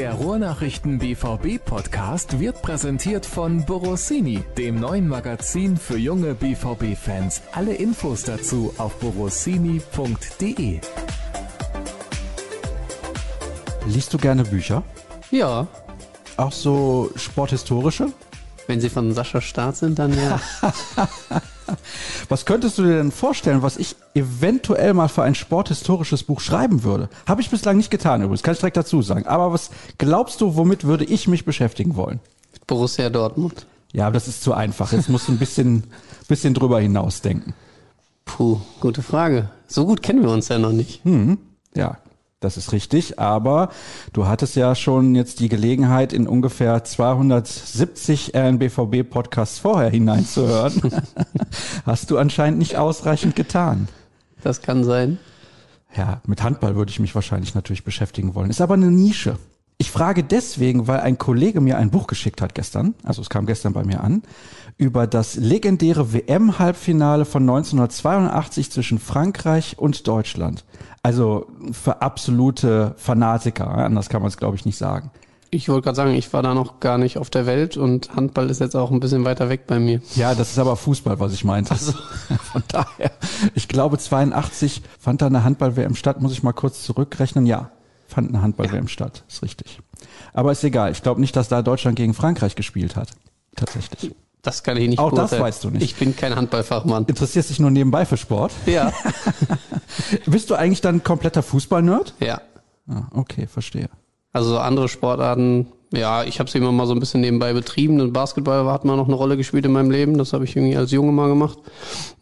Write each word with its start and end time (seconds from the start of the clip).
Der 0.00 0.14
Ruhrnachrichten 0.14 0.98
BVB 0.98 1.62
Podcast 1.62 2.40
wird 2.40 2.62
präsentiert 2.62 3.26
von 3.26 3.66
Borossini, 3.66 4.42
dem 4.56 4.80
neuen 4.80 5.06
Magazin 5.06 5.76
für 5.76 5.98
junge 5.98 6.32
BVB 6.34 6.96
Fans. 6.96 7.42
Alle 7.52 7.74
Infos 7.74 8.22
dazu 8.22 8.72
auf 8.78 8.98
borossini.de. 8.98 10.80
Liest 13.88 14.14
du 14.14 14.16
gerne 14.16 14.44
Bücher? 14.44 14.82
Ja, 15.30 15.66
Auch 16.38 16.52
so 16.52 17.10
sporthistorische? 17.16 18.06
wenn 18.68 18.80
sie 18.80 18.88
von 18.88 19.12
Sascha 19.12 19.42
Staat 19.42 19.76
sind, 19.76 19.98
dann 19.98 20.16
ja. 20.16 20.40
Was 22.28 22.46
könntest 22.46 22.78
du 22.78 22.82
dir 22.82 22.96
denn 22.96 23.12
vorstellen, 23.12 23.62
was 23.62 23.76
ich 23.76 23.96
eventuell 24.14 24.94
mal 24.94 25.08
für 25.08 25.22
ein 25.22 25.34
sporthistorisches 25.34 26.22
Buch 26.22 26.40
schreiben 26.40 26.82
würde? 26.84 27.08
Habe 27.26 27.40
ich 27.40 27.50
bislang 27.50 27.76
nicht 27.76 27.90
getan 27.90 28.22
übrigens, 28.22 28.42
kann 28.42 28.54
ich 28.54 28.60
direkt 28.60 28.76
dazu 28.76 29.02
sagen. 29.02 29.26
Aber 29.26 29.52
was 29.52 29.70
glaubst 29.98 30.40
du, 30.40 30.56
womit 30.56 30.84
würde 30.84 31.04
ich 31.04 31.28
mich 31.28 31.44
beschäftigen 31.44 31.96
wollen? 31.96 32.20
Borussia 32.66 33.10
Dortmund. 33.10 33.66
Ja, 33.92 34.06
aber 34.06 34.14
das 34.14 34.28
ist 34.28 34.42
zu 34.42 34.54
einfach. 34.54 34.92
Jetzt 34.92 35.08
musst 35.08 35.28
du 35.28 35.32
ein 35.32 35.38
bisschen, 35.38 35.84
bisschen 36.28 36.54
drüber 36.54 36.80
hinausdenken. 36.80 37.54
Puh, 38.24 38.60
gute 38.78 39.02
Frage. 39.02 39.50
So 39.66 39.86
gut 39.86 40.02
kennen 40.02 40.22
wir 40.22 40.30
uns 40.30 40.48
ja 40.48 40.58
noch 40.58 40.72
nicht. 40.72 41.02
Ja, 41.74 41.98
das 42.40 42.56
ist 42.56 42.72
richtig. 42.72 43.18
Aber 43.18 43.68
du 44.12 44.26
hattest 44.26 44.56
ja 44.56 44.74
schon 44.74 45.14
jetzt 45.14 45.40
die 45.40 45.48
Gelegenheit, 45.48 46.12
in 46.12 46.26
ungefähr 46.26 46.82
270 46.82 48.34
RNBVB-Podcasts 48.34 49.58
vorher 49.58 49.90
hineinzuhören. 49.90 50.80
Hast 51.86 52.10
du 52.10 52.18
anscheinend 52.18 52.58
nicht 52.58 52.76
ausreichend 52.76 53.36
getan. 53.36 53.88
Das 54.42 54.62
kann 54.62 54.84
sein. 54.84 55.18
Ja, 55.96 56.20
mit 56.26 56.42
Handball 56.42 56.76
würde 56.76 56.90
ich 56.90 57.00
mich 57.00 57.14
wahrscheinlich 57.14 57.54
natürlich 57.54 57.84
beschäftigen 57.84 58.34
wollen. 58.34 58.50
Ist 58.50 58.60
aber 58.60 58.74
eine 58.74 58.90
Nische. 58.90 59.36
Ich 59.76 59.90
frage 59.90 60.22
deswegen, 60.22 60.88
weil 60.88 61.00
ein 61.00 61.16
Kollege 61.16 61.60
mir 61.62 61.78
ein 61.78 61.90
Buch 61.90 62.06
geschickt 62.06 62.42
hat 62.42 62.54
gestern, 62.54 62.94
also 63.02 63.22
es 63.22 63.30
kam 63.30 63.46
gestern 63.46 63.72
bei 63.72 63.82
mir 63.82 64.04
an, 64.04 64.22
über 64.80 65.06
das 65.06 65.36
legendäre 65.36 66.14
WM-Halbfinale 66.14 67.26
von 67.26 67.42
1982 67.42 68.72
zwischen 68.72 68.98
Frankreich 68.98 69.78
und 69.78 70.08
Deutschland. 70.08 70.64
Also 71.02 71.48
für 71.72 72.00
absolute 72.00 72.94
Fanatiker, 72.96 73.64
ja, 73.64 73.84
anders 73.84 74.08
kann 74.08 74.22
man 74.22 74.30
es 74.30 74.38
glaube 74.38 74.56
ich 74.56 74.64
nicht 74.64 74.78
sagen. 74.78 75.10
Ich 75.50 75.68
wollte 75.68 75.84
gerade 75.84 75.96
sagen, 75.96 76.14
ich 76.14 76.32
war 76.32 76.42
da 76.42 76.54
noch 76.54 76.80
gar 76.80 76.96
nicht 76.96 77.18
auf 77.18 77.28
der 77.28 77.44
Welt 77.44 77.76
und 77.76 78.14
Handball 78.14 78.48
ist 78.48 78.60
jetzt 78.60 78.74
auch 78.74 78.90
ein 78.90 79.00
bisschen 79.00 79.24
weiter 79.24 79.50
weg 79.50 79.66
bei 79.66 79.78
mir. 79.78 80.00
Ja, 80.14 80.34
das 80.34 80.52
ist 80.52 80.58
aber 80.58 80.76
Fußball, 80.76 81.20
was 81.20 81.34
ich 81.34 81.44
meinte. 81.44 81.74
Von 82.52 82.62
daher, 82.68 83.10
ich 83.54 83.68
glaube 83.68 83.98
82 83.98 84.80
fand 84.98 85.20
da 85.20 85.26
eine 85.26 85.44
Handball-WM 85.44 85.94
statt, 85.94 86.22
muss 86.22 86.32
ich 86.32 86.42
mal 86.42 86.52
kurz 86.52 86.84
zurückrechnen. 86.84 87.44
Ja, 87.44 87.70
fand 88.08 88.30
eine 88.30 88.40
Handball-WM 88.40 88.88
statt, 88.88 89.24
ist 89.28 89.42
richtig. 89.42 89.80
Aber 90.32 90.52
ist 90.52 90.64
egal, 90.64 90.92
ich 90.92 91.02
glaube 91.02 91.20
nicht, 91.20 91.36
dass 91.36 91.48
da 91.48 91.60
Deutschland 91.60 91.96
gegen 91.96 92.14
Frankreich 92.14 92.54
gespielt 92.54 92.96
hat. 92.96 93.10
Tatsächlich. 93.56 94.14
Das 94.42 94.62
kann 94.62 94.76
ich 94.76 94.88
nicht 94.88 94.98
Auch 94.98 95.12
das 95.12 95.38
weißt 95.38 95.64
du 95.64 95.70
nicht. 95.70 95.82
Ich 95.82 95.96
bin 95.96 96.16
kein 96.16 96.34
Handballfachmann. 96.34 97.04
Interessierst 97.04 97.50
dich 97.50 97.60
nur 97.60 97.70
nebenbei 97.70 98.06
für 98.06 98.16
Sport? 98.16 98.52
Ja. 98.66 98.92
Bist 100.26 100.48
du 100.50 100.54
eigentlich 100.54 100.80
dann 100.80 101.02
kompletter 101.02 101.42
Fußball-Nerd? 101.42 102.14
ja. 102.20 102.40
Ah, 102.88 103.04
okay, 103.12 103.46
verstehe. 103.46 103.88
Also 104.32 104.58
andere 104.58 104.88
Sportarten, 104.88 105.66
ja, 105.92 106.24
ich 106.24 106.40
habe 106.40 106.50
sie 106.50 106.58
immer 106.58 106.72
mal 106.72 106.86
so 106.86 106.92
ein 106.92 106.98
bisschen 106.98 107.20
nebenbei 107.20 107.52
betrieben. 107.52 108.00
Und 108.00 108.12
Basketball 108.12 108.64
hat 108.66 108.84
mal 108.84 108.96
noch 108.96 109.06
eine 109.06 109.14
Rolle 109.14 109.36
gespielt 109.36 109.64
in 109.64 109.72
meinem 109.72 109.90
Leben. 109.92 110.18
Das 110.18 110.32
habe 110.32 110.44
ich 110.44 110.56
irgendwie 110.56 110.76
als 110.76 110.90
Junge 110.90 111.12
mal 111.12 111.28
gemacht. 111.28 111.58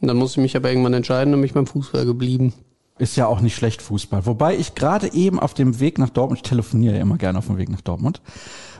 Und 0.01 0.09
dann 0.09 0.17
musste 0.17 0.41
ich 0.41 0.43
mich 0.43 0.57
aber 0.57 0.69
irgendwann 0.69 0.93
entscheiden 0.93 1.33
und 1.33 1.41
bin 1.41 1.47
ich 1.47 1.55
beim 1.55 1.67
Fußball 1.67 2.05
geblieben. 2.05 2.53
Ist 2.99 3.17
ja 3.17 3.27
auch 3.27 3.41
nicht 3.41 3.55
schlecht 3.55 3.81
Fußball. 3.81 4.27
Wobei 4.27 4.57
ich 4.57 4.75
gerade 4.75 5.13
eben 5.13 5.39
auf 5.39 5.55
dem 5.55 5.81
Weg 5.81 5.99
nach 5.99 6.11
Dortmund, 6.11 6.41
ich 6.45 6.49
telefoniere 6.49 6.97
ja 6.97 7.01
immer 7.03 7.17
gerne 7.17 7.39
auf 7.39 7.47
dem 7.47 7.57
Weg 7.57 7.69
nach 7.69 7.81
Dortmund, 7.81 8.21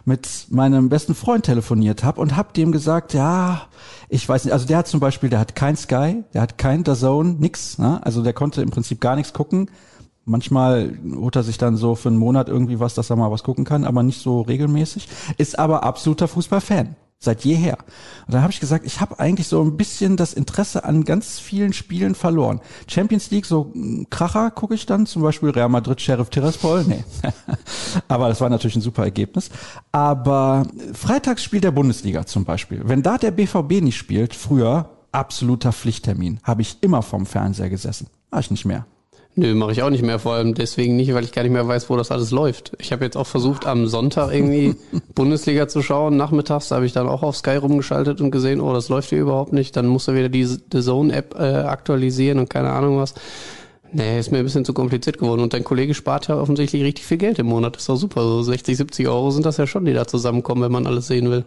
mit 0.05 0.47
meinem 0.51 0.89
besten 0.89 1.15
Freund 1.15 1.45
telefoniert 1.45 2.05
habe 2.05 2.21
und 2.21 2.37
habe 2.37 2.53
dem 2.53 2.73
gesagt, 2.73 3.15
ja, 3.15 3.63
ich 4.09 4.29
weiß 4.29 4.45
nicht, 4.45 4.53
also 4.53 4.67
der 4.67 4.79
hat 4.79 4.89
zum 4.89 5.01
Beispiel, 5.01 5.31
der 5.31 5.41
hat 5.41 5.55
kein 5.55 5.77
Sky, 5.77 6.25
der 6.33 6.43
hat 6.43 6.59
kein 6.59 6.85
DAZN, 6.85 7.39
nix, 7.39 7.79
ne? 7.79 8.01
also 8.05 8.23
der 8.23 8.33
konnte 8.33 8.63
im 8.63 8.71
Prinzip 8.71 9.01
gar 9.01 9.17
nichts 9.17 9.33
gucken. 9.33 9.71
Manchmal 10.25 10.99
holt 11.15 11.37
er 11.37 11.43
sich 11.43 11.57
dann 11.57 11.77
so 11.77 11.95
für 11.95 12.11
einen 12.11 12.19
Monat 12.19 12.49
irgendwie 12.49 12.81
was, 12.81 12.95
dass 12.95 13.09
er 13.09 13.17
mal 13.17 13.31
was 13.31 13.43
gucken 13.43 13.65
kann, 13.65 13.85
aber 13.85 14.03
nicht 14.03 14.21
so 14.21 14.43
regelmäßig. 14.43 15.09
Ist 15.39 15.59
aber 15.59 15.85
absoluter 15.85 16.29
Fußballfan. 16.29 16.97
Seit 17.21 17.45
jeher. 17.45 17.79
Und 18.27 18.35
dann 18.35 18.43
habe 18.43 18.53
ich 18.53 18.61
gesagt, 18.61 18.87
ich 18.87 19.01
habe 19.01 19.19
eigentlich 19.19 19.49
so 19.49 19.61
ein 19.61 19.77
bisschen 19.77 20.17
das 20.17 20.35
Interesse 20.35 20.85
an 20.85 21.05
ganz 21.05 21.41
vielen 21.41 21.73
Spielen 21.73 22.15
verloren. 22.15 22.61
Champions 22.87 23.33
League, 23.33 23.45
so 23.45 23.73
Kracher 24.09 24.53
gucke 24.53 24.75
ich 24.75 24.87
dann, 24.87 25.05
zum 25.05 25.23
Beispiel 25.23 25.51
Real 25.51 25.69
Madrid, 25.69 26.01
Sheriff 26.01 26.31
Tiraspol. 26.31 26.85
Nee. 26.85 27.03
aber 28.09 28.29
das 28.29 28.41
war 28.41 28.49
natürlich 28.49 28.77
ein 28.77 28.83
super 28.83 29.03
Ergebnis. 29.03 29.51
Aber 29.91 30.65
Freitagsspiel 30.93 31.61
der 31.61 31.73
Bundesliga 31.73 32.25
zum 32.25 32.45
Beispiel. 32.45 32.83
Wenn 32.85 33.03
da 33.03 33.19
der 33.19 33.33
BVB 33.33 33.83
nicht 33.83 33.97
spielt, 33.97 34.33
früher 34.33 34.89
absoluter 35.11 35.73
Pflichttermin. 35.73 36.39
Habe 36.45 36.63
ich 36.63 36.79
immer 36.83 37.03
vorm 37.03 37.27
Fernseher 37.27 37.69
gesessen. 37.69 38.07
Mach 38.31 38.41
ich 38.41 38.53
nicht 38.53 38.65
mehr. 38.65 38.87
Nö, 39.39 39.55
mache 39.55 39.71
ich 39.71 39.83
auch 39.85 39.91
nicht 39.91 40.03
mehr, 40.03 40.19
vor 40.19 40.35
allem 40.35 40.55
deswegen 40.55 40.97
nicht, 40.97 41.15
weil 41.15 41.23
ich 41.23 41.31
gar 41.31 41.45
nicht 41.45 41.53
mehr 41.53 41.69
weiß, 41.69 41.89
wo 41.91 41.97
das 41.97 42.11
alles 42.11 42.33
läuft. 42.33 42.73
Ich 42.81 42.91
habe 42.91 43.05
jetzt 43.05 43.17
auch 43.17 43.29
versucht, 43.29 43.67
am 43.67 43.87
Sonntag 43.87 44.35
irgendwie 44.35 44.75
Bundesliga 45.15 45.69
zu 45.69 45.81
schauen. 45.81 46.17
Nachmittags 46.17 46.73
habe 46.73 46.87
ich 46.87 46.93
dann 46.93 47.07
auch 47.07 47.23
auf 47.23 47.37
Sky 47.37 47.55
rumgeschaltet 47.55 48.21
und 48.21 48.33
gesehen, 48.33 48.61
oh, 48.61 48.73
das 48.73 48.89
läuft 48.89 49.11
hier 49.11 49.21
überhaupt 49.21 49.53
nicht. 49.53 49.77
Dann 49.77 49.87
musst 49.87 50.09
du 50.09 50.15
wieder 50.15 50.29
die 50.29 50.45
The 50.45 50.81
Zone-App 50.81 51.37
äh, 51.39 51.43
aktualisieren 51.45 52.41
und 52.41 52.51
keine 52.51 52.71
Ahnung 52.71 52.99
was. 52.99 53.15
Nee, 53.93 54.19
ist 54.19 54.33
mir 54.33 54.39
ein 54.39 54.45
bisschen 54.45 54.65
zu 54.65 54.75
kompliziert 54.75 55.19
geworden. 55.19 55.41
Und 55.41 55.55
dein 55.55 55.63
Kollege 55.63 55.95
spart 55.95 56.27
ja 56.27 56.37
offensichtlich 56.37 56.83
richtig 56.83 57.07
viel 57.07 57.19
Geld 57.19 57.39
im 57.39 57.47
Monat. 57.47 57.77
ist 57.77 57.89
doch 57.89 57.95
super. 57.95 58.23
So 58.23 58.43
60, 58.43 58.77
70 58.77 59.07
Euro 59.07 59.31
sind 59.31 59.47
das 59.47 59.57
ja 59.57 59.69
schon, 59.69 59.85
die 59.85 59.95
da 59.95 60.09
zusammenkommen, 60.09 60.63
wenn 60.63 60.73
man 60.73 60.89
alles 60.89 61.07
sehen 61.07 61.31
will. 61.31 61.45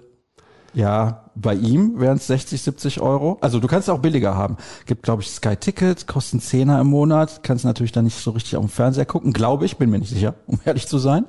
Ja, 0.73 1.25
bei 1.35 1.53
ihm 1.53 1.99
wären 1.99 2.17
es 2.17 2.27
60, 2.27 2.61
70 2.61 3.01
Euro. 3.01 3.37
Also 3.41 3.59
du 3.59 3.67
kannst 3.67 3.89
auch 3.89 3.99
billiger 3.99 4.35
haben. 4.35 4.57
Gibt, 4.85 5.03
glaube 5.03 5.21
ich, 5.21 5.29
Sky 5.29 5.55
Ticket, 5.55 6.07
kosten 6.07 6.39
Zehner 6.39 6.79
im 6.79 6.87
Monat. 6.87 7.43
Kannst 7.43 7.65
natürlich 7.65 7.91
dann 7.91 8.05
nicht 8.05 8.17
so 8.17 8.31
richtig 8.31 8.55
auf 8.55 8.65
dem 8.65 8.69
Fernseher 8.69 9.05
gucken, 9.05 9.33
glaube 9.33 9.65
ich, 9.65 9.77
bin 9.77 9.89
mir 9.89 9.99
nicht 9.99 10.09
sicher, 10.09 10.35
um 10.47 10.59
ehrlich 10.65 10.87
zu 10.87 10.97
sein. 10.97 11.25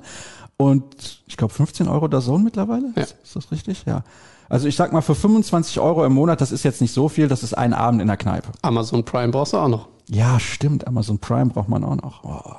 Und 0.57 1.21
ich 1.27 1.35
glaube 1.35 1.53
15 1.53 1.87
Euro 1.87 2.07
der 2.07 2.21
Sohn 2.21 2.43
mittlerweile. 2.43 2.93
Ja. 2.95 3.03
Ist, 3.03 3.15
ist 3.23 3.35
das 3.35 3.51
richtig? 3.51 3.83
Ja. 3.85 4.03
Also 4.49 4.67
ich 4.67 4.75
sag 4.75 4.93
mal, 4.93 5.01
für 5.01 5.15
25 5.15 5.79
Euro 5.79 6.05
im 6.05 6.13
Monat, 6.13 6.39
das 6.39 6.51
ist 6.51 6.63
jetzt 6.63 6.79
nicht 6.79 6.93
so 6.93 7.09
viel, 7.09 7.27
das 7.27 7.43
ist 7.43 7.53
ein 7.53 7.73
Abend 7.73 8.01
in 8.01 8.07
der 8.07 8.17
Kneipe. 8.17 8.49
Amazon 8.61 9.03
Prime 9.03 9.31
brauchst 9.31 9.53
du 9.53 9.57
auch 9.57 9.67
noch. 9.67 9.87
Ja, 10.09 10.39
stimmt. 10.39 10.87
Amazon 10.87 11.17
Prime 11.17 11.47
braucht 11.47 11.69
man 11.69 11.83
auch 11.83 11.95
noch. 11.95 12.23
Oh. 12.23 12.55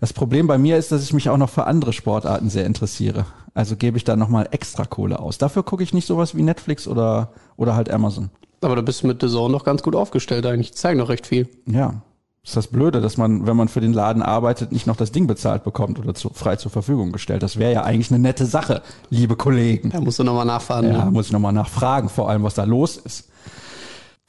Das 0.00 0.12
Problem 0.12 0.46
bei 0.46 0.58
mir 0.58 0.76
ist, 0.76 0.92
dass 0.92 1.02
ich 1.02 1.12
mich 1.12 1.28
auch 1.28 1.36
noch 1.36 1.50
für 1.50 1.66
andere 1.66 1.92
Sportarten 1.92 2.50
sehr 2.50 2.66
interessiere. 2.66 3.26
Also 3.54 3.76
gebe 3.76 3.96
ich 3.96 4.04
da 4.04 4.14
nochmal 4.14 4.48
extra 4.52 4.84
Kohle 4.84 5.18
aus. 5.18 5.38
Dafür 5.38 5.64
gucke 5.64 5.82
ich 5.82 5.92
nicht 5.92 6.06
sowas 6.06 6.36
wie 6.36 6.42
Netflix 6.42 6.86
oder, 6.86 7.32
oder 7.56 7.74
halt 7.74 7.90
Amazon. 7.90 8.30
Aber 8.60 8.76
da 8.76 8.82
bist 8.82 9.02
du 9.02 9.08
mit 9.08 9.20
The 9.20 9.28
Zone 9.28 9.52
doch 9.52 9.64
ganz 9.64 9.82
gut 9.82 9.96
aufgestellt 9.96 10.46
eigentlich. 10.46 10.70
Die 10.70 10.76
zeigen 10.76 10.98
doch 11.00 11.08
recht 11.08 11.26
viel. 11.26 11.48
Ja. 11.66 12.02
Ist 12.44 12.56
das 12.56 12.68
Blöde, 12.68 13.00
dass 13.00 13.16
man, 13.16 13.46
wenn 13.46 13.56
man 13.56 13.68
für 13.68 13.80
den 13.80 13.92
Laden 13.92 14.22
arbeitet, 14.22 14.72
nicht 14.72 14.86
noch 14.86 14.96
das 14.96 15.12
Ding 15.12 15.26
bezahlt 15.26 15.64
bekommt 15.64 15.98
oder 15.98 16.14
zu, 16.14 16.30
frei 16.30 16.56
zur 16.56 16.70
Verfügung 16.70 17.12
gestellt. 17.12 17.42
Das 17.42 17.58
wäre 17.58 17.72
ja 17.72 17.82
eigentlich 17.82 18.10
eine 18.10 18.20
nette 18.20 18.46
Sache, 18.46 18.82
liebe 19.10 19.36
Kollegen. 19.36 19.90
Da 19.90 20.00
musst 20.00 20.18
du 20.18 20.24
nochmal 20.24 20.46
nachfahren. 20.46 20.86
Ja, 20.86 21.04
ne? 21.04 21.10
muss 21.10 21.26
ich 21.26 21.32
nochmal 21.32 21.52
nachfragen, 21.52 22.08
vor 22.08 22.30
allem, 22.30 22.44
was 22.44 22.54
da 22.54 22.64
los 22.64 22.96
ist. 22.96 23.27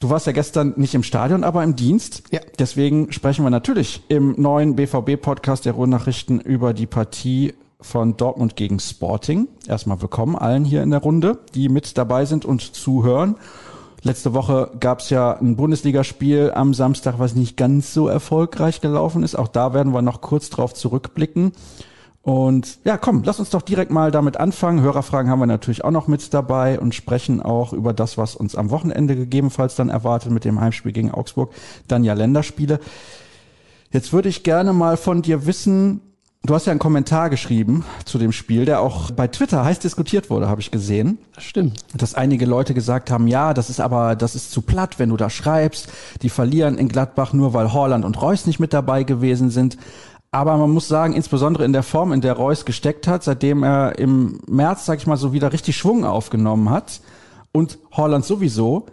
Du 0.00 0.08
warst 0.08 0.26
ja 0.26 0.32
gestern 0.32 0.72
nicht 0.78 0.94
im 0.94 1.02
Stadion, 1.02 1.44
aber 1.44 1.62
im 1.62 1.76
Dienst. 1.76 2.22
Ja. 2.30 2.40
Deswegen 2.58 3.12
sprechen 3.12 3.44
wir 3.44 3.50
natürlich 3.50 4.02
im 4.08 4.34
neuen 4.38 4.74
BVB-Podcast 4.74 5.66
der 5.66 5.74
Ruhrnachrichten 5.74 6.40
über 6.40 6.72
die 6.72 6.86
Partie 6.86 7.52
von 7.82 8.16
Dortmund 8.16 8.56
gegen 8.56 8.80
Sporting. 8.80 9.46
Erstmal 9.68 10.00
willkommen 10.00 10.36
allen 10.36 10.64
hier 10.64 10.82
in 10.82 10.90
der 10.90 11.00
Runde, 11.00 11.40
die 11.54 11.68
mit 11.68 11.98
dabei 11.98 12.24
sind 12.24 12.46
und 12.46 12.62
zuhören. 12.62 13.36
Letzte 14.00 14.32
Woche 14.32 14.70
gab 14.80 15.00
es 15.00 15.10
ja 15.10 15.32
ein 15.32 15.56
Bundesligaspiel 15.56 16.50
am 16.54 16.72
Samstag, 16.72 17.18
was 17.18 17.34
nicht 17.34 17.58
ganz 17.58 17.92
so 17.92 18.08
erfolgreich 18.08 18.80
gelaufen 18.80 19.22
ist. 19.22 19.34
Auch 19.34 19.48
da 19.48 19.74
werden 19.74 19.92
wir 19.92 20.00
noch 20.00 20.22
kurz 20.22 20.48
drauf 20.48 20.72
zurückblicken. 20.72 21.52
Und 22.30 22.78
ja, 22.84 22.96
komm, 22.96 23.24
lass 23.24 23.40
uns 23.40 23.50
doch 23.50 23.60
direkt 23.60 23.90
mal 23.90 24.12
damit 24.12 24.36
anfangen. 24.36 24.82
Hörerfragen 24.82 25.28
haben 25.28 25.40
wir 25.40 25.46
natürlich 25.46 25.82
auch 25.82 25.90
noch 25.90 26.06
mit 26.06 26.32
dabei 26.32 26.78
und 26.78 26.94
sprechen 26.94 27.42
auch 27.42 27.72
über 27.72 27.92
das, 27.92 28.18
was 28.18 28.36
uns 28.36 28.54
am 28.54 28.70
Wochenende 28.70 29.16
gegebenenfalls 29.16 29.74
dann 29.74 29.88
erwartet 29.88 30.30
mit 30.30 30.44
dem 30.44 30.60
Heimspiel 30.60 30.92
gegen 30.92 31.10
Augsburg. 31.10 31.52
Dann 31.88 32.04
ja 32.04 32.12
Länderspiele. 32.12 32.78
Jetzt 33.90 34.12
würde 34.12 34.28
ich 34.28 34.44
gerne 34.44 34.72
mal 34.72 34.96
von 34.96 35.22
dir 35.22 35.44
wissen, 35.44 36.02
du 36.44 36.54
hast 36.54 36.66
ja 36.66 36.70
einen 36.70 36.78
Kommentar 36.78 37.30
geschrieben 37.30 37.84
zu 38.04 38.16
dem 38.16 38.30
Spiel, 38.30 38.64
der 38.64 38.80
auch 38.80 39.10
bei 39.10 39.26
Twitter 39.26 39.64
heiß 39.64 39.80
diskutiert 39.80 40.30
wurde, 40.30 40.48
habe 40.48 40.60
ich 40.60 40.70
gesehen 40.70 41.18
Das 41.34 41.42
stimmt. 41.42 41.84
dass 41.96 42.14
einige 42.14 42.46
Leute 42.46 42.74
gesagt 42.74 43.10
haben, 43.10 43.26
ja, 43.26 43.54
das 43.54 43.70
ist 43.70 43.80
aber, 43.80 44.14
das 44.14 44.36
ist 44.36 44.52
zu 44.52 44.62
platt, 44.62 45.00
wenn 45.00 45.08
du 45.08 45.16
da 45.16 45.30
schreibst. 45.30 45.88
Die 46.22 46.30
verlieren 46.30 46.78
in 46.78 46.88
Gladbach 46.88 47.32
nur, 47.32 47.54
weil 47.54 47.72
Horland 47.72 48.04
und 48.04 48.22
Reus 48.22 48.46
nicht 48.46 48.60
mit 48.60 48.72
dabei 48.72 49.02
gewesen 49.02 49.50
sind. 49.50 49.76
Aber 50.32 50.56
man 50.56 50.70
muss 50.70 50.86
sagen, 50.86 51.12
insbesondere 51.12 51.64
in 51.64 51.72
der 51.72 51.82
Form, 51.82 52.12
in 52.12 52.20
der 52.20 52.34
Reus 52.34 52.64
gesteckt 52.64 53.08
hat, 53.08 53.24
seitdem 53.24 53.64
er 53.64 53.98
im 53.98 54.38
März, 54.46 54.86
sag 54.86 54.98
ich 54.98 55.06
mal, 55.06 55.16
so 55.16 55.32
wieder 55.32 55.52
richtig 55.52 55.76
Schwung 55.76 56.04
aufgenommen 56.04 56.70
hat 56.70 57.00
und 57.52 57.78
Horland 57.96 58.24
sowieso, 58.24 58.86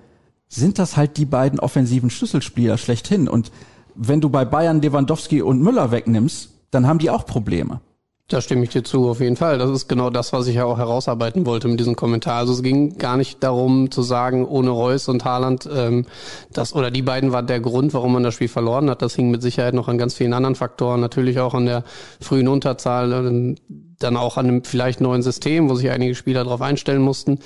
sind 0.47 0.79
das 0.79 0.97
halt 0.97 1.17
die 1.17 1.25
beiden 1.25 1.59
offensiven 1.59 2.09
Schlüsselspieler 2.09 2.77
schlechthin. 2.77 3.27
Und 3.27 3.51
wenn 3.93 4.21
du 4.21 4.29
bei 4.29 4.45
Bayern 4.45 4.81
Lewandowski 4.81 5.41
und 5.41 5.61
Müller 5.61 5.91
wegnimmst, 5.91 6.49
dann 6.71 6.87
haben 6.87 6.99
die 6.99 7.09
auch 7.09 7.25
Probleme. 7.25 7.81
Da 8.29 8.41
stimme 8.41 8.65
ich 8.65 8.71
dir 8.71 8.83
zu, 8.83 9.09
auf 9.09 9.21
jeden 9.21 9.37
Fall. 9.37 9.57
Das 9.57 9.69
ist 9.69 9.87
genau 9.87 10.09
das, 10.09 10.33
was 10.33 10.47
ich 10.47 10.55
ja 10.55 10.65
auch 10.65 10.77
herausarbeiten 10.77 11.45
wollte 11.45 11.69
mit 11.69 11.79
diesem 11.79 11.95
Kommentar. 11.95 12.39
Also 12.39 12.51
es 12.51 12.61
ging 12.61 12.97
gar 12.97 13.15
nicht 13.15 13.41
darum 13.41 13.89
zu 13.89 14.01
sagen, 14.01 14.45
ohne 14.45 14.69
Reus 14.69 15.07
und 15.07 15.23
Haaland, 15.23 15.69
ähm, 15.73 16.05
das 16.51 16.75
oder 16.75 16.91
die 16.91 17.03
beiden 17.03 17.31
war 17.31 17.41
der 17.41 17.61
Grund, 17.61 17.93
warum 17.93 18.11
man 18.11 18.23
das 18.23 18.33
Spiel 18.33 18.49
verloren 18.49 18.89
hat. 18.89 19.01
Das 19.01 19.15
hing 19.15 19.31
mit 19.31 19.41
Sicherheit 19.41 19.73
noch 19.73 19.87
an 19.87 19.97
ganz 19.97 20.13
vielen 20.13 20.33
anderen 20.33 20.55
Faktoren, 20.55 20.99
natürlich 20.99 21.39
auch 21.39 21.53
an 21.53 21.67
der 21.67 21.85
frühen 22.19 22.49
Unterzahl, 22.49 23.13
ähm, 23.13 23.55
dann 23.97 24.17
auch 24.17 24.35
an 24.35 24.47
einem 24.47 24.63
vielleicht 24.65 24.99
neuen 24.99 25.21
System, 25.21 25.69
wo 25.69 25.75
sich 25.75 25.89
einige 25.89 26.13
Spieler 26.13 26.43
darauf 26.43 26.61
einstellen 26.61 27.01
mussten. 27.01 27.39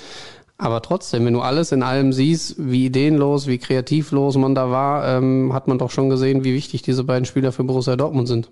Aber 0.58 0.82
trotzdem, 0.82 1.24
wenn 1.24 1.34
du 1.34 1.42
alles 1.42 1.70
in 1.70 1.84
allem 1.84 2.12
siehst, 2.12 2.56
wie 2.58 2.86
ideenlos, 2.86 3.46
wie 3.46 3.58
kreativlos 3.58 4.36
man 4.36 4.56
da 4.56 4.70
war, 4.72 5.06
ähm, 5.16 5.52
hat 5.52 5.68
man 5.68 5.78
doch 5.78 5.92
schon 5.92 6.10
gesehen, 6.10 6.42
wie 6.42 6.54
wichtig 6.54 6.82
diese 6.82 7.04
beiden 7.04 7.24
Spieler 7.24 7.52
für 7.52 7.62
Borussia 7.62 7.94
Dortmund 7.94 8.26
sind. 8.26 8.50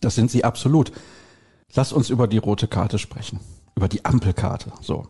Das 0.00 0.16
sind 0.16 0.32
sie 0.32 0.42
absolut. 0.42 0.90
Lass 1.74 1.92
uns 1.92 2.10
über 2.10 2.28
die 2.28 2.38
rote 2.38 2.68
Karte 2.68 2.98
sprechen. 2.98 3.40
Über 3.76 3.88
die 3.88 4.04
Ampelkarte. 4.04 4.72
So. 4.80 5.06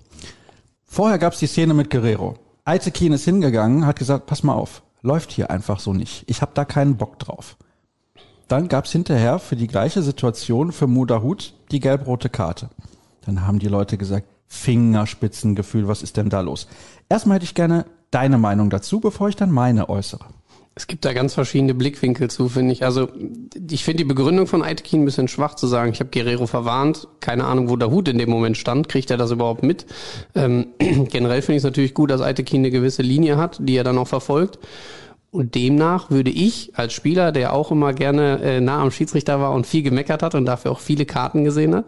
Vorher 0.84 1.18
gab's 1.18 1.38
die 1.38 1.46
Szene 1.46 1.74
mit 1.74 1.90
Guerrero. 1.90 2.38
Aitekin 2.64 3.12
ist 3.12 3.24
hingegangen, 3.24 3.84
hat 3.84 3.98
gesagt, 3.98 4.26
pass 4.26 4.42
mal 4.42 4.54
auf, 4.54 4.82
läuft 5.02 5.32
hier 5.32 5.50
einfach 5.50 5.80
so 5.80 5.92
nicht. 5.92 6.24
Ich 6.28 6.40
habe 6.40 6.52
da 6.54 6.64
keinen 6.64 6.96
Bock 6.96 7.18
drauf. 7.18 7.56
Dann 8.48 8.68
gab's 8.68 8.92
hinterher 8.92 9.38
für 9.38 9.56
die 9.56 9.66
gleiche 9.66 10.02
Situation 10.02 10.72
für 10.72 10.86
Mudahut 10.86 11.54
die 11.70 11.80
gelb-rote 11.80 12.30
Karte. 12.30 12.70
Dann 13.26 13.46
haben 13.46 13.58
die 13.58 13.68
Leute 13.68 13.98
gesagt, 13.98 14.26
Fingerspitzengefühl, 14.46 15.88
was 15.88 16.02
ist 16.02 16.16
denn 16.16 16.30
da 16.30 16.40
los? 16.40 16.68
Erstmal 17.08 17.36
hätte 17.36 17.44
ich 17.44 17.54
gerne 17.54 17.86
deine 18.10 18.38
Meinung 18.38 18.70
dazu, 18.70 19.00
bevor 19.00 19.28
ich 19.28 19.36
dann 19.36 19.50
meine 19.50 19.88
äußere. 19.88 20.26
Es 20.76 20.88
gibt 20.88 21.04
da 21.04 21.12
ganz 21.12 21.34
verschiedene 21.34 21.72
Blickwinkel 21.72 22.28
zu, 22.30 22.48
finde 22.48 22.72
ich. 22.72 22.84
Also 22.84 23.08
ich 23.70 23.84
finde 23.84 23.98
die 23.98 24.08
Begründung 24.08 24.48
von 24.48 24.62
Aitekin 24.62 25.02
ein 25.02 25.04
bisschen 25.04 25.28
schwach 25.28 25.54
zu 25.54 25.68
sagen, 25.68 25.92
ich 25.92 26.00
habe 26.00 26.10
Guerrero 26.10 26.48
verwarnt, 26.48 27.06
keine 27.20 27.44
Ahnung, 27.44 27.68
wo 27.68 27.76
der 27.76 27.92
Hut 27.92 28.08
in 28.08 28.18
dem 28.18 28.28
Moment 28.28 28.56
stand, 28.56 28.88
kriegt 28.88 29.10
er 29.12 29.16
das 29.16 29.30
überhaupt 29.30 29.62
mit? 29.62 29.86
Ähm, 30.34 30.66
generell 30.78 31.42
finde 31.42 31.56
ich 31.56 31.60
es 31.60 31.64
natürlich 31.64 31.94
gut, 31.94 32.10
dass 32.10 32.20
Aitekin 32.20 32.62
eine 32.62 32.72
gewisse 32.72 33.02
Linie 33.02 33.36
hat, 33.36 33.58
die 33.60 33.76
er 33.76 33.84
dann 33.84 33.98
auch 33.98 34.08
verfolgt. 34.08 34.58
Und 35.30 35.54
demnach 35.54 36.10
würde 36.10 36.30
ich 36.30 36.72
als 36.74 36.92
Spieler, 36.92 37.30
der 37.30 37.52
auch 37.52 37.70
immer 37.70 37.92
gerne 37.92 38.40
äh, 38.40 38.60
nah 38.60 38.82
am 38.82 38.90
Schiedsrichter 38.90 39.40
war 39.40 39.52
und 39.52 39.66
viel 39.66 39.82
gemeckert 39.82 40.22
hat 40.22 40.34
und 40.34 40.44
dafür 40.44 40.72
auch 40.72 40.80
viele 40.80 41.06
Karten 41.06 41.44
gesehen 41.44 41.74
hat, 41.74 41.86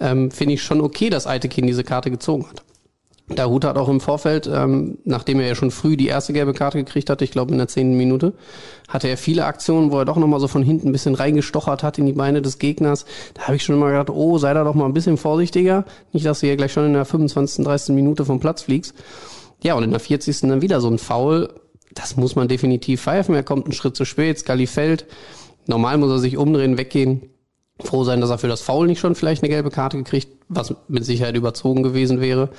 ähm, 0.00 0.32
finde 0.32 0.54
ich 0.54 0.62
schon 0.62 0.80
okay, 0.80 1.08
dass 1.08 1.26
Aitekin 1.26 1.66
diese 1.66 1.84
Karte 1.84 2.10
gezogen 2.10 2.46
hat. 2.48 2.62
Der 3.28 3.48
Hut 3.48 3.64
hat 3.64 3.78
auch 3.78 3.88
im 3.88 4.00
Vorfeld, 4.00 4.46
ähm, 4.52 4.98
nachdem 5.04 5.40
er 5.40 5.46
ja 5.46 5.54
schon 5.54 5.70
früh 5.70 5.96
die 5.96 6.08
erste 6.08 6.34
gelbe 6.34 6.52
Karte 6.52 6.76
gekriegt 6.76 7.08
hatte, 7.08 7.24
ich 7.24 7.30
glaube 7.30 7.52
in 7.52 7.58
der 7.58 7.68
zehnten 7.68 7.96
Minute, 7.96 8.34
hatte 8.86 9.08
er 9.08 9.16
viele 9.16 9.46
Aktionen, 9.46 9.90
wo 9.90 9.98
er 9.98 10.04
doch 10.04 10.18
nochmal 10.18 10.40
so 10.40 10.48
von 10.48 10.62
hinten 10.62 10.88
ein 10.88 10.92
bisschen 10.92 11.14
reingestochert 11.14 11.82
hat 11.82 11.98
in 11.98 12.04
die 12.04 12.12
Beine 12.12 12.42
des 12.42 12.58
Gegners. 12.58 13.06
Da 13.32 13.44
habe 13.44 13.56
ich 13.56 13.64
schon 13.64 13.78
mal 13.78 13.92
gedacht, 13.92 14.10
oh, 14.10 14.36
sei 14.36 14.52
da 14.52 14.62
doch 14.62 14.74
mal 14.74 14.84
ein 14.84 14.92
bisschen 14.92 15.16
vorsichtiger. 15.16 15.86
Nicht, 16.12 16.26
dass 16.26 16.40
du 16.40 16.46
hier 16.46 16.56
gleich 16.56 16.72
schon 16.72 16.84
in 16.84 16.92
der 16.92 17.06
25., 17.06 17.64
30. 17.64 17.94
Minute 17.94 18.26
vom 18.26 18.40
Platz 18.40 18.62
fliegst. 18.62 18.94
Ja, 19.62 19.74
und 19.74 19.84
in 19.84 19.90
der 19.90 20.00
40. 20.00 20.42
dann 20.42 20.60
wieder 20.60 20.82
so 20.82 20.90
ein 20.90 20.98
Foul. 20.98 21.48
Das 21.94 22.18
muss 22.18 22.36
man 22.36 22.48
definitiv 22.48 23.00
pfeifen. 23.00 23.34
Er 23.34 23.42
kommt 23.42 23.64
einen 23.64 23.72
Schritt 23.72 23.96
zu 23.96 24.04
spät, 24.04 24.38
Scully 24.38 24.66
fällt. 24.66 25.06
Normal 25.66 25.96
muss 25.96 26.10
er 26.10 26.18
sich 26.18 26.36
umdrehen, 26.36 26.76
weggehen. 26.76 27.30
Froh 27.80 28.04
sein, 28.04 28.20
dass 28.20 28.30
er 28.30 28.38
für 28.38 28.48
das 28.48 28.60
Foul 28.60 28.86
nicht 28.86 29.00
schon 29.00 29.14
vielleicht 29.14 29.42
eine 29.42 29.48
gelbe 29.48 29.70
Karte 29.70 29.96
gekriegt, 29.96 30.28
was 30.48 30.74
mit 30.88 31.06
Sicherheit 31.06 31.36
überzogen 31.36 31.82
gewesen 31.82 32.20
wäre. 32.20 32.50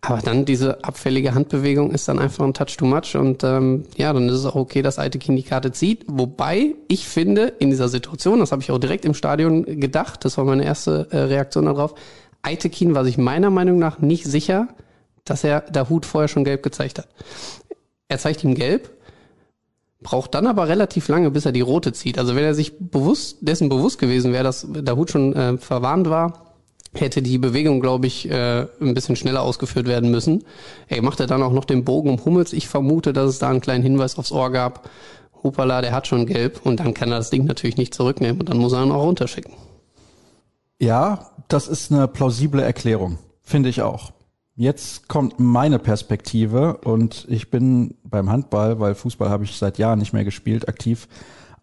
Aber 0.00 0.18
dann 0.18 0.44
diese 0.44 0.84
abfällige 0.84 1.34
Handbewegung 1.34 1.90
ist 1.90 2.06
dann 2.06 2.20
einfach 2.20 2.44
ein 2.44 2.54
Touch 2.54 2.76
too 2.76 2.86
much 2.86 3.16
und 3.16 3.42
ähm, 3.42 3.84
ja, 3.96 4.12
dann 4.12 4.28
ist 4.28 4.36
es 4.36 4.46
auch 4.46 4.54
okay, 4.54 4.80
dass 4.80 4.98
Aitekin 4.98 5.34
die 5.34 5.42
Karte 5.42 5.72
zieht. 5.72 6.04
Wobei 6.06 6.76
ich 6.86 7.08
finde, 7.08 7.52
in 7.58 7.70
dieser 7.70 7.88
Situation, 7.88 8.38
das 8.38 8.52
habe 8.52 8.62
ich 8.62 8.70
auch 8.70 8.78
direkt 8.78 9.04
im 9.04 9.14
Stadion 9.14 9.64
gedacht, 9.80 10.24
das 10.24 10.38
war 10.38 10.44
meine 10.44 10.64
erste 10.64 11.08
äh, 11.10 11.18
Reaktion 11.18 11.64
darauf, 11.64 11.94
Aitekin 12.42 12.94
war 12.94 13.04
sich 13.04 13.18
meiner 13.18 13.50
Meinung 13.50 13.78
nach 13.78 13.98
nicht 13.98 14.24
sicher, 14.24 14.68
dass 15.24 15.42
er 15.42 15.62
der 15.62 15.88
Hut 15.88 16.06
vorher 16.06 16.28
schon 16.28 16.44
gelb 16.44 16.62
gezeigt 16.62 16.98
hat. 16.98 17.08
Er 18.06 18.18
zeigt 18.18 18.44
ihm 18.44 18.54
gelb, 18.54 18.90
braucht 20.00 20.34
dann 20.34 20.46
aber 20.46 20.68
relativ 20.68 21.08
lange, 21.08 21.32
bis 21.32 21.44
er 21.44 21.52
die 21.52 21.60
rote 21.60 21.92
zieht. 21.92 22.18
Also 22.18 22.36
wenn 22.36 22.44
er 22.44 22.54
sich 22.54 22.78
bewusst 22.78 23.38
dessen 23.40 23.68
bewusst 23.68 23.98
gewesen 23.98 24.32
wäre, 24.32 24.44
dass 24.44 24.66
der 24.68 24.96
Hut 24.96 25.10
schon 25.10 25.34
äh, 25.34 25.58
verwarnt 25.58 26.08
war, 26.08 26.47
hätte 26.94 27.22
die 27.22 27.38
Bewegung, 27.38 27.80
glaube 27.80 28.06
ich, 28.06 28.30
äh, 28.30 28.66
ein 28.80 28.94
bisschen 28.94 29.16
schneller 29.16 29.42
ausgeführt 29.42 29.86
werden 29.86 30.10
müssen. 30.10 30.44
Er 30.88 31.02
machte 31.02 31.26
dann 31.26 31.42
auch 31.42 31.52
noch 31.52 31.64
den 31.64 31.84
Bogen 31.84 32.10
um 32.10 32.24
Hummels. 32.24 32.52
Ich 32.52 32.68
vermute, 32.68 33.12
dass 33.12 33.30
es 33.30 33.38
da 33.38 33.50
einen 33.50 33.60
kleinen 33.60 33.82
Hinweis 33.82 34.18
aufs 34.18 34.32
Ohr 34.32 34.50
gab. 34.50 34.88
Hupala, 35.42 35.80
der 35.80 35.92
hat 35.92 36.06
schon 36.06 36.26
gelb 36.26 36.60
und 36.64 36.80
dann 36.80 36.94
kann 36.94 37.12
er 37.12 37.18
das 37.18 37.30
Ding 37.30 37.44
natürlich 37.44 37.76
nicht 37.76 37.94
zurücknehmen 37.94 38.40
und 38.40 38.48
dann 38.48 38.58
muss 38.58 38.72
er 38.72 38.84
ihn 38.84 38.90
auch 38.90 39.04
runterschicken. 39.04 39.54
Ja, 40.80 41.30
das 41.48 41.68
ist 41.68 41.92
eine 41.92 42.08
plausible 42.08 42.62
Erklärung, 42.62 43.18
finde 43.42 43.68
ich 43.68 43.82
auch. 43.82 44.12
Jetzt 44.54 45.06
kommt 45.06 45.38
meine 45.38 45.78
Perspektive 45.78 46.78
und 46.78 47.26
ich 47.28 47.50
bin 47.50 47.94
beim 48.02 48.30
Handball, 48.30 48.80
weil 48.80 48.96
Fußball 48.96 49.28
habe 49.28 49.44
ich 49.44 49.56
seit 49.56 49.78
Jahren 49.78 50.00
nicht 50.00 50.12
mehr 50.12 50.24
gespielt, 50.24 50.68
aktiv, 50.68 51.06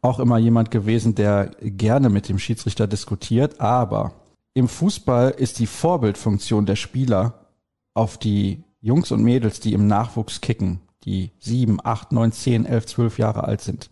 auch 0.01 0.19
immer 0.19 0.37
jemand 0.37 0.71
gewesen, 0.71 1.15
der 1.15 1.51
gerne 1.61 2.09
mit 2.09 2.29
dem 2.29 2.39
Schiedsrichter 2.39 2.87
diskutiert, 2.87 3.59
aber 3.59 4.13
im 4.55 4.69
Fußball 4.69 5.31
ist 5.31 5.59
die 5.59 5.67
Vorbildfunktion 5.67 6.65
der 6.65 6.77
Spieler 6.77 7.45
auf 7.93 8.17
die 8.17 8.63
Jungs 8.79 9.11
und 9.11 9.21
Mädels, 9.21 9.59
die 9.59 9.73
im 9.73 9.85
Nachwuchs 9.85 10.41
kicken, 10.41 10.79
die 11.03 11.31
sieben, 11.39 11.79
acht, 11.83 12.13
neun, 12.13 12.31
zehn, 12.31 12.65
elf, 12.65 12.85
zwölf 12.85 13.19
Jahre 13.19 13.43
alt 13.43 13.61
sind, 13.61 13.89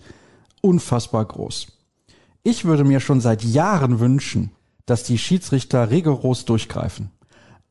unfassbar 0.62 1.26
groß. 1.26 1.68
Ich 2.44 2.64
würde 2.64 2.86
mir 2.86 3.02
schon 3.02 3.20
seit 3.20 3.44
Jahren 3.44 4.00
wünschen, 4.00 4.52
dass 4.86 5.04
die 5.04 5.18
Schiedsrichter 5.18 5.92
rigoros 5.92 6.46
durchgreifen 6.46 7.12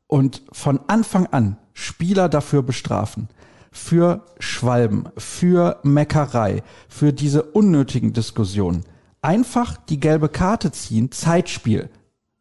und 0.06 0.42
von 0.52 0.80
Anfang 0.86 1.26
an 1.26 1.56
Spieler 1.72 2.28
dafür 2.28 2.62
bestrafen, 2.62 3.28
für 3.70 4.26
Schwalben, 4.38 5.08
für 5.16 5.80
Meckerei, 5.82 6.62
für 6.88 7.14
diese 7.14 7.42
unnötigen 7.42 8.12
Diskussionen. 8.12 8.84
Einfach 9.22 9.78
die 9.78 9.98
gelbe 9.98 10.28
Karte 10.28 10.72
ziehen, 10.72 11.10
Zeitspiel, 11.10 11.88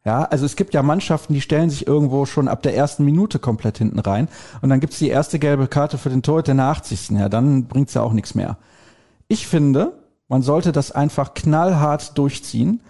ja, 0.04 0.24
also 0.24 0.44
es 0.44 0.56
gibt 0.56 0.74
ja 0.74 0.82
Mannschaften, 0.82 1.32
die 1.32 1.40
stellen 1.40 1.70
sich 1.70 1.86
irgendwo 1.86 2.26
schon 2.26 2.48
ab 2.48 2.62
der 2.62 2.76
ersten 2.76 3.04
Minute 3.04 3.38
komplett 3.38 3.78
hinten 3.78 4.00
rein 4.00 4.28
und 4.60 4.68
dann 4.68 4.80
gibt's 4.80 4.98
die 4.98 5.08
erste 5.08 5.38
gelbe 5.38 5.68
Karte 5.68 5.96
für 5.96 6.10
den 6.10 6.22
Torhüter 6.22 6.52
in 6.52 6.58
der 6.58 6.66
80. 6.66 7.10
Ja, 7.10 7.28
dann 7.28 7.66
bringt's 7.66 7.94
ja 7.94 8.02
auch 8.02 8.12
nichts 8.12 8.34
mehr. 8.34 8.56
Ich 9.28 9.46
finde, 9.46 9.92
man 10.28 10.42
sollte 10.42 10.72
das 10.72 10.90
einfach 10.90 11.34
knallhart 11.34 12.18
durchziehen 12.18 12.80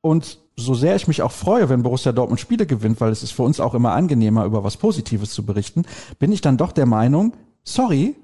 und 0.00 0.38
so 0.56 0.74
sehr 0.74 0.96
ich 0.96 1.08
mich 1.08 1.20
auch 1.20 1.32
freue, 1.32 1.68
wenn 1.68 1.82
Borussia 1.82 2.12
Dortmund 2.12 2.40
Spiele 2.40 2.66
gewinnt, 2.66 3.00
weil 3.00 3.10
es 3.10 3.22
ist 3.22 3.32
für 3.32 3.42
uns 3.42 3.60
auch 3.60 3.74
immer 3.74 3.92
angenehmer, 3.92 4.44
über 4.44 4.64
was 4.64 4.76
Positives 4.76 5.32
zu 5.32 5.44
berichten, 5.44 5.84
bin 6.18 6.32
ich 6.32 6.40
dann 6.40 6.56
doch 6.56 6.72
der 6.72 6.86
Meinung, 6.86 7.34
sorry, 7.64 8.14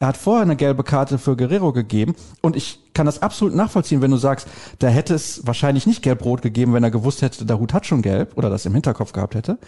er 0.00 0.08
hat 0.08 0.16
vorher 0.16 0.42
eine 0.42 0.56
gelbe 0.56 0.82
Karte 0.82 1.18
für 1.18 1.36
Guerrero 1.36 1.72
gegeben 1.72 2.14
und 2.40 2.56
ich 2.56 2.80
kann 2.94 3.04
das 3.04 3.20
absolut 3.20 3.54
nachvollziehen, 3.54 4.00
wenn 4.00 4.10
du 4.10 4.16
sagst, 4.16 4.48
da 4.78 4.88
hätte 4.88 5.14
es 5.14 5.46
wahrscheinlich 5.46 5.86
nicht 5.86 6.02
gelb-rot 6.02 6.40
gegeben, 6.40 6.72
wenn 6.72 6.82
er 6.82 6.90
gewusst 6.90 7.20
hätte, 7.20 7.44
der 7.44 7.60
Hut 7.60 7.74
hat 7.74 7.86
schon 7.86 8.00
gelb 8.00 8.36
oder 8.36 8.48
das 8.48 8.64
im 8.64 8.72
Hinterkopf 8.72 9.12
gehabt 9.12 9.34
hätte. 9.34 9.58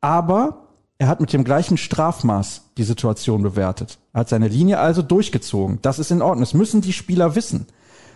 Aber 0.00 0.68
er 0.96 1.06
hat 1.06 1.20
mit 1.20 1.34
dem 1.34 1.44
gleichen 1.44 1.76
Strafmaß 1.76 2.70
die 2.78 2.82
Situation 2.82 3.42
bewertet. 3.42 3.98
Er 4.14 4.20
hat 4.20 4.30
seine 4.30 4.48
Linie 4.48 4.78
also 4.78 5.02
durchgezogen. 5.02 5.80
Das 5.82 5.98
ist 5.98 6.10
in 6.10 6.22
Ordnung. 6.22 6.40
Das 6.40 6.54
müssen 6.54 6.80
die 6.80 6.92
Spieler 6.92 7.34
wissen. 7.34 7.66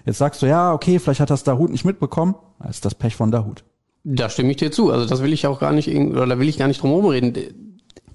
Jetzt 0.07 0.19
sagst 0.19 0.41
du, 0.41 0.47
ja, 0.47 0.73
okay, 0.73 0.99
vielleicht 0.99 1.21
hat 1.21 1.31
das 1.31 1.45
Dahut 1.45 1.71
nicht 1.71 1.85
mitbekommen. 1.85 2.35
Das 2.61 2.77
ist 2.77 2.85
das 2.85 2.95
Pech 2.95 3.15
von 3.15 3.31
Dahut. 3.31 3.63
Da 4.05 4.31
stimme 4.31 4.53
ich 4.53 4.57
dir 4.57 4.71
zu. 4.71 4.91
Also 4.91 5.05
das 5.05 5.23
will 5.23 5.33
ich 5.33 5.47
auch 5.47 5.61
gar 5.61 5.73
nicht, 5.73 5.89
oder 5.89 6.27
da 6.27 6.39
will 6.39 6.49
ich 6.49 6.59
gar 6.59 6.69
nicht 6.69 6.81
drum 6.81 6.91
herum 6.91 7.07
reden 7.07 7.66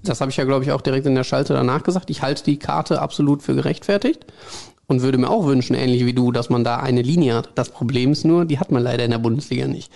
das 0.04 0.22
habe 0.22 0.32
ich 0.32 0.38
ja, 0.38 0.44
glaube 0.46 0.64
ich, 0.64 0.72
auch 0.72 0.82
direkt 0.82 1.06
in 1.06 1.16
der 1.16 1.24
Schalte 1.24 1.54
danach 1.54 1.84
gesagt. 1.84 2.10
Ich 2.10 2.22
halte 2.22 2.44
die 2.44 2.58
Karte 2.58 3.02
absolut 3.02 3.44
für 3.44 3.56
gerechtfertigt 3.56 4.26
und 4.88 5.02
würde 5.02 5.18
mir 5.18 5.30
auch 5.30 5.46
wünschen, 5.46 5.76
ähnlich 5.76 6.06
wie 6.06 6.14
du, 6.14 6.32
dass 6.32 6.50
man 6.50 6.64
da 6.64 6.78
eine 6.78 7.02
Linie 7.02 7.36
hat. 7.36 7.52
Das 7.56 7.70
Problem 7.70 8.12
ist 8.12 8.26
nur, 8.26 8.46
die 8.46 8.60
hat 8.60 8.72
man 8.72 8.84
leider 8.84 9.06
in 9.06 9.12
der 9.12 9.20
Bundesliga 9.20 9.68
nicht. 9.68 9.92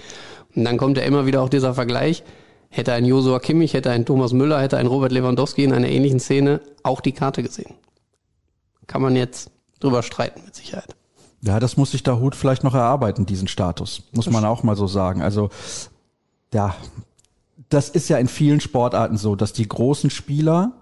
Und 0.55 0.63
dann 0.63 0.77
kommt 0.77 0.97
ja 0.97 1.03
immer 1.03 1.25
wieder 1.25 1.41
auch 1.41 1.49
dieser 1.49 1.73
Vergleich. 1.73 2.23
Hätte 2.69 2.93
ein 2.93 3.05
Josua 3.05 3.39
Kimmich, 3.39 3.73
hätte 3.73 3.91
ein 3.91 4.05
Thomas 4.05 4.33
Müller, 4.33 4.61
hätte 4.61 4.77
ein 4.77 4.87
Robert 4.87 5.11
Lewandowski 5.11 5.63
in 5.63 5.73
einer 5.73 5.89
ähnlichen 5.89 6.19
Szene 6.19 6.61
auch 6.83 7.01
die 7.01 7.11
Karte 7.11 7.43
gesehen. 7.43 7.73
Kann 8.87 9.01
man 9.01 9.15
jetzt 9.15 9.49
drüber 9.79 10.03
streiten, 10.03 10.41
mit 10.45 10.55
Sicherheit. 10.55 10.95
Ja, 11.41 11.59
das 11.59 11.77
muss 11.77 11.91
sich 11.91 12.03
der 12.03 12.19
Hut 12.19 12.35
vielleicht 12.35 12.63
noch 12.63 12.73
erarbeiten, 12.73 13.25
diesen 13.25 13.47
Status. 13.47 14.03
Muss 14.11 14.29
man 14.29 14.45
auch 14.45 14.63
mal 14.63 14.75
so 14.75 14.87
sagen. 14.87 15.21
Also, 15.21 15.49
ja, 16.53 16.75
das 17.69 17.89
ist 17.89 18.09
ja 18.09 18.17
in 18.17 18.27
vielen 18.27 18.59
Sportarten 18.59 19.17
so, 19.17 19.35
dass 19.35 19.53
die 19.53 19.67
großen 19.67 20.09
Spieler, 20.09 20.73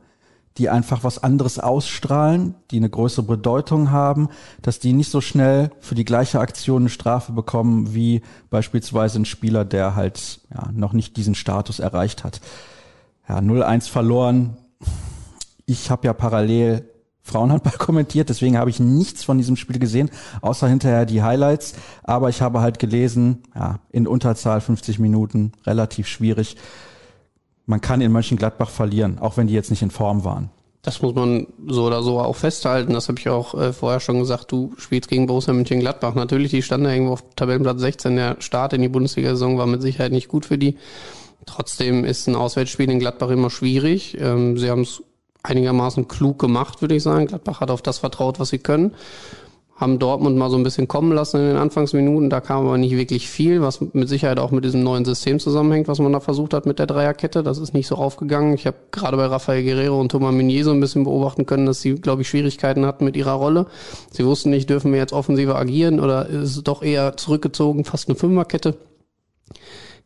die 0.58 0.70
einfach 0.70 1.04
was 1.04 1.24
anderes 1.24 1.58
ausstrahlen, 1.58 2.56
die 2.70 2.78
eine 2.78 2.90
größere 2.90 3.26
Bedeutung 3.26 3.90
haben, 3.92 4.30
dass 4.62 4.80
die 4.80 4.94
nicht 4.94 5.10
so 5.10 5.20
schnell 5.20 5.72
für 5.80 5.96
die 5.96 6.06
gleiche 6.06 6.40
Aktion 6.40 6.84
eine 6.84 6.90
Strafe 6.90 7.32
bekommen 7.32 7.96
wie 7.96 8.22
beispielsweise 8.50 9.20
ein 9.20 9.26
Spieler, 9.26 9.66
der 9.66 9.96
halt 9.96 10.42
ja, 10.54 10.70
noch 10.72 10.94
nicht 10.94 11.18
diesen 11.18 11.36
Status 11.36 11.80
erreicht 11.80 12.24
hat. 12.24 12.42
Ja, 13.28 13.40
0-1 13.40 13.90
verloren. 13.90 14.58
Ich 15.66 15.90
habe 15.90 16.06
ja 16.06 16.14
parallel 16.14 16.88
Frauenhandball 17.24 17.74
kommentiert, 17.78 18.30
deswegen 18.30 18.58
habe 18.58 18.70
ich 18.70 18.80
nichts 18.80 19.24
von 19.24 19.38
diesem 19.38 19.56
Spiel 19.56 19.80
gesehen, 19.80 20.12
außer 20.42 20.68
hinterher 20.68 21.06
die 21.06 21.24
Highlights. 21.24 21.74
Aber 22.04 22.30
ich 22.30 22.42
habe 22.42 22.62
halt 22.62 22.80
gelesen, 22.80 23.44
ja, 23.56 23.80
in 23.90 24.08
Unterzahl 24.08 24.62
50 24.62 25.00
Minuten, 25.00 25.54
relativ 25.66 26.08
schwierig. 26.08 26.58
Man 27.66 27.80
kann 27.80 28.02
in 28.02 28.12
Mönchengladbach 28.12 28.70
verlieren, 28.70 29.20
auch 29.20 29.38
wenn 29.38 29.48
die 29.48 29.54
jetzt 29.54 29.70
nicht 29.70 29.82
in 29.82 29.92
Form 29.92 30.26
waren. 30.26 30.50
Das 30.82 31.02
muss 31.02 31.16
man 31.16 31.48
so 31.66 31.86
oder 31.86 32.04
so 32.04 32.20
auch 32.20 32.36
festhalten. 32.36 32.92
Das 32.92 33.08
habe 33.08 33.18
ich 33.18 33.30
auch 33.30 33.56
äh, 33.56 33.72
vorher 33.72 34.02
schon 34.02 34.20
gesagt. 34.20 34.52
Du 34.52 34.74
spielst 34.78 35.10
gegen 35.10 35.28
Borussia 35.28 35.54
Mönchengladbach. 35.54 36.14
Natürlich, 36.14 36.52
die 36.52 36.62
standen 36.62 36.88
irgendwo 36.88 37.14
auf 37.14 37.24
Tabellenplatz 37.38 37.80
16. 37.80 38.18
Der 38.18 38.36
Start 38.40 38.74
in 38.74 38.82
die 38.82 38.90
Bundesliga-Saison 38.90 39.58
war 39.58 39.66
mit 39.66 39.82
Sicherheit 39.82 40.12
nicht 40.12 40.28
gut 40.28 40.46
für 40.46 40.58
die. 40.58 40.78
Trotzdem 41.46 42.04
ist 42.04 42.28
ein 42.28 42.36
Auswärtsspiel 42.36 42.92
in 42.92 43.00
Gladbach 43.00 43.30
immer 43.30 43.50
schwierig. 43.50 44.18
Ähm, 44.20 44.58
sie 44.58 44.70
haben 44.70 44.82
es 44.82 45.04
einigermaßen 45.44 46.08
klug 46.08 46.40
gemacht, 46.40 46.82
würde 46.82 46.96
ich 46.96 47.04
sagen. 47.04 47.28
Gladbach 47.28 47.60
hat 47.60 47.70
auf 47.70 47.82
das 47.82 48.00
vertraut, 48.00 48.40
was 48.40 48.50
sie 48.50 48.60
können. 48.60 48.94
Haben 49.76 50.00
Dortmund 50.00 50.38
mal 50.38 50.50
so 50.50 50.56
ein 50.56 50.64
bisschen 50.64 50.88
kommen 50.88 51.12
lassen 51.12 51.42
in 51.42 51.48
den 51.48 51.58
Anfangsminuten. 51.58 52.30
Da 52.30 52.42
kam 52.42 52.66
aber 52.66 52.78
nicht 52.78 52.96
wirklich 52.96 53.28
viel, 53.28 53.62
was 53.62 53.82
mit 53.82 54.08
Sicherheit 54.08 54.40
auch 54.40 54.52
mit 54.52 54.64
diesem 54.64 54.84
neuen 54.84 55.04
System 55.04 55.40
zusammenhängt, 55.40 55.88
was 55.88 56.00
man 56.00 56.14
da 56.14 56.20
versucht 56.20 56.54
hat 56.54 56.66
mit 56.66 56.80
der 56.80 56.86
Dreierkette. 56.86 57.44
Das 57.44 57.58
ist 57.58 57.74
nicht 57.74 57.88
so 57.88 57.96
aufgegangen. 57.96 58.54
Ich 58.54 58.66
habe 58.68 58.78
gerade 58.92 59.18
bei 59.18 59.26
Rafael 59.26 59.64
Guerrero 59.64 60.00
und 60.00 60.10
Thomas 60.10 60.34
Meunier 60.34 60.64
so 60.64 60.72
ein 60.72 60.80
bisschen 60.80 61.04
beobachten 61.04 61.46
können, 61.46 61.66
dass 61.66 61.82
sie, 61.82 61.96
glaube 61.96 62.22
ich, 62.22 62.30
Schwierigkeiten 62.30 62.86
hatten 62.86 63.04
mit 63.04 63.18
ihrer 63.18 63.34
Rolle. 63.34 63.66
Sie 64.12 64.26
wussten 64.26 64.52
nicht, 64.52 64.70
dürfen 64.70 64.92
wir 64.94 65.00
jetzt 65.00 65.12
offensiver 65.12 65.58
agieren 65.58 66.00
oder 66.00 66.28
ist 66.28 66.56
es 66.56 66.64
doch 66.64 66.84
eher 66.84 67.18
zurückgezogen, 67.18 67.84
fast 67.84 68.08
eine 68.08 68.16
Fünferkette. 68.16 68.78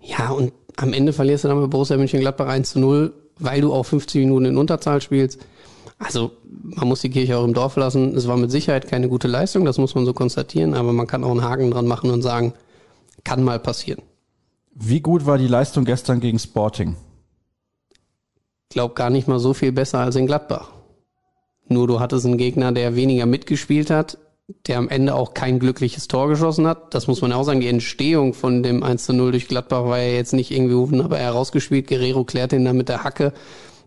Ja, 0.01 0.29
und 0.29 0.53
am 0.77 0.94
Ende 0.94 1.12
verlierst 1.12 1.44
du 1.44 1.50
dann 1.50 1.60
bei 1.60 1.67
Borussia 1.67 1.98
Mönchengladbach 1.98 2.48
1 2.48 2.72
zu 2.72 2.79
0 2.79 3.13
weil 3.39 3.62
du 3.62 3.74
auch 3.74 3.84
50 3.84 4.22
Minuten 4.22 4.46
in 4.46 4.58
Unterzahl 4.58 5.01
spielst. 5.01 5.39
Also 6.00 6.32
man 6.63 6.88
muss 6.88 7.01
die 7.01 7.10
Kirche 7.10 7.38
auch 7.38 7.44
im 7.44 7.53
Dorf 7.53 7.75
lassen. 7.75 8.15
Es 8.15 8.27
war 8.27 8.38
mit 8.38 8.51
Sicherheit 8.51 8.88
keine 8.88 9.10
gute 9.10 9.27
Leistung, 9.27 9.65
das 9.65 9.77
muss 9.77 9.96
man 9.96 10.06
so 10.06 10.13
konstatieren, 10.13 10.74
aber 10.74 10.94
man 10.94 11.08
kann 11.08 11.24
auch 11.24 11.32
einen 11.32 11.44
Haken 11.44 11.72
dran 11.72 11.88
machen 11.88 12.12
und 12.12 12.22
sagen, 12.22 12.53
kann 13.24 13.44
mal 13.44 13.60
passieren. 13.60 14.01
Wie 14.74 15.01
gut 15.01 15.25
war 15.25 15.38
die 15.38 15.48
Leistung 15.48 15.86
gestern 15.86 16.20
gegen 16.20 16.38
Sporting? 16.38 16.96
Ich 18.70 18.74
glaube 18.74 18.94
gar 18.94 19.10
nicht 19.10 19.27
mal 19.27 19.39
so 19.39 19.53
viel 19.53 19.72
besser 19.72 20.00
als 20.00 20.15
in 20.15 20.27
Gladbach. 20.27 20.72
Nur 21.67 21.88
du 21.88 22.00
hattest 22.00 22.25
einen 22.25 22.38
Gegner, 22.38 22.72
der 22.72 22.96
weniger 22.96 23.25
mitgespielt 23.25 23.89
hat, 23.89 24.17
der 24.66 24.77
am 24.77 24.88
Ende 24.88 25.13
auch 25.13 25.34
kein 25.34 25.60
glückliches 25.60 26.08
Tor 26.08 26.30
geschossen 26.30 26.68
hat. 26.68 26.94
Das 26.94 27.08
muss 27.08 27.22
man 27.22 27.34
auch 27.34 27.44
sagen. 27.44 27.60
Die 27.60 27.68
Entstehung 27.68 28.34
von 28.34 28.63
dem 28.63 28.82
1 28.82 29.06
zu 29.06 29.13
0 29.13 29.32
durch 29.32 29.48
Gladbach 29.48 29.86
war 29.86 30.00
ja 30.00 30.13
jetzt 30.13 30.34
nicht 30.34 30.51
irgendwie 30.51 30.75
wunderbar 30.75 31.20
herausgespielt. 31.20 31.88
Guerrero 31.88 32.24
klärt 32.24 32.54
ihn 32.54 32.63
dann 32.63 32.77
mit 32.77 32.88
der 32.88 33.04
Hacke. 33.04 33.34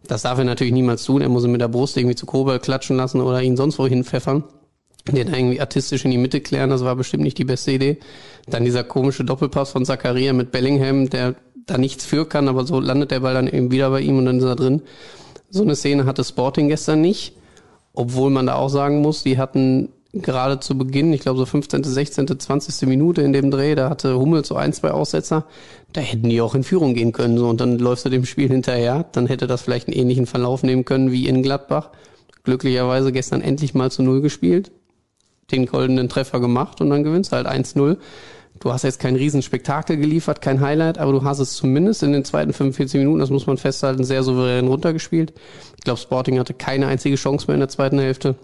Das 0.06 0.22
darf 0.22 0.38
er 0.38 0.44
natürlich 0.44 0.72
niemals 0.72 1.04
tun. 1.04 1.22
Er 1.22 1.30
muss 1.30 1.44
ihn 1.44 1.52
mit 1.52 1.62
der 1.62 1.68
Brust 1.68 1.96
irgendwie 1.96 2.16
zu 2.16 2.26
Kobel 2.26 2.58
klatschen 2.58 2.96
lassen 2.96 3.20
oder 3.20 3.42
ihn 3.42 3.56
sonst 3.56 3.78
wohin 3.78 4.04
pfeffern. 4.04 4.44
Den 5.10 5.32
irgendwie 5.32 5.60
artistisch 5.60 6.04
in 6.04 6.10
die 6.10 6.18
Mitte 6.18 6.42
klären, 6.42 6.68
das 6.68 6.84
war 6.84 6.94
bestimmt 6.94 7.22
nicht 7.22 7.38
die 7.38 7.44
beste 7.44 7.72
Idee. 7.72 7.98
Dann 8.46 8.64
dieser 8.64 8.84
komische 8.84 9.24
Doppelpass 9.24 9.70
von 9.70 9.86
Zakaria 9.86 10.34
mit 10.34 10.52
Bellingham, 10.52 11.08
der 11.08 11.36
da 11.66 11.78
nichts 11.78 12.04
für 12.04 12.26
kann, 12.26 12.48
aber 12.48 12.66
so 12.66 12.80
landet 12.80 13.10
der 13.10 13.20
Ball 13.20 13.32
dann 13.32 13.48
eben 13.48 13.70
wieder 13.70 13.90
bei 13.90 14.02
ihm 14.02 14.18
und 14.18 14.26
dann 14.26 14.38
ist 14.38 14.44
er 14.44 14.56
drin. 14.56 14.82
So 15.48 15.62
eine 15.62 15.74
Szene 15.74 16.04
hatte 16.04 16.22
Sporting 16.22 16.68
gestern 16.68 17.00
nicht. 17.00 17.34
Obwohl 17.94 18.30
man 18.30 18.46
da 18.46 18.56
auch 18.56 18.68
sagen 18.68 19.00
muss, 19.00 19.22
die 19.22 19.38
hatten 19.38 19.88
gerade 20.12 20.60
zu 20.60 20.76
Beginn, 20.76 21.12
ich 21.12 21.20
glaube 21.20 21.38
so 21.38 21.46
15., 21.46 21.84
16., 21.84 22.38
20. 22.38 22.88
Minute 22.88 23.22
in 23.22 23.32
dem 23.32 23.50
Dreh, 23.50 23.74
da 23.74 23.90
hatte 23.90 24.18
Hummel 24.18 24.44
so 24.44 24.56
ein, 24.56 24.72
zwei 24.72 24.90
Aussetzer, 24.90 25.44
da 25.92 26.00
hätten 26.00 26.28
die 26.28 26.40
auch 26.40 26.54
in 26.54 26.64
Führung 26.64 26.94
gehen 26.94 27.12
können. 27.12 27.38
So, 27.38 27.48
und 27.48 27.60
dann 27.60 27.78
läufst 27.78 28.04
du 28.04 28.10
dem 28.10 28.24
Spiel 28.24 28.48
hinterher, 28.48 29.06
dann 29.12 29.26
hätte 29.26 29.46
das 29.46 29.62
vielleicht 29.62 29.88
einen 29.88 29.96
ähnlichen 29.96 30.26
Verlauf 30.26 30.62
nehmen 30.62 30.84
können 30.84 31.12
wie 31.12 31.28
in 31.28 31.42
Gladbach. 31.42 31.90
Glücklicherweise 32.42 33.12
gestern 33.12 33.42
endlich 33.42 33.74
mal 33.74 33.90
zu 33.90 34.02
Null 34.02 34.20
gespielt, 34.20 34.72
den 35.52 35.66
goldenen 35.66 36.08
Treffer 36.08 36.40
gemacht 36.40 36.80
und 36.80 36.90
dann 36.90 37.04
gewinnst 37.04 37.32
du 37.32 37.36
halt 37.36 37.46
1-0. 37.46 37.98
Du 38.58 38.72
hast 38.72 38.82
jetzt 38.82 38.98
kein 38.98 39.16
Riesenspektakel 39.16 39.96
geliefert, 39.96 40.42
kein 40.42 40.60
Highlight, 40.60 40.98
aber 40.98 41.12
du 41.12 41.22
hast 41.22 41.38
es 41.38 41.54
zumindest 41.54 42.02
in 42.02 42.12
den 42.12 42.24
zweiten 42.24 42.52
45 42.52 42.98
Minuten, 42.98 43.20
das 43.20 43.30
muss 43.30 43.46
man 43.46 43.56
festhalten, 43.56 44.04
sehr 44.04 44.22
souverän 44.22 44.66
runtergespielt. 44.66 45.32
Ich 45.78 45.84
glaube, 45.84 46.00
Sporting 46.00 46.38
hatte 46.38 46.52
keine 46.52 46.86
einzige 46.86 47.16
Chance 47.16 47.46
mehr 47.46 47.54
in 47.54 47.60
der 47.60 47.68
zweiten 47.68 47.98
Hälfte. 47.98 48.34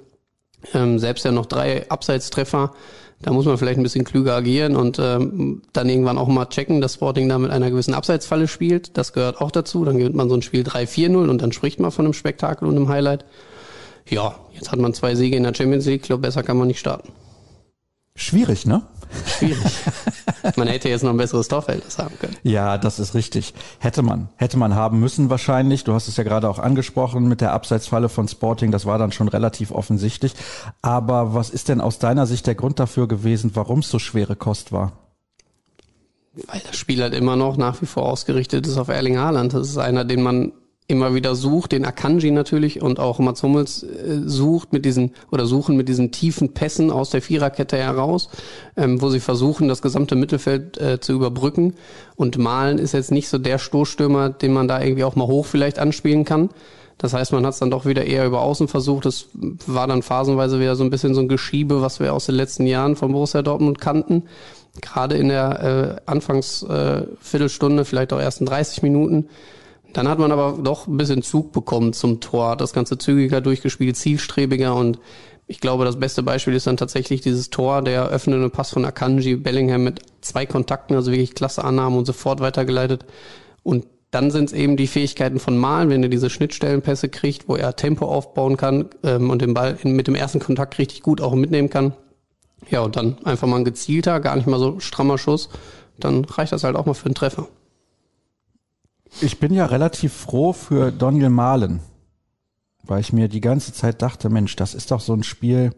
Ähm, 0.74 0.98
selbst 0.98 1.24
ja 1.24 1.32
noch 1.32 1.46
drei 1.46 1.88
Abseitstreffer. 1.88 2.72
Da 3.22 3.32
muss 3.32 3.46
man 3.46 3.56
vielleicht 3.56 3.78
ein 3.78 3.82
bisschen 3.82 4.04
klüger 4.04 4.34
agieren 4.34 4.76
und 4.76 4.98
ähm, 4.98 5.62
dann 5.72 5.88
irgendwann 5.88 6.18
auch 6.18 6.28
mal 6.28 6.46
checken, 6.46 6.82
dass 6.82 6.94
Sporting 6.94 7.28
da 7.28 7.38
mit 7.38 7.50
einer 7.50 7.70
gewissen 7.70 7.94
Abseitsfalle 7.94 8.46
spielt. 8.46 8.96
Das 8.98 9.14
gehört 9.14 9.40
auch 9.40 9.50
dazu. 9.50 9.84
Dann 9.84 9.96
gewinnt 9.96 10.14
man 10.14 10.28
so 10.28 10.34
ein 10.34 10.42
Spiel 10.42 10.62
3-4-0 10.62 11.28
und 11.28 11.40
dann 11.40 11.52
spricht 11.52 11.80
man 11.80 11.90
von 11.90 12.04
einem 12.04 12.12
Spektakel 12.12 12.68
und 12.68 12.76
einem 12.76 12.88
Highlight. 12.88 13.24
Ja, 14.08 14.36
jetzt 14.52 14.70
hat 14.70 14.78
man 14.78 14.92
zwei 14.92 15.14
Siege 15.14 15.36
in 15.36 15.44
der 15.44 15.54
Champions 15.54 15.86
League. 15.86 16.02
Ich 16.02 16.06
glaube, 16.08 16.22
besser 16.22 16.42
kann 16.42 16.58
man 16.58 16.68
nicht 16.68 16.78
starten. 16.78 17.12
Schwierig, 18.16 18.66
ne? 18.66 18.82
Schwierig. 19.26 19.72
man 20.56 20.68
hätte 20.68 20.88
jetzt 20.88 21.04
noch 21.04 21.10
ein 21.10 21.16
besseres 21.18 21.48
Torverhältnis 21.48 21.98
haben 21.98 22.18
können. 22.18 22.34
Ja, 22.42 22.78
das 22.78 22.98
ist 22.98 23.14
richtig. 23.14 23.52
Hätte 23.78 24.02
man. 24.02 24.30
Hätte 24.36 24.56
man 24.56 24.74
haben 24.74 24.98
müssen 25.00 25.28
wahrscheinlich. 25.28 25.84
Du 25.84 25.92
hast 25.92 26.08
es 26.08 26.16
ja 26.16 26.24
gerade 26.24 26.48
auch 26.48 26.58
angesprochen 26.58 27.28
mit 27.28 27.42
der 27.42 27.52
Abseitsfalle 27.52 28.08
von 28.08 28.26
Sporting. 28.26 28.72
Das 28.72 28.86
war 28.86 28.98
dann 28.98 29.12
schon 29.12 29.28
relativ 29.28 29.70
offensichtlich. 29.70 30.32
Aber 30.80 31.34
was 31.34 31.50
ist 31.50 31.68
denn 31.68 31.82
aus 31.82 31.98
deiner 31.98 32.26
Sicht 32.26 32.46
der 32.46 32.54
Grund 32.54 32.80
dafür 32.80 33.06
gewesen, 33.06 33.50
warum 33.54 33.80
es 33.80 33.90
so 33.90 33.98
schwere 33.98 34.34
Kost 34.34 34.72
war? 34.72 34.92
Weil 36.46 36.62
das 36.66 36.76
Spiel 36.76 37.02
halt 37.02 37.14
immer 37.14 37.36
noch 37.36 37.58
nach 37.58 37.80
wie 37.82 37.86
vor 37.86 38.04
ausgerichtet 38.06 38.66
ist 38.66 38.78
auf 38.78 38.88
Erling 38.88 39.18
Haaland. 39.18 39.52
Das 39.52 39.68
ist 39.68 39.78
einer, 39.78 40.04
den 40.04 40.22
man 40.22 40.52
immer 40.88 41.14
wieder 41.14 41.34
sucht, 41.34 41.72
den 41.72 41.84
Akanji 41.84 42.30
natürlich 42.30 42.80
und 42.80 43.00
auch 43.00 43.18
Mats 43.18 43.42
Hummels 43.42 43.82
äh, 43.82 44.20
sucht 44.24 44.72
mit 44.72 44.84
diesen 44.84 45.12
oder 45.32 45.46
suchen 45.46 45.76
mit 45.76 45.88
diesen 45.88 46.12
tiefen 46.12 46.54
Pässen 46.54 46.90
aus 46.90 47.10
der 47.10 47.22
Viererkette 47.22 47.76
heraus, 47.76 48.28
ähm, 48.76 49.02
wo 49.02 49.08
sie 49.08 49.20
versuchen, 49.20 49.66
das 49.66 49.82
gesamte 49.82 50.14
Mittelfeld 50.14 50.78
äh, 50.78 51.00
zu 51.00 51.12
überbrücken. 51.12 51.74
Und 52.14 52.38
Malen 52.38 52.78
ist 52.78 52.92
jetzt 52.92 53.10
nicht 53.10 53.28
so 53.28 53.38
der 53.38 53.58
Stoßstürmer, 53.58 54.30
den 54.30 54.52
man 54.52 54.68
da 54.68 54.80
irgendwie 54.80 55.04
auch 55.04 55.16
mal 55.16 55.26
hoch 55.26 55.46
vielleicht 55.46 55.78
anspielen 55.78 56.24
kann. 56.24 56.50
Das 56.98 57.12
heißt, 57.12 57.32
man 57.32 57.44
hat 57.44 57.54
es 57.54 57.58
dann 57.58 57.70
doch 57.70 57.84
wieder 57.84 58.06
eher 58.06 58.24
über 58.24 58.40
Außen 58.40 58.68
versucht. 58.68 59.04
Das 59.04 59.26
war 59.34 59.86
dann 59.86 60.02
phasenweise 60.02 60.60
wieder 60.60 60.76
so 60.76 60.84
ein 60.84 60.90
bisschen 60.90 61.14
so 61.14 61.20
ein 61.20 61.28
Geschiebe, 61.28 61.82
was 61.82 62.00
wir 62.00 62.14
aus 62.14 62.26
den 62.26 62.36
letzten 62.36 62.66
Jahren 62.66 62.96
von 62.96 63.12
Borussia 63.12 63.42
Dortmund 63.42 63.80
kannten. 63.80 64.22
Gerade 64.80 65.16
in 65.16 65.28
der 65.28 65.98
äh, 66.06 66.10
Anfangsviertelstunde, 66.10 67.82
äh, 67.82 67.84
vielleicht 67.84 68.12
auch 68.12 68.20
ersten 68.20 68.46
30 68.46 68.82
Minuten 68.82 69.28
dann 69.92 70.08
hat 70.08 70.18
man 70.18 70.32
aber 70.32 70.58
doch 70.62 70.86
ein 70.86 70.96
bisschen 70.96 71.22
Zug 71.22 71.52
bekommen 71.52 71.92
zum 71.92 72.20
Tor, 72.20 72.56
das 72.56 72.72
Ganze 72.72 72.98
zügiger 72.98 73.40
durchgespielt, 73.40 73.96
zielstrebiger 73.96 74.74
und 74.74 74.98
ich 75.48 75.60
glaube, 75.60 75.84
das 75.84 75.98
beste 75.98 76.22
Beispiel 76.22 76.54
ist 76.54 76.66
dann 76.66 76.76
tatsächlich 76.76 77.20
dieses 77.20 77.50
Tor, 77.50 77.82
der 77.82 78.08
öffnende 78.08 78.50
Pass 78.50 78.70
von 78.70 78.84
Akanji 78.84 79.36
Bellingham 79.36 79.84
mit 79.84 80.00
zwei 80.20 80.44
Kontakten, 80.44 80.96
also 80.96 81.12
wirklich 81.12 81.34
klasse 81.34 81.62
Annahmen 81.62 81.98
und 81.98 82.04
sofort 82.04 82.40
weitergeleitet. 82.40 83.04
Und 83.62 83.86
dann 84.10 84.30
sind 84.30 84.46
es 84.46 84.52
eben 84.52 84.76
die 84.76 84.88
Fähigkeiten 84.88 85.38
von 85.38 85.56
Malen, 85.56 85.90
wenn 85.90 86.02
er 86.02 86.08
diese 86.08 86.30
Schnittstellenpässe 86.30 87.08
kriegt, 87.08 87.48
wo 87.48 87.54
er 87.54 87.76
Tempo 87.76 88.06
aufbauen 88.06 88.56
kann 88.56 88.86
ähm, 89.04 89.30
und 89.30 89.42
den 89.42 89.54
Ball 89.54 89.78
in, 89.82 89.94
mit 89.94 90.08
dem 90.08 90.14
ersten 90.16 90.40
Kontakt 90.40 90.78
richtig 90.78 91.02
gut 91.02 91.20
auch 91.20 91.34
mitnehmen 91.34 91.70
kann. 91.70 91.92
Ja, 92.70 92.80
und 92.80 92.96
dann 92.96 93.18
einfach 93.24 93.46
mal 93.46 93.58
ein 93.58 93.64
gezielter, 93.64 94.18
gar 94.20 94.34
nicht 94.34 94.46
mal 94.48 94.58
so 94.58 94.80
strammer 94.80 95.18
Schuss. 95.18 95.48
Dann 95.98 96.24
reicht 96.24 96.52
das 96.52 96.64
halt 96.64 96.74
auch 96.74 96.86
mal 96.86 96.94
für 96.94 97.06
einen 97.06 97.14
Treffer. 97.14 97.46
Ich 99.20 99.40
bin 99.40 99.54
ja 99.54 99.66
relativ 99.66 100.12
froh 100.12 100.52
für 100.52 100.92
Daniel 100.92 101.30
Mahlen, 101.30 101.80
weil 102.84 103.00
ich 103.00 103.12
mir 103.12 103.28
die 103.28 103.40
ganze 103.40 103.72
Zeit 103.72 104.02
dachte, 104.02 104.28
Mensch, 104.28 104.56
das 104.56 104.74
ist 104.74 104.90
doch 104.90 105.00
so 105.00 105.14
ein 105.14 105.22
Spiel, 105.22 105.72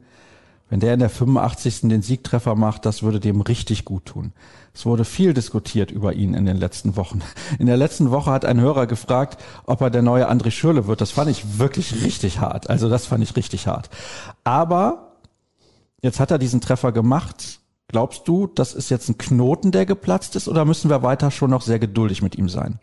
wenn 0.71 0.81
der 0.81 0.93
in 0.93 1.01
der 1.01 1.09
85. 1.09 1.83
den 1.83 2.03
Siegtreffer 2.03 2.55
macht, 2.55 2.85
das 2.85 3.03
würde 3.03 3.21
dem 3.21 3.41
richtig 3.41 3.85
gut 3.87 4.07
tun. 4.07 4.33
Es 4.75 4.85
wurde 4.85 5.05
viel 5.05 5.33
diskutiert 5.33 5.91
über 5.91 6.13
ihn 6.13 6.35
in 6.35 6.45
den 6.45 6.59
letzten 6.59 6.97
Wochen. 6.97 7.23
In 7.59 7.67
der 7.67 7.79
letzten 7.79 8.11
Woche 8.11 8.31
hat 8.31 8.45
ein 8.45 8.61
Hörer 8.61 8.87
gefragt, 8.87 9.43
ob 9.65 9.81
er 9.81 9.91
der 9.91 10.03
neue 10.03 10.31
André 10.31 10.51
Schürle 10.51 10.87
wird. 10.87 11.01
Das 11.01 11.11
fand 11.11 11.31
ich 11.31 11.59
wirklich 11.59 12.05
richtig 12.05 12.41
hart. 12.41 12.69
Also 12.69 12.91
das 12.91 13.07
fand 13.07 13.25
ich 13.25 13.35
richtig 13.35 13.67
hart. 13.67 13.89
Aber 14.45 15.17
jetzt 16.03 16.21
hat 16.21 16.31
er 16.31 16.39
diesen 16.39 16.61
Treffer 16.61 16.93
gemacht. 16.93 17.61
Glaubst 17.89 18.29
du, 18.29 18.47
das 18.47 18.75
ist 18.75 18.91
jetzt 18.91 19.09
ein 19.09 19.17
Knoten, 19.17 19.73
der 19.73 19.87
geplatzt 19.87 20.37
ist, 20.37 20.49
oder 20.49 20.67
müssen 20.67 20.91
wir 20.91 21.03
weiter 21.03 21.31
schon 21.31 21.51
noch 21.51 21.63
sehr 21.63 21.79
geduldig 21.79 22.21
mit 22.21 22.37
ihm 22.37 22.51
sein? 22.51 22.79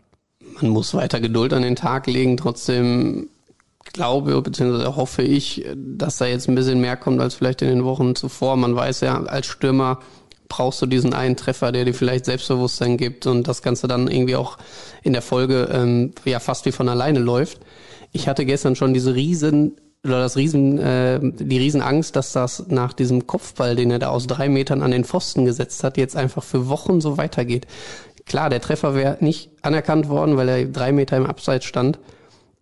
Man 0.60 0.70
muss 0.70 0.94
weiter 0.94 1.20
Geduld 1.20 1.52
an 1.52 1.62
den 1.62 1.76
Tag 1.76 2.06
legen. 2.06 2.36
Trotzdem 2.36 3.28
glaube 3.92 4.40
bzw. 4.42 4.96
hoffe 4.96 5.22
ich, 5.22 5.64
dass 5.74 6.18
da 6.18 6.26
jetzt 6.26 6.48
ein 6.48 6.54
bisschen 6.54 6.80
mehr 6.80 6.96
kommt 6.96 7.20
als 7.20 7.34
vielleicht 7.34 7.62
in 7.62 7.68
den 7.68 7.84
Wochen 7.84 8.14
zuvor. 8.14 8.56
Man 8.56 8.74
weiß 8.74 9.00
ja, 9.00 9.22
als 9.22 9.46
Stürmer 9.46 10.00
brauchst 10.48 10.80
du 10.82 10.86
diesen 10.86 11.12
einen 11.12 11.36
Treffer, 11.36 11.72
der 11.72 11.84
dir 11.84 11.94
vielleicht 11.94 12.24
Selbstbewusstsein 12.24 12.96
gibt 12.96 13.26
und 13.26 13.48
das 13.48 13.62
Ganze 13.62 13.88
dann 13.88 14.08
irgendwie 14.08 14.36
auch 14.36 14.58
in 15.02 15.12
der 15.12 15.22
Folge 15.22 15.68
ähm, 15.72 16.12
ja 16.24 16.38
fast 16.38 16.66
wie 16.66 16.72
von 16.72 16.88
alleine 16.88 17.18
läuft. 17.18 17.60
Ich 18.12 18.28
hatte 18.28 18.44
gestern 18.44 18.76
schon 18.76 18.94
diese 18.94 19.14
riesen 19.14 19.76
oder 20.04 20.20
das 20.20 20.36
riesen 20.36 20.78
äh, 20.78 21.18
die 21.22 21.58
Riesenangst, 21.58 22.14
dass 22.14 22.32
das 22.32 22.66
nach 22.68 22.92
diesem 22.92 23.26
Kopfball, 23.26 23.74
den 23.74 23.90
er 23.90 23.98
da 23.98 24.08
aus 24.08 24.26
drei 24.26 24.48
Metern 24.48 24.82
an 24.82 24.92
den 24.92 25.04
Pfosten 25.04 25.44
gesetzt 25.44 25.82
hat, 25.82 25.96
jetzt 25.96 26.16
einfach 26.16 26.44
für 26.44 26.68
Wochen 26.68 27.00
so 27.00 27.16
weitergeht. 27.16 27.66
Klar, 28.26 28.50
der 28.50 28.60
Treffer 28.60 28.94
wäre 28.94 29.18
nicht 29.20 29.50
anerkannt 29.62 30.08
worden, 30.08 30.36
weil 30.36 30.48
er 30.48 30.64
drei 30.66 30.92
Meter 30.92 31.16
im 31.16 31.26
Abseits 31.26 31.64
stand. 31.64 31.98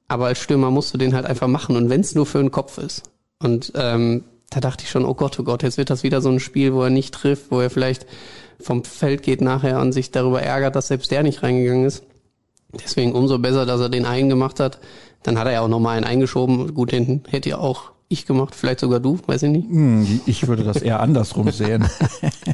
Aber 0.07 0.27
als 0.27 0.39
Stürmer 0.39 0.71
musst 0.71 0.93
du 0.93 0.99
den 0.99 1.15
halt 1.15 1.25
einfach 1.25 1.49
machen. 1.49 1.77
Und 1.77 1.89
wenn 1.89 2.03
es 2.03 2.15
nur 2.15 2.27
für 2.27 2.39
den 2.39 2.51
Kopf 2.51 2.79
ist. 2.79 3.03
Und 3.43 3.73
ähm, 3.75 4.25
da 4.51 4.61
dachte 4.61 4.85
ich 4.85 4.91
schon, 4.91 5.05
oh 5.05 5.15
Gott, 5.15 5.39
oh 5.41 5.43
Gott, 5.43 5.63
jetzt 5.63 5.79
wird 5.79 5.91
das 5.91 6.03
wieder 6.03 6.21
so 6.21 6.29
ein 6.29 6.39
Spiel, 6.39 6.75
wo 6.75 6.83
er 6.83 6.91
nicht 6.91 7.15
trifft, 7.15 7.51
wo 7.51 7.61
er 7.61 7.71
vielleicht 7.71 8.07
vom 8.61 8.85
Feld 8.85 9.23
geht 9.23 9.41
nachher 9.41 9.81
und 9.81 9.93
sich 9.93 10.11
darüber 10.11 10.43
ärgert, 10.43 10.77
dass 10.77 10.89
selbst 10.89 11.11
der 11.11 11.23
nicht 11.23 11.43
reingegangen 11.43 11.87
ist. 11.87 12.05
Deswegen 12.73 13.13
umso 13.13 13.39
besser, 13.39 13.67
dass 13.67 13.81
er 13.81 13.89
den 13.89 14.05
einen 14.05 14.29
gemacht 14.29 14.61
hat. 14.61 14.79
Dann 15.23 15.39
hat 15.39 15.47
er 15.47 15.55
ja 15.55 15.61
auch 15.63 15.69
nochmal 15.69 15.97
einen 15.97 16.07
eingeschoben. 16.07 16.75
Gut, 16.75 16.93
den 16.93 17.23
hätte 17.29 17.49
ja 17.49 17.59
auch 17.59 17.93
ich 18.09 18.27
gemacht, 18.27 18.55
vielleicht 18.55 18.81
sogar 18.81 19.01
du, 19.01 19.19
weiß 19.27 19.45
ich 19.45 19.51
nicht. 19.51 19.69
Hm, 19.69 20.21
ich 20.27 20.47
würde 20.47 20.63
das 20.63 20.83
eher 20.83 21.01
andersrum 21.01 21.51
sehen. 21.51 21.89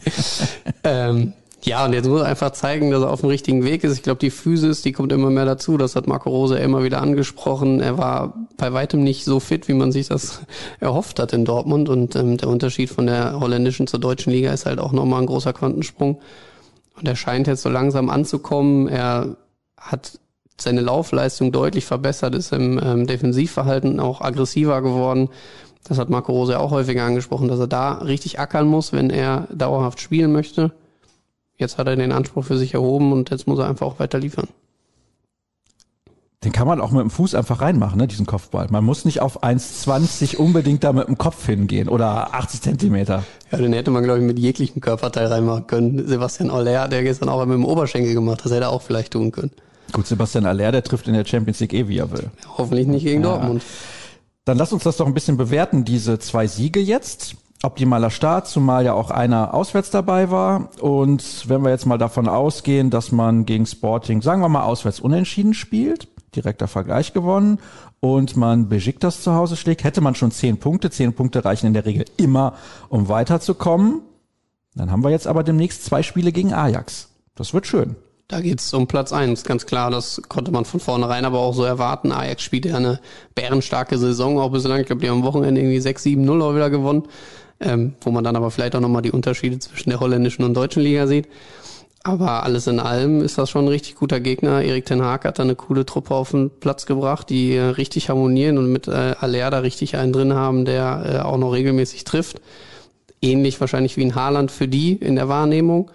ähm, 0.84 1.32
ja, 1.62 1.84
und 1.84 1.92
jetzt 1.92 2.08
muss 2.08 2.22
er 2.22 2.26
einfach 2.26 2.52
zeigen, 2.52 2.90
dass 2.90 3.02
er 3.02 3.10
auf 3.10 3.20
dem 3.20 3.28
richtigen 3.28 3.64
Weg 3.64 3.84
ist. 3.84 3.92
Ich 3.94 4.02
glaube, 4.02 4.18
die 4.18 4.30
Physis, 4.30 4.80
die 4.80 4.92
kommt 4.92 5.12
immer 5.12 5.30
mehr 5.30 5.44
dazu. 5.44 5.76
Das 5.76 5.94
hat 5.94 6.06
Marco 6.06 6.30
Rose 6.30 6.58
immer 6.58 6.82
wieder 6.82 7.02
angesprochen. 7.02 7.80
Er 7.80 7.98
war 7.98 8.34
bei 8.56 8.72
weitem 8.72 9.04
nicht 9.04 9.24
so 9.24 9.40
fit, 9.40 9.68
wie 9.68 9.74
man 9.74 9.92
sich 9.92 10.08
das 10.08 10.40
erhofft 10.80 11.18
hat 11.18 11.34
in 11.34 11.44
Dortmund. 11.44 11.90
Und 11.90 12.16
ähm, 12.16 12.38
der 12.38 12.48
Unterschied 12.48 12.88
von 12.88 13.06
der 13.06 13.38
holländischen 13.40 13.86
zur 13.86 14.00
deutschen 14.00 14.32
Liga 14.32 14.52
ist 14.52 14.64
halt 14.64 14.78
auch 14.78 14.92
nochmal 14.92 15.20
ein 15.20 15.26
großer 15.26 15.52
Quantensprung. 15.52 16.20
Und 16.98 17.06
er 17.06 17.16
scheint 17.16 17.46
jetzt 17.46 17.62
so 17.62 17.68
langsam 17.68 18.08
anzukommen. 18.08 18.88
Er 18.88 19.36
hat 19.76 20.18
seine 20.58 20.80
Laufleistung 20.80 21.52
deutlich 21.52 21.84
verbessert, 21.84 22.34
ist 22.34 22.52
im 22.52 22.80
ähm, 22.82 23.06
Defensivverhalten 23.06 24.00
auch 24.00 24.22
aggressiver 24.22 24.80
geworden. 24.80 25.28
Das 25.84 25.98
hat 25.98 26.10
Marco 26.10 26.32
Rose 26.32 26.58
auch 26.58 26.70
häufiger 26.70 27.04
angesprochen, 27.04 27.48
dass 27.48 27.58
er 27.58 27.66
da 27.66 27.94
richtig 27.94 28.38
ackern 28.38 28.66
muss, 28.66 28.92
wenn 28.92 29.10
er 29.10 29.46
dauerhaft 29.52 30.00
spielen 30.00 30.32
möchte. 30.32 30.72
Jetzt 31.60 31.78
hat 31.78 31.86
er 31.86 31.94
den 31.94 32.10
Anspruch 32.10 32.44
für 32.44 32.56
sich 32.56 32.74
erhoben 32.74 33.12
und 33.12 33.30
jetzt 33.30 33.46
muss 33.46 33.58
er 33.58 33.68
einfach 33.68 33.86
auch 33.86 33.98
weiter 34.00 34.18
liefern. 34.18 34.48
Den 36.42 36.52
kann 36.52 36.66
man 36.66 36.80
auch 36.80 36.90
mit 36.90 37.02
dem 37.02 37.10
Fuß 37.10 37.34
einfach 37.34 37.60
reinmachen, 37.60 37.98
ne, 37.98 38.06
diesen 38.06 38.24
Kopfball. 38.24 38.66
Man 38.70 38.82
muss 38.82 39.04
nicht 39.04 39.20
auf 39.20 39.44
1,20 39.44 40.36
unbedingt 40.36 40.82
da 40.82 40.94
mit 40.94 41.06
dem 41.06 41.18
Kopf 41.18 41.44
hingehen 41.44 41.90
oder 41.90 42.34
80 42.34 42.62
Zentimeter. 42.62 43.24
Ja, 43.52 43.58
den 43.58 43.74
hätte 43.74 43.90
man, 43.90 44.04
glaube 44.04 44.20
ich, 44.20 44.24
mit 44.24 44.38
jeglichem 44.38 44.80
Körperteil 44.80 45.26
reinmachen 45.26 45.66
können. 45.66 46.08
Sebastian 46.08 46.48
Aller, 46.48 46.88
der 46.88 47.02
gestern 47.02 47.28
auch 47.28 47.44
mit 47.44 47.54
dem 47.54 47.66
Oberschenkel 47.66 48.14
gemacht, 48.14 48.40
das 48.42 48.52
hätte 48.52 48.64
er 48.64 48.70
auch 48.70 48.80
vielleicht 48.80 49.12
tun 49.12 49.32
können. 49.32 49.50
Gut, 49.92 50.06
Sebastian 50.06 50.46
Aller, 50.46 50.72
der 50.72 50.82
trifft 50.82 51.08
in 51.08 51.12
der 51.12 51.26
Champions 51.26 51.60
League 51.60 51.74
eh, 51.74 51.88
wie 51.88 51.98
er 51.98 52.10
will. 52.10 52.30
Hoffentlich 52.56 52.86
nicht 52.86 53.04
gegen 53.04 53.22
ja. 53.22 53.28
Dortmund. 53.28 53.62
Dann 54.46 54.56
lass 54.56 54.72
uns 54.72 54.84
das 54.84 54.96
doch 54.96 55.06
ein 55.06 55.12
bisschen 55.12 55.36
bewerten, 55.36 55.84
diese 55.84 56.18
zwei 56.18 56.46
Siege 56.46 56.80
jetzt 56.80 57.36
optimaler 57.62 58.10
Start, 58.10 58.48
zumal 58.48 58.84
ja 58.84 58.94
auch 58.94 59.10
einer 59.10 59.52
auswärts 59.54 59.90
dabei 59.90 60.30
war. 60.30 60.70
Und 60.80 61.48
wenn 61.48 61.62
wir 61.62 61.70
jetzt 61.70 61.86
mal 61.86 61.98
davon 61.98 62.28
ausgehen, 62.28 62.90
dass 62.90 63.12
man 63.12 63.44
gegen 63.44 63.66
Sporting, 63.66 64.22
sagen 64.22 64.40
wir 64.40 64.48
mal, 64.48 64.64
auswärts 64.64 65.00
unentschieden 65.00 65.54
spielt, 65.54 66.08
direkter 66.34 66.68
Vergleich 66.68 67.12
gewonnen 67.12 67.58
und 68.00 68.36
man 68.36 68.68
Besiktas 68.68 69.22
zu 69.22 69.34
Hause 69.34 69.56
schlägt, 69.56 69.84
hätte 69.84 70.00
man 70.00 70.14
schon 70.14 70.30
zehn 70.30 70.58
Punkte. 70.58 70.90
Zehn 70.90 71.12
Punkte 71.12 71.44
reichen 71.44 71.66
in 71.66 71.74
der 71.74 71.84
Regel 71.84 72.06
immer, 72.16 72.54
um 72.88 73.08
weiterzukommen. 73.08 74.00
Dann 74.74 74.90
haben 74.90 75.04
wir 75.04 75.10
jetzt 75.10 75.26
aber 75.26 75.42
demnächst 75.42 75.84
zwei 75.84 76.02
Spiele 76.02 76.32
gegen 76.32 76.54
Ajax. 76.54 77.08
Das 77.34 77.52
wird 77.52 77.66
schön. 77.66 77.96
Da 78.28 78.40
geht's 78.40 78.72
um 78.72 78.86
Platz 78.86 79.12
eins, 79.12 79.42
ganz 79.42 79.66
klar. 79.66 79.90
Das 79.90 80.22
konnte 80.28 80.52
man 80.52 80.64
von 80.64 80.78
vornherein 80.78 81.24
aber 81.24 81.40
auch 81.40 81.52
so 81.52 81.64
erwarten. 81.64 82.12
Ajax 82.12 82.42
spielt 82.42 82.64
ja 82.64 82.76
eine 82.76 83.00
bärenstarke 83.34 83.98
Saison, 83.98 84.38
auch 84.38 84.52
bislang. 84.52 84.80
Ich 84.80 84.86
glaube, 84.86 85.02
die 85.02 85.10
haben 85.10 85.18
am 85.18 85.24
Wochenende 85.24 85.60
irgendwie 85.60 85.80
6-7-0 85.80 86.40
auch 86.40 86.54
wieder 86.54 86.70
gewonnen 86.70 87.08
ähm, 87.60 87.94
wo 88.00 88.10
man 88.10 88.24
dann 88.24 88.36
aber 88.36 88.50
vielleicht 88.50 88.74
auch 88.74 88.80
nochmal 88.80 89.02
die 89.02 89.12
Unterschiede 89.12 89.58
zwischen 89.58 89.90
der 89.90 90.00
holländischen 90.00 90.44
und 90.44 90.54
deutschen 90.54 90.82
Liga 90.82 91.06
sieht. 91.06 91.28
Aber 92.02 92.44
alles 92.44 92.66
in 92.66 92.80
allem 92.80 93.20
ist 93.20 93.36
das 93.36 93.50
schon 93.50 93.66
ein 93.66 93.68
richtig 93.68 93.96
guter 93.96 94.20
Gegner. 94.20 94.62
Erik 94.62 94.86
Ten 94.86 95.02
Haag 95.02 95.26
hat 95.26 95.38
da 95.38 95.42
eine 95.42 95.54
coole 95.54 95.84
Truppe 95.84 96.14
auf 96.14 96.30
den 96.30 96.50
Platz 96.50 96.86
gebracht, 96.86 97.28
die 97.28 97.54
äh, 97.54 97.60
richtig 97.60 98.08
harmonieren 98.08 98.56
und 98.56 98.72
mit 98.72 98.88
äh, 98.88 99.14
Aller 99.20 99.50
da 99.50 99.58
richtig 99.58 99.96
einen 99.96 100.12
drin 100.12 100.32
haben, 100.32 100.64
der 100.64 101.02
äh, 101.04 101.18
auch 101.18 101.36
noch 101.36 101.52
regelmäßig 101.52 102.04
trifft. 102.04 102.40
Ähnlich 103.20 103.60
wahrscheinlich 103.60 103.98
wie 103.98 104.04
ein 104.04 104.14
Haaland 104.14 104.50
für 104.50 104.66
die 104.66 104.94
in 104.94 105.16
der 105.16 105.28
Wahrnehmung. 105.28 105.90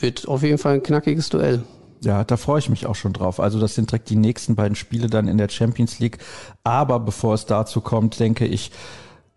Wird 0.00 0.26
auf 0.26 0.42
jeden 0.42 0.58
Fall 0.58 0.74
ein 0.74 0.82
knackiges 0.82 1.28
Duell. 1.28 1.62
Ja, 2.00 2.24
da 2.24 2.36
freue 2.36 2.58
ich 2.58 2.68
mich 2.68 2.86
auch 2.86 2.96
schon 2.96 3.12
drauf. 3.12 3.38
Also 3.38 3.60
das 3.60 3.76
sind 3.76 3.92
direkt 3.92 4.10
die 4.10 4.16
nächsten 4.16 4.56
beiden 4.56 4.74
Spiele 4.74 5.06
dann 5.06 5.28
in 5.28 5.38
der 5.38 5.48
Champions 5.48 6.00
League. 6.00 6.18
Aber 6.64 6.98
bevor 6.98 7.34
es 7.34 7.46
dazu 7.46 7.80
kommt, 7.80 8.18
denke 8.18 8.44
ich, 8.46 8.72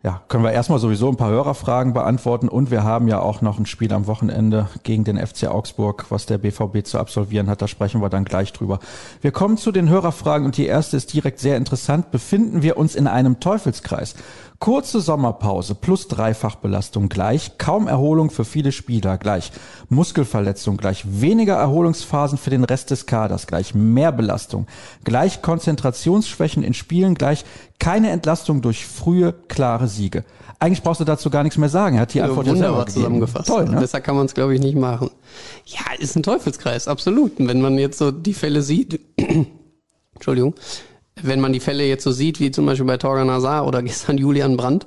ja, 0.06 0.22
können 0.28 0.44
wir 0.44 0.52
erstmal 0.52 0.78
sowieso 0.78 1.10
ein 1.10 1.16
paar 1.16 1.32
Hörerfragen 1.32 1.94
beantworten 1.94 2.48
und 2.48 2.70
wir 2.70 2.84
haben 2.84 3.08
ja 3.08 3.22
auch 3.22 3.42
noch 3.42 3.58
ein 3.58 3.66
Spiel 3.66 3.92
am 3.92 4.06
Wochenende 4.06 4.68
gegen 4.84 5.04
den 5.04 5.18
FC 5.18 5.48
Augsburg, 5.48 6.06
was 6.10 6.28
der 6.28 6.38
BVB 6.38 6.86
zu 6.86 7.00
absolvieren 7.00 7.50
hat. 7.50 7.64
Da 7.64 7.68
sprechen 7.68 8.04
wir 8.04 8.10
dann 8.10 8.24
gleich 8.24 8.54
drüber. 8.54 8.78
Wir 9.22 9.32
kommen 9.32 9.58
zu 9.58 9.72
den 9.72 9.90
Hörerfragen 9.90 10.46
und 10.46 10.58
die 10.58 10.68
erste 10.68 10.96
ist 10.96 11.12
direkt 11.12 11.40
sehr 11.40 11.58
interessant. 11.58 12.12
Befinden 12.12 12.62
wir 12.62 12.78
uns 12.78 12.94
in 12.94 13.08
einem 13.08 13.40
Teufelskreis? 13.40 14.14
Kurze 14.60 15.02
Sommerpause 15.02 15.76
plus 15.76 16.08
Dreifachbelastung 16.08 17.10
gleich, 17.10 17.58
kaum 17.58 17.88
Erholung 17.88 18.30
für 18.30 18.46
viele 18.46 18.72
Spieler 18.72 19.18
gleich, 19.18 19.52
Muskelverletzung 19.90 20.78
gleich, 20.78 21.04
weniger 21.06 21.56
Erholungsphasen 21.56 22.38
für 22.38 22.50
den 22.50 22.64
Rest 22.64 22.92
des 22.92 23.06
Kaders 23.06 23.48
gleich, 23.48 23.76
mehr 23.76 24.12
Belastung 24.12 24.66
gleich, 25.04 25.42
Konzentrationsschwächen 25.42 26.64
in 26.64 26.74
Spielen 26.74 27.16
gleich, 27.16 27.44
keine 27.80 28.12
Entlastung 28.12 28.62
durch 28.62 28.86
frühe, 28.86 29.34
klare 29.34 29.88
Siege. 29.88 30.24
Eigentlich 30.60 30.84
brauchst 30.84 31.02
du 31.02 31.06
dazu 31.06 31.30
gar 31.30 31.44
nichts 31.44 31.58
mehr 31.58 31.70
sagen. 31.70 31.98
Er 31.98 32.04
hat 32.04 32.14
die 32.14 32.22
Antwort 32.22 32.48
ja 32.48 32.56
selber 32.56 32.88
zusammengefasst. 32.88 33.48
Toll, 33.48 33.66
ne? 33.66 33.80
Besser 33.82 34.00
kann 34.00 34.16
man 34.16 34.26
es, 34.26 34.34
glaube 34.34 34.56
ich, 34.56 34.62
nicht 34.62 34.78
machen. 34.78 35.12
Ja, 35.66 35.82
ist 36.00 36.16
ein 36.16 36.24
Teufelskreis, 36.24 36.88
absolut. 36.88 37.40
Und 37.40 37.50
wenn 37.50 37.62
man 37.62 37.78
jetzt 37.78 37.98
so 37.98 38.12
die 38.12 38.34
Fälle 38.34 38.62
sieht, 38.62 39.02
Entschuldigung, 40.16 40.56
wenn 41.22 41.40
man 41.40 41.54
die 41.54 41.60
Fälle 41.60 41.86
jetzt 41.86 42.04
so 42.04 42.12
sieht, 42.12 42.40
wie 42.40 42.52
zum 42.52 42.66
Beispiel 42.66 42.86
bei 42.86 42.98
Torgan 42.98 43.30
Hazard 43.30 43.68
oder 43.68 43.82
gestern 43.84 44.18
Julian 44.18 44.58
Brandt, 44.58 44.86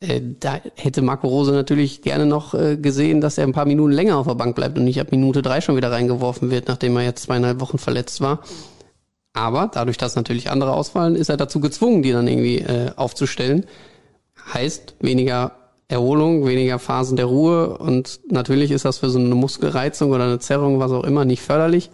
äh, 0.00 0.20
da 0.40 0.60
hätte 0.74 1.02
Marco 1.02 1.26
Rose 1.26 1.52
natürlich 1.52 2.02
gerne 2.02 2.26
noch 2.26 2.54
äh, 2.54 2.76
gesehen, 2.76 3.20
dass 3.20 3.38
er 3.38 3.44
ein 3.44 3.52
paar 3.52 3.64
Minuten 3.64 3.92
länger 3.92 4.18
auf 4.18 4.26
der 4.26 4.34
Bank 4.34 4.54
bleibt 4.54 4.76
und 4.76 4.84
nicht 4.84 5.00
ab 5.00 5.10
Minute 5.10 5.42
drei 5.42 5.60
schon 5.60 5.76
wieder 5.76 5.90
reingeworfen 5.90 6.50
wird, 6.50 6.68
nachdem 6.68 6.96
er 6.96 7.04
jetzt 7.04 7.22
zweieinhalb 7.22 7.60
Wochen 7.60 7.78
verletzt 7.78 8.20
war. 8.20 8.40
Aber 9.32 9.70
dadurch, 9.72 9.98
dass 9.98 10.16
natürlich 10.16 10.50
andere 10.50 10.72
ausfallen, 10.72 11.14
ist 11.14 11.28
er 11.28 11.36
dazu 11.36 11.60
gezwungen, 11.60 12.02
die 12.02 12.12
dann 12.12 12.28
irgendwie 12.28 12.58
äh, 12.58 12.90
aufzustellen. 12.96 13.66
Heißt 14.52 14.96
weniger 15.00 15.52
Erholung, 15.88 16.46
weniger 16.46 16.78
Phasen 16.78 17.16
der 17.16 17.26
Ruhe 17.26 17.78
und 17.78 18.20
natürlich 18.30 18.72
ist 18.72 18.84
das 18.84 18.98
für 18.98 19.08
so 19.08 19.18
eine 19.18 19.34
Muskelreizung 19.34 20.10
oder 20.10 20.24
eine 20.24 20.38
Zerrung, 20.40 20.80
was 20.80 20.90
auch 20.90 21.04
immer, 21.04 21.24
nicht 21.24 21.42
förderlich. 21.42 21.90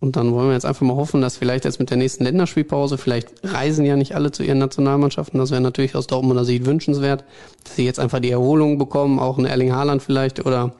Und 0.00 0.14
dann 0.14 0.32
wollen 0.32 0.48
wir 0.48 0.54
jetzt 0.54 0.66
einfach 0.66 0.86
mal 0.86 0.94
hoffen, 0.94 1.20
dass 1.20 1.36
vielleicht 1.36 1.64
jetzt 1.64 1.80
mit 1.80 1.90
der 1.90 1.96
nächsten 1.96 2.22
Länderspielpause, 2.22 2.98
vielleicht 2.98 3.32
reisen 3.42 3.84
ja 3.84 3.96
nicht 3.96 4.14
alle 4.14 4.30
zu 4.30 4.44
ihren 4.44 4.58
Nationalmannschaften, 4.58 5.40
das 5.40 5.50
wäre 5.50 5.60
natürlich 5.60 5.96
aus 5.96 6.06
Dortmunder 6.06 6.44
Sicht 6.44 6.66
wünschenswert, 6.66 7.24
dass 7.64 7.74
sie 7.74 7.84
jetzt 7.84 7.98
einfach 7.98 8.20
die 8.20 8.30
Erholung 8.30 8.78
bekommen, 8.78 9.18
auch 9.18 9.38
ein 9.38 9.44
Erling 9.44 9.72
Haaland 9.72 10.02
vielleicht 10.02 10.44
oder 10.46 10.74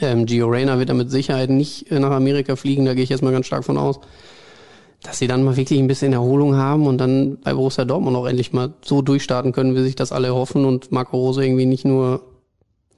ähm, 0.00 0.26
Gio 0.26 0.46
Reyna 0.46 0.78
wird 0.78 0.88
er 0.88 0.94
mit 0.94 1.10
Sicherheit 1.10 1.50
nicht 1.50 1.90
nach 1.90 2.12
Amerika 2.12 2.54
fliegen, 2.54 2.84
da 2.84 2.94
gehe 2.94 3.02
ich 3.02 3.10
jetzt 3.10 3.22
mal 3.22 3.32
ganz 3.32 3.46
stark 3.46 3.64
von 3.64 3.76
aus, 3.76 3.98
dass 5.02 5.18
sie 5.18 5.26
dann 5.26 5.42
mal 5.42 5.56
wirklich 5.56 5.80
ein 5.80 5.88
bisschen 5.88 6.12
Erholung 6.12 6.54
haben 6.54 6.86
und 6.86 6.98
dann 6.98 7.38
bei 7.42 7.54
Borussia 7.54 7.84
Dortmund 7.84 8.16
auch 8.16 8.26
endlich 8.26 8.52
mal 8.52 8.72
so 8.84 9.02
durchstarten 9.02 9.50
können, 9.50 9.74
wie 9.74 9.82
sich 9.82 9.96
das 9.96 10.12
alle 10.12 10.32
hoffen 10.32 10.64
und 10.64 10.92
Marco 10.92 11.16
Rose 11.16 11.44
irgendwie 11.44 11.66
nicht 11.66 11.84
nur 11.84 12.22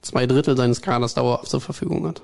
zwei 0.01 0.27
Drittel 0.27 0.55
seines 0.55 0.81
Kaders 0.81 1.15
dauerhaft 1.15 1.49
zur 1.49 1.61
Verfügung 1.61 2.07
hat. 2.07 2.21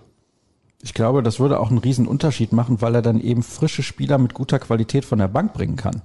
Ich 0.83 0.93
glaube, 0.93 1.23
das 1.23 1.39
würde 1.39 1.61
auch 1.61 1.69
einen 1.69 1.77
riesen 1.77 2.07
Unterschied 2.07 2.51
machen, 2.51 2.81
weil 2.81 2.93
er 2.93 3.01
dann 3.01 3.21
eben 3.21 3.41
frische 3.41 3.83
Spieler 3.83 4.17
mit 4.17 4.33
guter 4.33 4.59
Qualität 4.59 5.05
von 5.05 5.17
der 5.17 5.29
Bank 5.29 5.53
bringen 5.53 5.77
kann. 5.77 6.01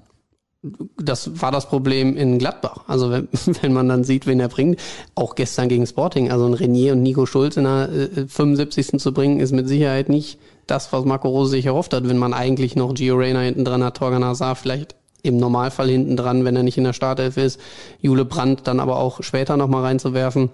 Das 0.97 1.43
war 1.43 1.51
das 1.51 1.69
Problem 1.69 2.17
in 2.17 2.38
Gladbach. 2.38 2.85
Also 2.87 3.11
wenn, 3.11 3.29
wenn 3.62 3.73
man 3.73 3.88
dann 3.88 4.05
sieht, 4.05 4.29
wen 4.29 4.38
er 4.38 4.49
bringt, 4.49 4.81
auch 5.17 5.35
gestern 5.35 5.69
gegen 5.69 5.85
Sporting, 5.85 6.31
also 6.31 6.47
ein 6.47 6.55
Renier 6.55 6.93
und 6.93 7.03
Nico 7.03 7.27
Schulz 7.27 7.57
in 7.57 7.64
der 7.64 7.88
äh, 7.91 8.27
75. 8.29 9.01
zu 9.01 9.12
bringen, 9.12 9.41
ist 9.41 9.51
mit 9.51 9.67
Sicherheit 9.67 10.09
nicht 10.09 10.38
das, 10.69 10.93
was 10.93 11.05
Marco 11.05 11.29
Rose 11.29 11.51
sich 11.51 11.67
erhofft 11.67 11.93
hat, 11.93 12.09
wenn 12.09 12.19
man 12.19 12.33
eigentlich 12.33 12.77
noch 12.77 12.95
Gio 12.95 13.17
Reyna 13.17 13.41
hinten 13.41 13.64
dran 13.64 13.83
hat, 13.83 13.97
Torgan 13.97 14.25
Hazard 14.25 14.59
vielleicht 14.59 14.95
im 15.23 15.38
Normalfall 15.38 15.88
hinten 15.88 16.17
dran, 16.17 16.45
wenn 16.45 16.55
er 16.55 16.62
nicht 16.62 16.79
in 16.79 16.85
der 16.85 16.93
Startelf 16.93 17.37
ist, 17.37 17.61
Jule 18.01 18.25
Brandt 18.25 18.69
dann 18.69 18.79
aber 18.79 18.99
auch 18.99 19.25
später 19.25 19.57
nochmal 19.57 19.83
reinzuwerfen. 19.83 20.51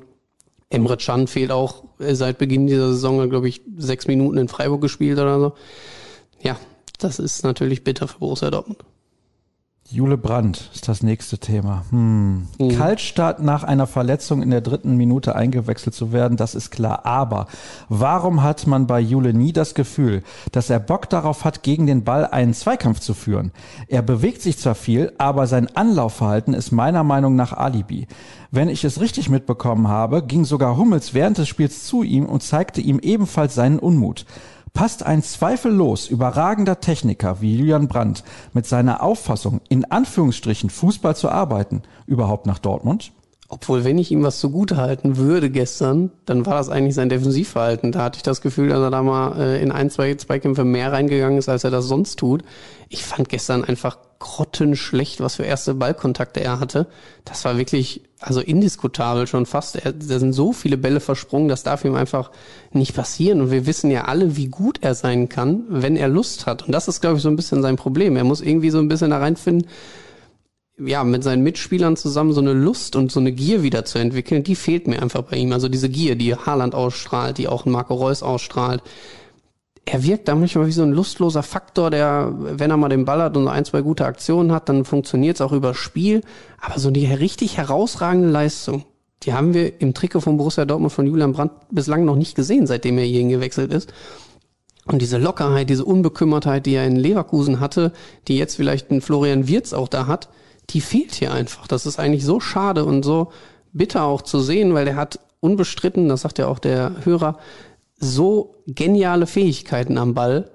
Emre 0.70 0.96
Can 0.96 1.27
fehlt 1.27 1.50
auch 1.50 1.85
äh, 1.98 2.14
seit 2.14 2.38
Beginn 2.38 2.66
dieser 2.66 2.92
Saison, 2.92 3.29
glaube 3.31 3.48
ich, 3.48 3.62
sechs 3.77 4.07
Minuten 4.07 4.38
in 4.38 4.48
Freiburg 4.48 4.81
gespielt 4.81 5.18
oder 5.18 5.38
so. 5.40 5.53
Ja, 6.42 6.57
das 6.98 7.18
ist 7.18 7.44
natürlich 7.44 7.85
bitter 7.85 8.09
für 8.09 8.18
Borussia 8.18 8.50
Dortmund. 8.50 8.85
Jule 9.90 10.16
Brandt 10.16 10.70
ist 10.73 10.88
das 10.88 11.03
nächste 11.03 11.37
Thema. 11.37 11.85
Hm. 11.90 12.49
Mhm. 12.59 12.68
Kaltstart 12.70 13.42
nach 13.42 13.64
einer 13.64 13.87
Verletzung 13.87 14.42
in 14.42 14.49
der 14.51 14.62
dritten 14.62 14.97
Minute 14.97 15.37
eingewechselt 15.37 15.94
zu 15.94 16.11
werden, 16.11 16.38
das 16.38 16.55
ist 16.55 16.70
klar. 16.70 17.05
Aber 17.05 17.47
warum 17.90 18.42
hat 18.42 18.66
man 18.66 18.87
bei 18.87 18.99
Jule 18.99 19.35
nie 19.35 19.53
das 19.53 19.75
Gefühl, 19.75 20.23
dass 20.53 20.70
er 20.70 20.81
Bock 20.81 21.11
darauf 21.11 21.44
hat, 21.44 21.62
gegen 21.62 21.87
den 21.87 22.03
Ball 22.03 22.27
einen 22.27 22.55
Zweikampf 22.55 23.01
zu 23.01 23.12
führen? 23.12 23.53
Er 23.87 24.01
bewegt 24.01 24.40
sich 24.40 24.59
zwar 24.59 24.75
viel, 24.75 25.12
aber 25.18 25.47
sein 25.47 25.68
Anlaufverhalten 25.77 26.55
ist 26.55 26.73
meiner 26.73 27.05
Meinung 27.05 27.37
nach 27.37 27.53
Alibi. 27.53 28.07
Wenn 28.51 28.70
ich 28.70 28.85
es 28.85 29.01
richtig 29.01 29.29
mitbekommen 29.29 29.88
habe, 29.88 30.25
ging 30.25 30.47
sogar 30.47 30.79
Hummels 30.79 31.12
während 31.12 31.37
des 31.37 31.49
Spiels 31.49 31.85
zu 31.85 32.03
ihm 32.03 32.25
und 32.25 32.42
zeigte 32.42 32.81
ihm 32.81 33.01
ebenfalls 33.01 33.55
seinen 33.55 33.79
Unmut. 33.79 34.25
Passt 34.75 35.05
ein 35.05 35.23
zweifellos 35.23 36.09
überragender 36.09 36.81
Techniker 36.81 37.41
wie 37.41 37.57
Julian 37.57 37.87
Brandt 37.87 38.25
mit 38.55 38.67
seiner 38.67 39.05
Auffassung, 39.05 39.61
in 39.69 39.85
Anführungsstrichen 39.85 40.69
Fußball 40.69 41.15
zu 41.15 41.29
arbeiten, 41.29 41.83
überhaupt 42.09 42.45
nach 42.47 42.59
Dortmund? 42.59 43.13
Obwohl, 43.55 43.85
wenn 43.85 43.99
ich 43.99 44.11
ihm 44.11 44.25
was 44.25 44.40
zugute 44.40 44.79
halten 44.79 45.17
würde 45.17 45.49
gestern, 45.49 46.11
dann 46.27 46.45
war 46.45 46.55
das 46.55 46.71
eigentlich 46.71 46.97
sein 46.97 47.09
Defensivverhalten. 47.09 47.93
Da 47.93 48.03
hatte 48.03 48.17
ich 48.17 48.25
das 48.25 48.40
Gefühl, 48.40 48.71
dass 48.71 48.81
er 48.81 48.90
da 48.90 49.01
mal 49.01 49.40
äh, 49.40 49.62
in 49.62 49.71
ein, 49.71 49.90
zwei 49.90 50.12
Zweikämpfe 50.17 50.64
mehr 50.64 50.90
reingegangen 50.90 51.38
ist, 51.38 51.49
als 51.49 51.62
er 51.62 51.71
das 51.71 51.87
sonst 51.87 52.19
tut. 52.19 52.43
Ich 52.88 53.05
fand 53.05 53.29
gestern 53.29 53.62
einfach 53.62 53.99
grottenschlecht, 54.19 55.21
was 55.21 55.37
für 55.37 55.45
erste 55.45 55.75
Ballkontakte 55.75 56.40
er 56.40 56.59
hatte. 56.59 56.88
Das 57.25 57.45
war 57.45 57.57
wirklich, 57.57 58.03
also 58.19 58.40
indiskutabel 58.40 59.29
schon 59.29 59.47
fast. 59.47 59.77
Er, 59.77 59.93
da 59.93 60.19
sind 60.19 60.33
so 60.33 60.53
viele 60.53 60.77
Bälle 60.77 60.99
versprungen, 60.99 61.47
das 61.47 61.62
darf 61.62 61.85
ihm 61.85 61.95
einfach 61.95 62.33
nicht 62.73 62.93
passieren. 62.93 63.40
Und 63.40 63.53
wir 63.53 63.67
wissen 63.67 63.88
ja 63.88 64.07
alle, 64.07 64.37
wie 64.37 64.49
gut 64.49 64.79
er 64.83 64.97
sein 64.97 65.29
kann, 65.29 65.62
wenn 65.69 65.95
er 65.95 66.09
Lust 66.09 66.47
hat. 66.47 66.64
Und 66.64 66.73
das 66.73 66.88
ist, 66.88 67.01
glaube 67.01 67.19
ich, 67.19 67.23
so 67.23 67.29
ein 67.29 67.37
bisschen 67.37 67.62
sein 67.62 67.77
Problem. 67.77 68.17
Er 68.17 68.25
muss 68.25 68.40
irgendwie 68.40 68.71
so 68.71 68.81
ein 68.81 68.88
bisschen 68.88 69.11
da 69.11 69.19
reinfinden, 69.19 69.69
ja, 70.79 71.05
mit 71.05 71.23
seinen 71.23 71.43
Mitspielern 71.43 71.97
zusammen 71.97 72.33
so 72.33 72.41
eine 72.41 72.53
Lust 72.53 72.97
und 72.97 73.13
so 73.13 73.21
eine 73.21 73.33
Gier 73.33 73.63
wieder 73.63 73.85
zu 73.85 73.99
entwickeln, 73.99 74.43
die 74.43 74.57
fehlt 74.57 74.89
mir 74.89 75.01
einfach 75.01 75.23
bei 75.23 75.37
ihm. 75.37 75.53
Also 75.53 75.69
diese 75.69 75.89
Gier, 75.89 76.17
die 76.17 76.35
Haaland 76.35 76.75
ausstrahlt, 76.75 77.39
die 77.39 77.49
auch 77.49 77.65
Marco 77.65 77.95
Reus 77.95 78.23
ausstrahlt. 78.23 78.83
Er 79.85 80.03
wirkt 80.03 80.29
da 80.29 80.35
manchmal 80.35 80.67
wie 80.67 80.73
so 80.73 80.83
ein 80.83 80.93
lustloser 80.93 81.43
Faktor, 81.43 81.91
der, 81.91 82.33
wenn 82.39 82.71
er 82.71 82.77
mal 82.77 82.89
den 82.89 83.05
Ball 83.05 83.23
hat 83.23 83.37
und 83.37 83.47
ein, 83.49 83.65
zwei 83.65 83.83
gute 83.83 84.07
Aktionen 84.07 84.51
hat, 84.51 84.69
dann 84.69 84.85
funktioniert 84.85 85.37
es 85.37 85.43
auch 85.43 85.53
über 85.53 85.75
Spiel. 85.75 86.23
Aber 86.61 86.79
so 86.81 86.91
die 86.91 87.07
richtig 87.07 87.59
herausragende 87.59 88.31
Leistung, 88.31 88.85
die 89.23 89.35
haben 89.35 89.55
wir 89.55 89.81
im 89.81 89.95
Trikot 89.95 90.21
von 90.21 90.39
Borussia 90.39 90.65
Dortmund 90.65 90.93
von 90.93 91.07
Julian 91.07 91.33
Brandt 91.33 91.53
bislang 91.71 92.05
noch 92.05 92.17
nicht 92.17 92.35
gesehen, 92.35 92.67
seitdem 92.67 92.99
er 92.99 93.05
hierhin 93.05 93.29
gewechselt 93.29 93.73
ist. 93.73 93.93
Und 94.87 95.01
diese 95.01 95.19
Lockerheit, 95.19 95.71
diese 95.71 95.85
Unbekümmertheit, 95.85 96.67
die 96.67 96.75
er 96.75 96.87
in 96.87 96.97
Leverkusen 96.97 97.61
hatte, 97.61 97.93
die 98.27 98.37
jetzt 98.37 98.57
vielleicht 98.57 98.91
ein 98.91 99.01
Florian 99.01 99.47
Wirz 99.49 99.73
auch 99.73 99.89
da 99.89 100.07
hat, 100.07 100.29
die 100.70 100.81
fehlt 100.81 101.14
hier 101.14 101.33
einfach. 101.33 101.66
Das 101.66 101.87
ist 101.87 101.98
eigentlich 101.98 102.24
so 102.24 102.40
schade 102.40 102.85
und 102.85 103.05
so 103.05 103.33
bitter 103.72 104.05
auch 104.05 104.22
zu 104.22 104.40
sehen, 104.40 104.74
weil 104.74 104.85
der 104.85 104.96
hat 104.96 105.20
unbestritten, 105.40 106.09
das 106.09 106.22
sagt 106.22 106.38
ja 106.38 106.46
auch 106.46 106.59
der 106.59 106.92
Hörer, 107.05 107.38
so 107.96 108.62
geniale 108.66 109.27
Fähigkeiten 109.27 109.98
am 109.98 110.14
Ball. 110.14 110.50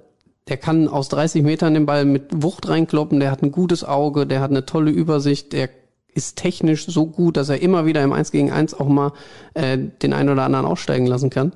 Der 0.47 0.57
kann 0.57 0.87
aus 0.87 1.09
30 1.09 1.43
Metern 1.43 1.75
den 1.75 1.85
Ball 1.85 2.05
mit 2.05 2.25
Wucht 2.31 2.67
reinkloppen, 2.67 3.19
der 3.19 3.31
hat 3.31 3.43
ein 3.43 3.51
gutes 3.51 3.83
Auge, 3.83 4.25
der 4.25 4.41
hat 4.41 4.49
eine 4.49 4.65
tolle 4.65 4.89
Übersicht, 4.89 5.53
der 5.53 5.69
ist 6.13 6.37
technisch 6.37 6.87
so 6.87 7.05
gut, 7.05 7.37
dass 7.37 7.49
er 7.49 7.61
immer 7.61 7.85
wieder 7.85 8.03
im 8.03 8.13
1 8.13 8.31
gegen 8.31 8.51
1 8.51 8.73
auch 8.73 8.87
mal 8.87 9.13
äh, 9.53 9.77
den 9.77 10.13
einen 10.13 10.29
oder 10.29 10.43
anderen 10.43 10.65
aussteigen 10.65 11.05
lassen 11.05 11.29
kann. 11.29 11.53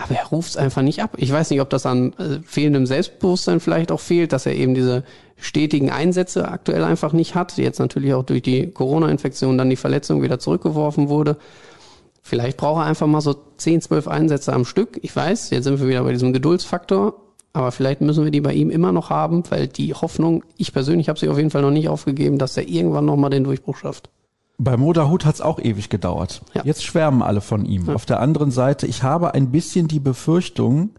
Aber 0.00 0.14
er 0.14 0.26
ruft 0.26 0.50
es 0.50 0.56
einfach 0.56 0.80
nicht 0.82 1.02
ab. 1.02 1.12
Ich 1.18 1.30
weiß 1.30 1.50
nicht, 1.50 1.60
ob 1.60 1.68
das 1.68 1.84
an 1.84 2.14
äh, 2.14 2.40
fehlendem 2.44 2.86
Selbstbewusstsein 2.86 3.60
vielleicht 3.60 3.92
auch 3.92 4.00
fehlt, 4.00 4.32
dass 4.32 4.46
er 4.46 4.54
eben 4.54 4.74
diese 4.74 5.04
stetigen 5.36 5.90
Einsätze 5.90 6.48
aktuell 6.48 6.84
einfach 6.84 7.12
nicht 7.12 7.34
hat. 7.34 7.58
Jetzt 7.58 7.78
natürlich 7.78 8.14
auch 8.14 8.24
durch 8.24 8.40
die 8.40 8.70
Corona-Infektion 8.70 9.58
dann 9.58 9.68
die 9.68 9.76
Verletzung 9.76 10.22
wieder 10.22 10.38
zurückgeworfen 10.38 11.10
wurde. 11.10 11.36
Vielleicht 12.22 12.56
braucht 12.56 12.80
er 12.82 12.86
einfach 12.86 13.06
mal 13.06 13.20
so 13.20 13.36
10, 13.58 13.82
12 13.82 14.08
Einsätze 14.08 14.54
am 14.54 14.64
Stück. 14.64 14.98
Ich 15.02 15.14
weiß, 15.14 15.50
jetzt 15.50 15.64
sind 15.64 15.80
wir 15.80 15.88
wieder 15.88 16.04
bei 16.04 16.12
diesem 16.12 16.32
Geduldsfaktor. 16.32 17.14
Aber 17.52 17.72
vielleicht 17.72 18.00
müssen 18.00 18.24
wir 18.24 18.30
die 18.30 18.40
bei 18.40 18.54
ihm 18.54 18.70
immer 18.70 18.92
noch 18.92 19.10
haben, 19.10 19.42
weil 19.50 19.66
die 19.66 19.92
Hoffnung, 19.92 20.44
ich 20.56 20.72
persönlich 20.72 21.08
habe 21.08 21.18
sie 21.18 21.28
auf 21.28 21.36
jeden 21.36 21.50
Fall 21.50 21.62
noch 21.62 21.72
nicht 21.72 21.88
aufgegeben, 21.88 22.38
dass 22.38 22.56
er 22.56 22.68
irgendwann 22.68 23.04
nochmal 23.04 23.30
den 23.30 23.44
Durchbruch 23.44 23.76
schafft. 23.76 24.08
Bei 24.62 24.76
Moderhut 24.76 25.24
hat 25.24 25.36
es 25.36 25.40
auch 25.40 25.58
ewig 25.58 25.88
gedauert. 25.88 26.42
Ja. 26.52 26.62
Jetzt 26.64 26.84
schwärmen 26.84 27.22
alle 27.22 27.40
von 27.40 27.64
ihm. 27.64 27.86
Ja. 27.86 27.94
Auf 27.94 28.04
der 28.04 28.20
anderen 28.20 28.50
Seite, 28.50 28.86
ich 28.86 29.02
habe 29.02 29.32
ein 29.32 29.50
bisschen 29.50 29.88
die 29.88 30.00
Befürchtung, 30.00 30.90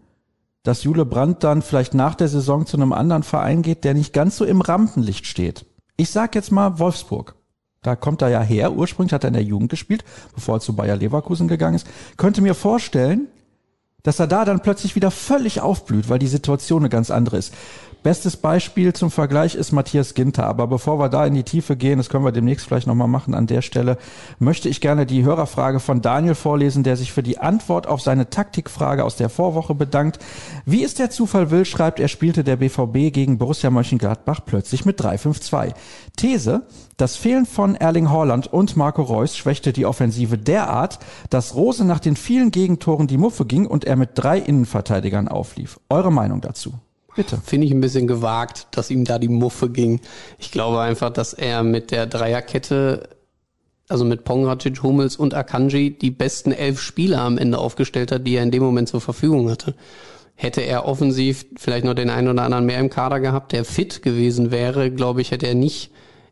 dass 0.64 0.82
Jule 0.82 1.04
Brandt 1.04 1.44
dann 1.44 1.62
vielleicht 1.62 1.94
nach 1.94 2.16
der 2.16 2.26
Saison 2.26 2.66
zu 2.66 2.76
einem 2.76 2.92
anderen 2.92 3.22
Verein 3.22 3.62
geht, 3.62 3.84
der 3.84 3.94
nicht 3.94 4.12
ganz 4.12 4.36
so 4.36 4.44
im 4.44 4.62
Rampenlicht 4.62 5.26
steht. 5.26 5.64
Ich 5.96 6.10
sag 6.10 6.34
jetzt 6.34 6.50
mal 6.50 6.80
Wolfsburg. 6.80 7.36
Da 7.82 7.94
kommt 7.94 8.20
er 8.22 8.30
ja 8.30 8.40
her. 8.40 8.72
Ursprünglich 8.72 9.12
hat 9.12 9.22
er 9.22 9.28
in 9.28 9.34
der 9.34 9.44
Jugend 9.44 9.70
gespielt, 9.70 10.04
bevor 10.34 10.56
er 10.56 10.60
zu 10.60 10.74
Bayer 10.74 10.96
Leverkusen 10.96 11.46
gegangen 11.46 11.76
ist. 11.76 11.86
Könnte 12.16 12.42
mir 12.42 12.54
vorstellen, 12.54 13.28
dass 14.02 14.18
er 14.18 14.26
da 14.26 14.44
dann 14.44 14.58
plötzlich 14.58 14.96
wieder 14.96 15.12
völlig 15.12 15.60
aufblüht, 15.60 16.08
weil 16.08 16.18
die 16.18 16.26
Situation 16.26 16.82
eine 16.82 16.88
ganz 16.88 17.12
andere 17.12 17.36
ist. 17.36 17.54
Bestes 18.02 18.36
Beispiel 18.36 18.92
zum 18.92 19.12
Vergleich 19.12 19.54
ist 19.54 19.70
Matthias 19.70 20.14
Ginter. 20.14 20.46
Aber 20.46 20.66
bevor 20.66 20.98
wir 20.98 21.08
da 21.08 21.24
in 21.24 21.34
die 21.34 21.44
Tiefe 21.44 21.76
gehen, 21.76 21.98
das 21.98 22.08
können 22.08 22.24
wir 22.24 22.32
demnächst 22.32 22.66
vielleicht 22.66 22.88
nochmal 22.88 23.06
machen 23.06 23.32
an 23.32 23.46
der 23.46 23.62
Stelle, 23.62 23.96
möchte 24.40 24.68
ich 24.68 24.80
gerne 24.80 25.06
die 25.06 25.22
Hörerfrage 25.22 25.78
von 25.78 26.02
Daniel 26.02 26.34
vorlesen, 26.34 26.82
der 26.82 26.96
sich 26.96 27.12
für 27.12 27.22
die 27.22 27.38
Antwort 27.38 27.86
auf 27.86 28.00
seine 28.00 28.28
Taktikfrage 28.28 29.04
aus 29.04 29.14
der 29.14 29.28
Vorwoche 29.28 29.76
bedankt. 29.76 30.18
Wie 30.66 30.82
es 30.82 30.94
der 30.94 31.10
Zufall 31.10 31.52
will, 31.52 31.64
schreibt 31.64 32.00
er, 32.00 32.08
spielte 32.08 32.42
der 32.42 32.56
BVB 32.56 33.12
gegen 33.12 33.38
Borussia 33.38 33.70
Mönchengladbach 33.70 34.40
plötzlich 34.44 34.84
mit 34.84 35.00
3-5-2. 35.00 35.72
These, 36.16 36.62
das 36.96 37.14
Fehlen 37.14 37.46
von 37.46 37.76
Erling 37.76 38.10
Haaland 38.10 38.52
und 38.52 38.76
Marco 38.76 39.02
Reus 39.02 39.36
schwächte 39.36 39.72
die 39.72 39.86
Offensive 39.86 40.38
derart, 40.38 40.98
dass 41.30 41.54
Rose 41.54 41.84
nach 41.84 42.00
den 42.00 42.16
vielen 42.16 42.50
Gegentoren 42.50 43.06
die 43.06 43.18
Muffe 43.18 43.46
ging 43.46 43.66
und 43.66 43.84
er 43.84 43.94
mit 43.94 44.10
drei 44.14 44.38
Innenverteidigern 44.38 45.28
auflief. 45.28 45.78
Eure 45.88 46.10
Meinung 46.10 46.40
dazu? 46.40 46.74
Bitte. 47.14 47.38
Finde 47.44 47.66
ich 47.66 47.72
ein 47.72 47.80
bisschen 47.80 48.06
gewagt, 48.06 48.68
dass 48.70 48.90
ihm 48.90 49.04
da 49.04 49.18
die 49.18 49.28
Muffe 49.28 49.68
ging. 49.68 50.00
Ich 50.38 50.50
glaube 50.50 50.80
einfach, 50.80 51.10
dass 51.10 51.34
er 51.34 51.62
mit 51.62 51.90
der 51.90 52.06
Dreierkette, 52.06 53.10
also 53.88 54.04
mit 54.04 54.24
Pongracic, 54.24 54.82
Hummels 54.82 55.16
und 55.16 55.34
Akanji, 55.34 55.90
die 55.90 56.10
besten 56.10 56.52
elf 56.52 56.80
Spieler 56.80 57.20
am 57.20 57.36
Ende 57.36 57.58
aufgestellt 57.58 58.12
hat, 58.12 58.26
die 58.26 58.36
er 58.36 58.42
in 58.42 58.50
dem 58.50 58.62
Moment 58.62 58.88
zur 58.88 59.02
Verfügung 59.02 59.50
hatte. 59.50 59.74
Hätte 60.34 60.62
er 60.62 60.86
offensiv 60.86 61.44
vielleicht 61.56 61.84
noch 61.84 61.94
den 61.94 62.08
einen 62.08 62.28
oder 62.28 62.42
anderen 62.42 62.64
mehr 62.64 62.78
im 62.78 62.88
Kader 62.88 63.20
gehabt, 63.20 63.52
der 63.52 63.66
fit 63.66 64.02
gewesen 64.02 64.50
wäre, 64.50 64.90
glaube 64.90 65.20
ich, 65.20 65.30
hätte 65.30 65.46
er 65.46 65.54
nicht 65.54 65.90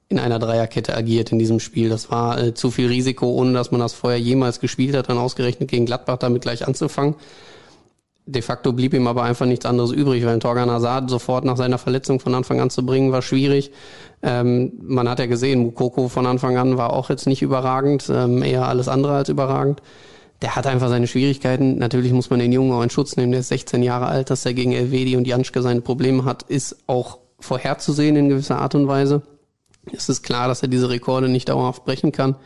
in 0.08 0.18
einer 0.18 0.38
Dreierkette 0.40 0.96
agiert 0.96 1.30
in 1.30 1.38
diesem 1.38 1.60
Spiel. 1.60 1.88
Das 1.88 2.10
war 2.10 2.38
äh, 2.42 2.54
zu 2.54 2.70
viel 2.70 2.88
Risiko, 2.88 3.30
ohne 3.30 3.52
dass 3.52 3.70
man 3.70 3.80
das 3.80 3.92
vorher 3.92 4.18
jemals 4.18 4.58
gespielt 4.58 4.96
hat, 4.96 5.08
dann 5.08 5.18
ausgerechnet 5.18 5.70
gegen 5.70 5.86
Gladbach 5.86 6.16
damit 6.16 6.42
gleich 6.42 6.66
anzufangen. 6.66 7.14
De 8.30 8.42
facto 8.42 8.72
blieb 8.72 8.94
ihm 8.94 9.06
aber 9.06 9.24
einfach 9.24 9.46
nichts 9.46 9.66
anderes 9.66 9.90
übrig, 9.90 10.24
weil 10.24 10.38
Torgan 10.38 10.70
Hazard 10.70 11.10
sofort 11.10 11.44
nach 11.44 11.56
seiner 11.56 11.78
Verletzung 11.78 12.20
von 12.20 12.34
Anfang 12.34 12.60
an 12.60 12.70
zu 12.70 12.86
bringen 12.86 13.10
war 13.10 13.22
schwierig. 13.22 13.72
Ähm, 14.22 14.72
man 14.82 15.08
hat 15.08 15.18
ja 15.18 15.26
gesehen, 15.26 15.60
Mukoko 15.60 16.08
von 16.08 16.26
Anfang 16.26 16.56
an 16.56 16.76
war 16.76 16.92
auch 16.92 17.10
jetzt 17.10 17.26
nicht 17.26 17.42
überragend, 17.42 18.08
ähm, 18.08 18.42
eher 18.42 18.68
alles 18.68 18.88
andere 18.88 19.14
als 19.14 19.28
überragend. 19.28 19.82
Der 20.42 20.56
hat 20.56 20.66
einfach 20.66 20.88
seine 20.88 21.06
Schwierigkeiten. 21.06 21.78
Natürlich 21.78 22.12
muss 22.12 22.30
man 22.30 22.38
den 22.38 22.52
Jungen 22.52 22.72
auch 22.72 22.82
in 22.82 22.90
Schutz 22.90 23.16
nehmen. 23.16 23.32
Der 23.32 23.40
ist 23.40 23.48
16 23.48 23.82
Jahre 23.82 24.06
alt, 24.06 24.30
dass 24.30 24.46
er 24.46 24.54
gegen 24.54 24.72
Elvedi 24.72 25.16
und 25.16 25.26
Janschke 25.26 25.60
seine 25.60 25.80
Probleme 25.80 26.24
hat, 26.24 26.44
ist 26.44 26.76
auch 26.86 27.18
vorherzusehen 27.40 28.16
in 28.16 28.28
gewisser 28.28 28.58
Art 28.58 28.74
und 28.74 28.86
Weise. 28.86 29.22
Es 29.92 30.08
ist 30.08 30.22
klar, 30.22 30.48
dass 30.48 30.62
er 30.62 30.68
diese 30.68 30.88
Rekorde 30.88 31.28
nicht 31.28 31.48
dauerhaft 31.48 31.84
brechen 31.84 32.12
kann. 32.12 32.36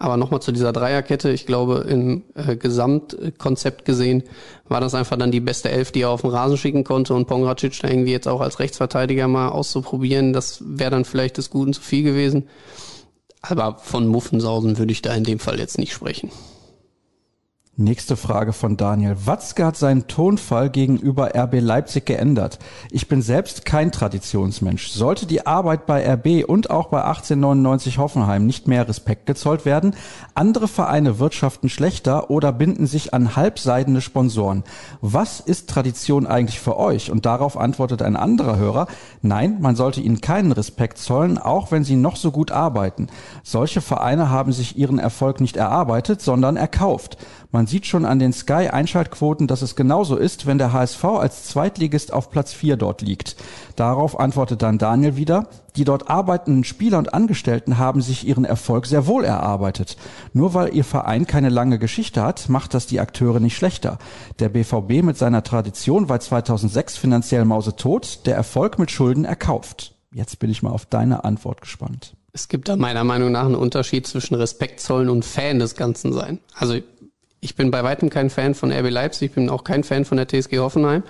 Aber 0.00 0.16
nochmal 0.16 0.40
zu 0.40 0.50
dieser 0.50 0.72
Dreierkette. 0.72 1.30
Ich 1.30 1.44
glaube, 1.44 1.84
im 1.86 2.22
äh, 2.34 2.56
Gesamtkonzept 2.56 3.84
gesehen 3.84 4.22
war 4.66 4.80
das 4.80 4.94
einfach 4.94 5.18
dann 5.18 5.30
die 5.30 5.40
beste 5.40 5.68
Elf, 5.68 5.92
die 5.92 6.00
er 6.00 6.08
auf 6.08 6.22
den 6.22 6.30
Rasen 6.30 6.56
schicken 6.56 6.84
konnte 6.84 7.12
und 7.12 7.26
Pongracic 7.26 7.78
da 7.82 7.88
irgendwie 7.88 8.12
jetzt 8.12 8.26
auch 8.26 8.40
als 8.40 8.60
Rechtsverteidiger 8.60 9.28
mal 9.28 9.50
auszuprobieren. 9.50 10.32
Das 10.32 10.62
wäre 10.66 10.90
dann 10.90 11.04
vielleicht 11.04 11.36
des 11.36 11.50
Guten 11.50 11.74
zu 11.74 11.82
viel 11.82 12.02
gewesen. 12.02 12.48
Aber 13.42 13.76
von 13.76 14.06
Muffensausen 14.06 14.78
würde 14.78 14.92
ich 14.92 15.02
da 15.02 15.14
in 15.14 15.24
dem 15.24 15.38
Fall 15.38 15.58
jetzt 15.58 15.76
nicht 15.76 15.92
sprechen. 15.92 16.30
Nächste 17.80 18.18
Frage 18.18 18.52
von 18.52 18.76
Daniel. 18.76 19.16
Watzke 19.24 19.64
hat 19.64 19.74
seinen 19.74 20.06
Tonfall 20.06 20.68
gegenüber 20.68 21.34
RB 21.34 21.60
Leipzig 21.60 22.04
geändert. 22.04 22.58
Ich 22.90 23.08
bin 23.08 23.22
selbst 23.22 23.64
kein 23.64 23.90
Traditionsmensch. 23.90 24.90
Sollte 24.90 25.24
die 25.24 25.46
Arbeit 25.46 25.86
bei 25.86 26.06
RB 26.06 26.46
und 26.46 26.68
auch 26.68 26.88
bei 26.88 27.02
1899 27.02 27.96
Hoffenheim 27.96 28.44
nicht 28.44 28.68
mehr 28.68 28.86
Respekt 28.86 29.24
gezollt 29.24 29.64
werden? 29.64 29.96
Andere 30.34 30.68
Vereine 30.68 31.18
wirtschaften 31.18 31.70
schlechter 31.70 32.28
oder 32.28 32.52
binden 32.52 32.86
sich 32.86 33.14
an 33.14 33.34
halbseidene 33.34 34.02
Sponsoren. 34.02 34.62
Was 35.00 35.40
ist 35.40 35.70
Tradition 35.70 36.26
eigentlich 36.26 36.60
für 36.60 36.76
euch? 36.76 37.10
Und 37.10 37.24
darauf 37.24 37.56
antwortet 37.56 38.02
ein 38.02 38.16
anderer 38.16 38.58
Hörer, 38.58 38.88
nein, 39.22 39.56
man 39.58 39.74
sollte 39.74 40.02
ihnen 40.02 40.20
keinen 40.20 40.52
Respekt 40.52 40.98
zollen, 40.98 41.38
auch 41.38 41.72
wenn 41.72 41.84
sie 41.84 41.96
noch 41.96 42.16
so 42.16 42.30
gut 42.30 42.50
arbeiten. 42.50 43.06
Solche 43.42 43.80
Vereine 43.80 44.28
haben 44.28 44.52
sich 44.52 44.76
ihren 44.76 44.98
Erfolg 44.98 45.40
nicht 45.40 45.56
erarbeitet, 45.56 46.20
sondern 46.20 46.58
erkauft. 46.58 47.16
Man 47.52 47.69
sieht 47.70 47.86
schon 47.86 48.04
an 48.04 48.18
den 48.18 48.32
Sky-Einschaltquoten, 48.32 49.46
dass 49.46 49.62
es 49.62 49.76
genauso 49.76 50.16
ist, 50.16 50.46
wenn 50.46 50.58
der 50.58 50.72
HSV 50.72 51.04
als 51.04 51.44
Zweitligist 51.44 52.12
auf 52.12 52.30
Platz 52.30 52.52
4 52.52 52.76
dort 52.76 53.00
liegt. 53.00 53.36
Darauf 53.76 54.18
antwortet 54.18 54.60
dann 54.60 54.76
Daniel 54.76 55.16
wieder, 55.16 55.46
die 55.76 55.84
dort 55.84 56.10
arbeitenden 56.10 56.64
Spieler 56.64 56.98
und 56.98 57.14
Angestellten 57.14 57.78
haben 57.78 58.02
sich 58.02 58.26
ihren 58.26 58.44
Erfolg 58.44 58.86
sehr 58.86 59.06
wohl 59.06 59.24
erarbeitet. 59.24 59.96
Nur 60.32 60.52
weil 60.52 60.74
ihr 60.74 60.84
Verein 60.84 61.26
keine 61.26 61.48
lange 61.48 61.78
Geschichte 61.78 62.22
hat, 62.22 62.48
macht 62.48 62.74
das 62.74 62.86
die 62.86 63.00
Akteure 63.00 63.40
nicht 63.40 63.56
schlechter. 63.56 63.98
Der 64.40 64.48
BVB 64.48 65.02
mit 65.02 65.16
seiner 65.16 65.42
Tradition 65.42 66.08
war 66.08 66.20
2006 66.20 66.98
finanziell 66.98 67.44
mausetot, 67.44 68.26
der 68.26 68.34
Erfolg 68.34 68.78
mit 68.78 68.90
Schulden 68.90 69.24
erkauft. 69.24 69.94
Jetzt 70.12 70.40
bin 70.40 70.50
ich 70.50 70.62
mal 70.62 70.70
auf 70.70 70.86
deine 70.86 71.24
Antwort 71.24 71.60
gespannt. 71.60 72.14
Es 72.32 72.48
gibt 72.48 72.68
da 72.68 72.76
meiner 72.76 73.04
Meinung 73.04 73.32
nach 73.32 73.44
einen 73.44 73.54
Unterschied 73.54 74.06
zwischen 74.06 74.34
Respekt 74.34 74.80
zollen 74.80 75.08
und 75.08 75.24
Fan 75.24 75.58
des 75.58 75.74
Ganzen 75.74 76.12
sein. 76.12 76.38
Also 76.54 76.76
ich 77.40 77.54
bin 77.54 77.70
bei 77.70 77.82
weitem 77.82 78.10
kein 78.10 78.30
Fan 78.30 78.54
von 78.54 78.72
RB 78.72 78.90
Leipzig, 78.90 79.30
ich 79.30 79.34
bin 79.34 79.48
auch 79.48 79.64
kein 79.64 79.84
Fan 79.84 80.04
von 80.04 80.16
der 80.16 80.28
TSG 80.28 80.58
Hoffenheim. 80.58 81.02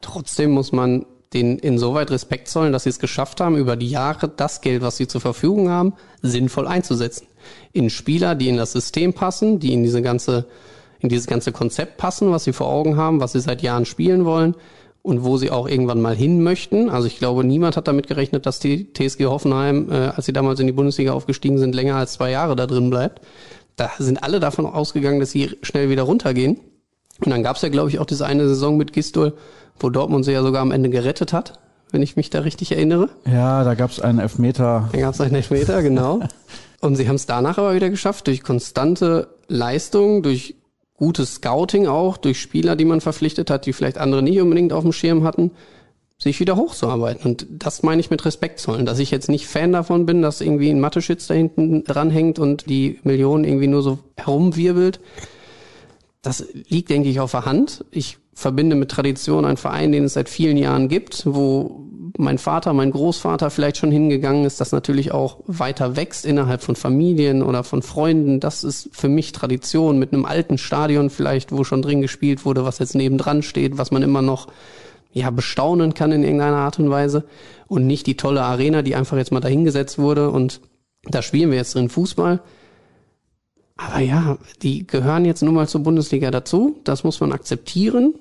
Trotzdem 0.00 0.50
muss 0.50 0.72
man 0.72 1.06
denen 1.32 1.58
insoweit 1.58 2.10
Respekt 2.10 2.48
zollen, 2.48 2.72
dass 2.72 2.84
sie 2.84 2.90
es 2.90 2.98
geschafft 2.98 3.40
haben, 3.40 3.56
über 3.56 3.76
die 3.76 3.90
Jahre 3.90 4.28
das 4.28 4.60
Geld, 4.60 4.82
was 4.82 4.96
sie 4.96 5.06
zur 5.06 5.20
Verfügung 5.20 5.68
haben, 5.68 5.94
sinnvoll 6.22 6.66
einzusetzen. 6.66 7.26
In 7.72 7.90
Spieler, 7.90 8.34
die 8.34 8.48
in 8.48 8.56
das 8.56 8.72
System 8.72 9.12
passen, 9.12 9.58
die 9.58 9.72
in 9.72 9.82
diese 9.82 10.02
ganze, 10.02 10.46
in 11.00 11.08
dieses 11.08 11.26
ganze 11.26 11.52
Konzept 11.52 11.98
passen, 11.98 12.30
was 12.30 12.44
sie 12.44 12.52
vor 12.52 12.68
Augen 12.68 12.96
haben, 12.96 13.20
was 13.20 13.32
sie 13.32 13.40
seit 13.40 13.62
Jahren 13.62 13.84
spielen 13.84 14.24
wollen 14.24 14.54
und 15.02 15.24
wo 15.24 15.36
sie 15.36 15.50
auch 15.50 15.68
irgendwann 15.68 16.00
mal 16.00 16.16
hin 16.16 16.42
möchten. 16.42 16.90
Also 16.90 17.06
ich 17.06 17.18
glaube, 17.18 17.44
niemand 17.44 17.76
hat 17.76 17.86
damit 17.86 18.06
gerechnet, 18.06 18.46
dass 18.46 18.58
die 18.58 18.92
TSG 18.92 19.26
Hoffenheim, 19.26 19.90
äh, 19.90 19.94
als 20.08 20.26
sie 20.26 20.32
damals 20.32 20.58
in 20.60 20.66
die 20.66 20.72
Bundesliga 20.72 21.12
aufgestiegen 21.12 21.58
sind, 21.58 21.74
länger 21.74 21.96
als 21.96 22.14
zwei 22.14 22.30
Jahre 22.30 22.56
da 22.56 22.66
drin 22.66 22.90
bleibt. 22.90 23.20
Da 23.76 23.90
sind 23.98 24.22
alle 24.22 24.40
davon 24.40 24.66
ausgegangen, 24.66 25.20
dass 25.20 25.30
sie 25.30 25.56
schnell 25.62 25.90
wieder 25.90 26.02
runtergehen. 26.02 26.60
Und 27.24 27.30
dann 27.30 27.42
gab 27.42 27.56
es 27.56 27.62
ja, 27.62 27.68
glaube 27.68 27.88
ich, 27.90 27.98
auch 27.98 28.06
diese 28.06 28.26
eine 28.26 28.48
Saison 28.48 28.76
mit 28.76 28.92
Gistol, 28.92 29.34
wo 29.78 29.90
Dortmund 29.90 30.24
sie 30.24 30.32
ja 30.32 30.42
sogar 30.42 30.62
am 30.62 30.70
Ende 30.70 30.90
gerettet 30.90 31.32
hat, 31.32 31.58
wenn 31.90 32.02
ich 32.02 32.16
mich 32.16 32.30
da 32.30 32.40
richtig 32.40 32.72
erinnere. 32.72 33.08
Ja, 33.30 33.64
da 33.64 33.74
gab 33.74 33.90
es 33.90 34.00
einen 34.00 34.18
Elfmeter. 34.18 34.88
Da 34.92 34.98
gab 34.98 35.14
es 35.14 35.20
einen 35.20 35.34
Elfmeter, 35.34 35.82
genau. 35.82 36.20
Und 36.80 36.96
sie 36.96 37.08
haben 37.08 37.16
es 37.16 37.26
danach 37.26 37.58
aber 37.58 37.74
wieder 37.74 37.88
geschafft, 37.88 38.26
durch 38.26 38.42
konstante 38.42 39.28
Leistung, 39.48 40.22
durch 40.22 40.56
gutes 40.96 41.34
Scouting 41.36 41.86
auch, 41.86 42.16
durch 42.16 42.40
Spieler, 42.40 42.76
die 42.76 42.84
man 42.84 43.00
verpflichtet 43.00 43.50
hat, 43.50 43.66
die 43.66 43.72
vielleicht 43.72 43.98
andere 43.98 44.22
nicht 44.22 44.40
unbedingt 44.40 44.72
auf 44.72 44.82
dem 44.82 44.92
Schirm 44.92 45.24
hatten, 45.24 45.50
sich 46.26 46.40
wieder 46.40 46.56
hochzuarbeiten. 46.56 47.30
Und 47.30 47.46
das 47.50 47.82
meine 47.82 48.00
ich 48.00 48.10
mit 48.10 48.24
Respekt 48.24 48.60
zollen, 48.60 48.86
dass 48.86 48.98
ich 48.98 49.10
jetzt 49.10 49.28
nicht 49.28 49.46
Fan 49.46 49.72
davon 49.72 50.06
bin, 50.06 50.22
dass 50.22 50.40
irgendwie 50.40 50.70
ein 50.70 50.80
Mathe-Schütz 50.80 51.26
da 51.26 51.34
hinten 51.34 51.84
dranhängt 51.84 52.38
und 52.38 52.68
die 52.68 53.00
Millionen 53.02 53.44
irgendwie 53.44 53.68
nur 53.68 53.82
so 53.82 53.98
herumwirbelt. 54.16 55.00
Das 56.22 56.44
liegt, 56.68 56.90
denke 56.90 57.08
ich, 57.08 57.20
auf 57.20 57.30
der 57.30 57.46
Hand. 57.46 57.84
Ich 57.90 58.18
verbinde 58.34 58.76
mit 58.76 58.90
Tradition 58.90 59.44
einen 59.44 59.56
Verein, 59.56 59.92
den 59.92 60.04
es 60.04 60.14
seit 60.14 60.28
vielen 60.28 60.56
Jahren 60.56 60.88
gibt, 60.88 61.22
wo 61.26 61.86
mein 62.18 62.38
Vater, 62.38 62.72
mein 62.72 62.90
Großvater 62.90 63.50
vielleicht 63.50 63.76
schon 63.76 63.90
hingegangen 63.90 64.44
ist, 64.44 64.60
das 64.60 64.72
natürlich 64.72 65.12
auch 65.12 65.40
weiter 65.46 65.96
wächst 65.96 66.24
innerhalb 66.24 66.62
von 66.62 66.76
Familien 66.76 67.42
oder 67.42 67.64
von 67.64 67.82
Freunden. 67.82 68.40
Das 68.40 68.64
ist 68.64 68.88
für 68.92 69.08
mich 69.08 69.32
Tradition 69.32 69.98
mit 69.98 70.12
einem 70.12 70.24
alten 70.24 70.58
Stadion 70.58 71.10
vielleicht, 71.10 71.52
wo 71.52 71.64
schon 71.64 71.82
drin 71.82 72.00
gespielt 72.00 72.44
wurde, 72.44 72.64
was 72.64 72.78
jetzt 72.78 72.94
nebendran 72.94 73.42
steht, 73.42 73.78
was 73.78 73.90
man 73.90 74.02
immer 74.02 74.22
noch 74.22 74.48
ja 75.16 75.30
bestaunen 75.30 75.94
kann 75.94 76.12
in 76.12 76.22
irgendeiner 76.22 76.58
Art 76.58 76.78
und 76.78 76.90
Weise 76.90 77.24
und 77.68 77.86
nicht 77.86 78.06
die 78.06 78.16
tolle 78.16 78.42
Arena, 78.42 78.82
die 78.82 78.94
einfach 78.94 79.16
jetzt 79.16 79.32
mal 79.32 79.40
dahingesetzt 79.40 79.98
wurde 79.98 80.30
und 80.30 80.60
da 81.04 81.22
spielen 81.22 81.50
wir 81.50 81.56
jetzt 81.56 81.74
drin 81.74 81.88
Fußball. 81.88 82.40
Aber 83.76 84.00
ja, 84.00 84.36
die 84.62 84.86
gehören 84.86 85.24
jetzt 85.24 85.42
nun 85.42 85.54
mal 85.54 85.68
zur 85.68 85.82
Bundesliga 85.82 86.30
dazu. 86.30 86.80
Das 86.84 87.04
muss 87.04 87.20
man 87.20 87.32
akzeptieren. 87.32 88.14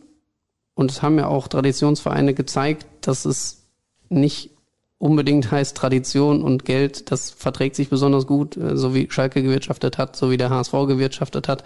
Und 0.74 0.92
es 0.92 1.02
haben 1.02 1.18
ja 1.18 1.28
auch 1.28 1.48
Traditionsvereine 1.48 2.34
gezeigt, 2.34 2.86
dass 3.02 3.26
es 3.26 3.64
nicht 4.10 4.52
unbedingt 4.98 5.52
heißt 5.52 5.76
Tradition 5.76 6.42
und 6.44 6.66
Geld, 6.66 7.12
das 7.12 7.30
verträgt 7.30 7.76
sich 7.76 7.90
besonders 7.90 8.28
gut, 8.28 8.58
äh, 8.58 8.78
so 8.78 8.94
wie 8.94 9.10
Schalke 9.10 9.44
gewirtschaftet 9.44 9.98
hat, 9.98 10.16
so 10.16 10.32
wie 10.32 10.38
der 10.38 10.50
HSV 10.50 10.72
gewirtschaftet 10.72 11.48
hat, 11.48 11.64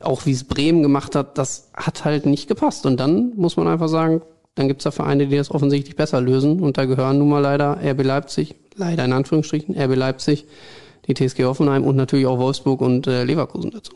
auch 0.00 0.26
wie 0.26 0.32
es 0.32 0.44
Bremen 0.44 0.82
gemacht 0.82 1.14
hat, 1.14 1.38
das 1.38 1.70
hat 1.74 2.04
halt 2.04 2.26
nicht 2.26 2.48
gepasst. 2.48 2.86
Und 2.86 2.98
dann 2.98 3.32
muss 3.36 3.56
man 3.56 3.68
einfach 3.68 3.88
sagen, 3.88 4.22
dann 4.54 4.68
gibt's 4.68 4.84
da 4.84 4.90
Vereine, 4.90 5.26
die 5.26 5.36
das 5.36 5.50
offensichtlich 5.50 5.96
besser 5.96 6.20
lösen. 6.20 6.60
Und 6.60 6.78
da 6.78 6.84
gehören 6.84 7.18
nun 7.18 7.28
mal 7.28 7.40
leider 7.40 7.78
RB 7.82 8.02
Leipzig, 8.04 8.54
leider 8.76 9.04
in 9.04 9.12
Anführungsstrichen, 9.12 9.76
RB 9.76 9.96
Leipzig, 9.96 10.46
die 11.06 11.14
TSG 11.14 11.44
Hoffenheim 11.44 11.84
und 11.84 11.96
natürlich 11.96 12.26
auch 12.26 12.38
Wolfsburg 12.38 12.80
und 12.80 13.06
äh, 13.06 13.24
Leverkusen 13.24 13.70
dazu. 13.70 13.92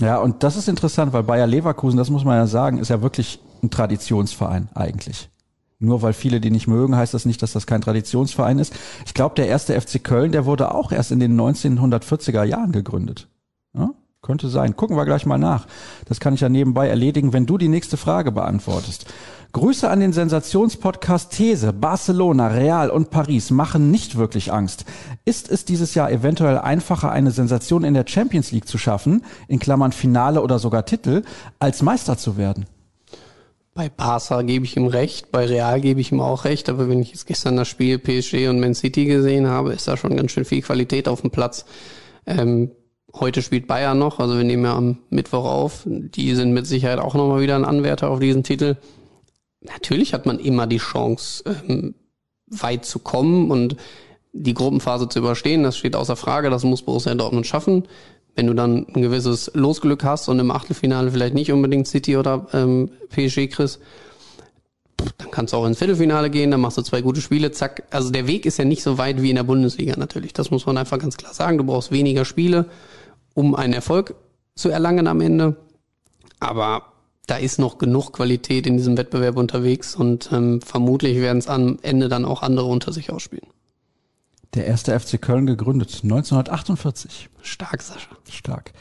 Ja, 0.00 0.18
und 0.18 0.42
das 0.44 0.56
ist 0.56 0.68
interessant, 0.68 1.12
weil 1.12 1.24
Bayer 1.24 1.46
Leverkusen, 1.46 1.96
das 1.96 2.10
muss 2.10 2.24
man 2.24 2.36
ja 2.36 2.46
sagen, 2.46 2.78
ist 2.78 2.90
ja 2.90 3.02
wirklich 3.02 3.40
ein 3.62 3.70
Traditionsverein 3.70 4.68
eigentlich. 4.74 5.28
Nur 5.80 6.02
weil 6.02 6.12
viele 6.12 6.40
die 6.40 6.50
nicht 6.50 6.66
mögen, 6.66 6.96
heißt 6.96 7.14
das 7.14 7.24
nicht, 7.24 7.42
dass 7.42 7.52
das 7.52 7.66
kein 7.66 7.80
Traditionsverein 7.80 8.58
ist. 8.58 8.74
Ich 9.06 9.14
glaube, 9.14 9.36
der 9.36 9.48
erste 9.48 9.80
FC 9.80 10.02
Köln, 10.02 10.32
der 10.32 10.44
wurde 10.44 10.74
auch 10.74 10.92
erst 10.92 11.12
in 11.12 11.20
den 11.20 11.40
1940er 11.40 12.44
Jahren 12.44 12.72
gegründet. 12.72 13.28
Könnte 14.20 14.48
sein. 14.48 14.74
Gucken 14.74 14.96
wir 14.96 15.04
gleich 15.04 15.26
mal 15.26 15.38
nach. 15.38 15.66
Das 16.06 16.18
kann 16.18 16.34
ich 16.34 16.40
ja 16.40 16.48
nebenbei 16.48 16.88
erledigen, 16.88 17.32
wenn 17.32 17.46
du 17.46 17.56
die 17.56 17.68
nächste 17.68 17.96
Frage 17.96 18.32
beantwortest. 18.32 19.06
Grüße 19.52 19.88
an 19.88 20.00
den 20.00 20.12
Sensationspodcast 20.12 21.32
These. 21.32 21.72
Barcelona, 21.72 22.48
Real 22.48 22.90
und 22.90 23.10
Paris 23.10 23.50
machen 23.50 23.90
nicht 23.90 24.16
wirklich 24.16 24.52
Angst. 24.52 24.84
Ist 25.24 25.48
es 25.48 25.64
dieses 25.64 25.94
Jahr 25.94 26.10
eventuell 26.10 26.58
einfacher, 26.58 27.12
eine 27.12 27.30
Sensation 27.30 27.84
in 27.84 27.94
der 27.94 28.06
Champions 28.06 28.50
League 28.50 28.68
zu 28.68 28.76
schaffen, 28.76 29.24
in 29.46 29.60
Klammern 29.60 29.92
Finale 29.92 30.42
oder 30.42 30.58
sogar 30.58 30.84
Titel, 30.84 31.22
als 31.60 31.82
Meister 31.82 32.18
zu 32.18 32.36
werden? 32.36 32.66
Bei 33.72 33.88
Barca 33.88 34.42
gebe 34.42 34.64
ich 34.64 34.76
ihm 34.76 34.88
recht, 34.88 35.30
bei 35.30 35.46
Real 35.46 35.80
gebe 35.80 36.00
ich 36.00 36.10
ihm 36.10 36.20
auch 36.20 36.44
recht, 36.44 36.68
aber 36.68 36.88
wenn 36.88 37.00
ich 37.00 37.10
jetzt 37.10 37.26
gestern 37.26 37.56
das 37.56 37.68
Spiel 37.68 37.98
PSG 38.00 38.48
und 38.48 38.58
Man 38.58 38.74
City 38.74 39.04
gesehen 39.04 39.46
habe, 39.46 39.72
ist 39.72 39.86
da 39.86 39.96
schon 39.96 40.16
ganz 40.16 40.32
schön 40.32 40.44
viel 40.44 40.62
Qualität 40.62 41.06
auf 41.06 41.20
dem 41.20 41.30
Platz. 41.30 41.64
Ähm, 42.26 42.72
heute 43.14 43.42
spielt 43.42 43.66
Bayern 43.66 43.98
noch, 43.98 44.20
also 44.20 44.36
wir 44.36 44.44
nehmen 44.44 44.64
ja 44.64 44.76
am 44.76 44.98
Mittwoch 45.10 45.44
auf. 45.44 45.82
Die 45.86 46.34
sind 46.34 46.52
mit 46.52 46.66
Sicherheit 46.66 46.98
auch 46.98 47.14
nochmal 47.14 47.40
wieder 47.40 47.56
ein 47.56 47.64
Anwärter 47.64 48.10
auf 48.10 48.20
diesen 48.20 48.44
Titel. 48.44 48.76
Natürlich 49.60 50.14
hat 50.14 50.26
man 50.26 50.38
immer 50.38 50.66
die 50.66 50.78
Chance, 50.78 51.44
ähm, 51.68 51.94
weit 52.46 52.84
zu 52.84 52.98
kommen 52.98 53.50
und 53.50 53.76
die 54.32 54.54
Gruppenphase 54.54 55.08
zu 55.08 55.18
überstehen. 55.18 55.62
Das 55.62 55.76
steht 55.76 55.96
außer 55.96 56.16
Frage, 56.16 56.50
das 56.50 56.64
muss 56.64 56.82
Borussia 56.82 57.14
Dortmund 57.14 57.46
schaffen 57.46 57.84
wenn 58.38 58.46
du 58.46 58.54
dann 58.54 58.86
ein 58.94 59.02
gewisses 59.02 59.50
Losglück 59.54 60.04
hast 60.04 60.28
und 60.28 60.38
im 60.38 60.52
Achtelfinale 60.52 61.10
vielleicht 61.10 61.34
nicht 61.34 61.50
unbedingt 61.50 61.88
City 61.88 62.16
oder 62.16 62.46
ähm, 62.52 62.88
PSG 63.10 63.48
kriegst, 63.48 63.80
dann 65.16 65.32
kannst 65.32 65.52
du 65.52 65.56
auch 65.56 65.66
ins 65.66 65.78
Viertelfinale 65.78 66.30
gehen, 66.30 66.52
dann 66.52 66.60
machst 66.60 66.78
du 66.78 66.82
zwei 66.82 67.02
gute 67.02 67.20
Spiele, 67.20 67.50
zack. 67.50 67.82
Also 67.90 68.10
der 68.10 68.28
Weg 68.28 68.46
ist 68.46 68.56
ja 68.56 68.64
nicht 68.64 68.84
so 68.84 68.96
weit 68.96 69.22
wie 69.22 69.30
in 69.30 69.36
der 69.36 69.42
Bundesliga 69.42 69.96
natürlich. 69.96 70.34
Das 70.34 70.52
muss 70.52 70.66
man 70.66 70.78
einfach 70.78 71.00
ganz 71.00 71.16
klar 71.16 71.34
sagen. 71.34 71.58
Du 71.58 71.64
brauchst 71.64 71.90
weniger 71.90 72.24
Spiele, 72.24 72.66
um 73.38 73.54
einen 73.54 73.72
Erfolg 73.72 74.16
zu 74.56 74.68
erlangen 74.68 75.06
am 75.06 75.20
Ende. 75.20 75.56
Aber 76.40 76.92
da 77.28 77.36
ist 77.36 77.60
noch 77.60 77.78
genug 77.78 78.12
Qualität 78.12 78.66
in 78.66 78.76
diesem 78.76 78.96
Wettbewerb 78.96 79.36
unterwegs 79.36 79.94
und 79.94 80.30
ähm, 80.32 80.60
vermutlich 80.60 81.18
werden 81.18 81.38
es 81.38 81.46
am 81.46 81.78
Ende 81.82 82.08
dann 82.08 82.24
auch 82.24 82.42
andere 82.42 82.66
unter 82.66 82.92
sich 82.92 83.12
ausspielen. 83.12 83.46
Der 84.54 84.66
erste 84.66 84.98
FC 84.98 85.22
Köln 85.22 85.46
gegründet, 85.46 86.00
1948. 86.02 87.28
Stark, 87.40 87.80
Sascha. 87.80 88.16
Stark. 88.28 88.72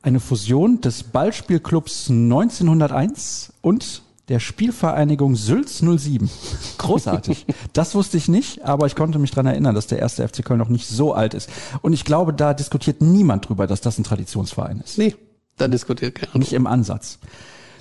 Eine 0.00 0.20
Fusion 0.20 0.80
des 0.80 1.02
Ballspielclubs 1.02 2.08
1901 2.08 3.52
und 3.60 4.02
der 4.28 4.40
Spielvereinigung 4.40 5.36
Sülz 5.36 5.78
07. 5.78 6.30
Großartig. 6.78 7.46
das 7.72 7.94
wusste 7.94 8.16
ich 8.16 8.28
nicht, 8.28 8.64
aber 8.64 8.86
ich 8.86 8.96
konnte 8.96 9.18
mich 9.18 9.30
dran 9.30 9.46
erinnern, 9.46 9.74
dass 9.74 9.86
der 9.86 9.98
erste 9.98 10.26
FC 10.26 10.44
Köln 10.44 10.58
noch 10.58 10.68
nicht 10.68 10.88
so 10.88 11.12
alt 11.12 11.34
ist. 11.34 11.50
Und 11.82 11.92
ich 11.92 12.04
glaube, 12.04 12.32
da 12.32 12.54
diskutiert 12.54 13.02
niemand 13.02 13.48
drüber, 13.48 13.66
dass 13.66 13.80
das 13.80 13.98
ein 13.98 14.04
Traditionsverein 14.04 14.80
ist. 14.80 14.98
Nee, 14.98 15.14
da 15.56 15.68
diskutiert 15.68 16.14
keiner. 16.14 16.38
Nicht 16.38 16.52
im 16.52 16.66
Ansatz. 16.66 17.18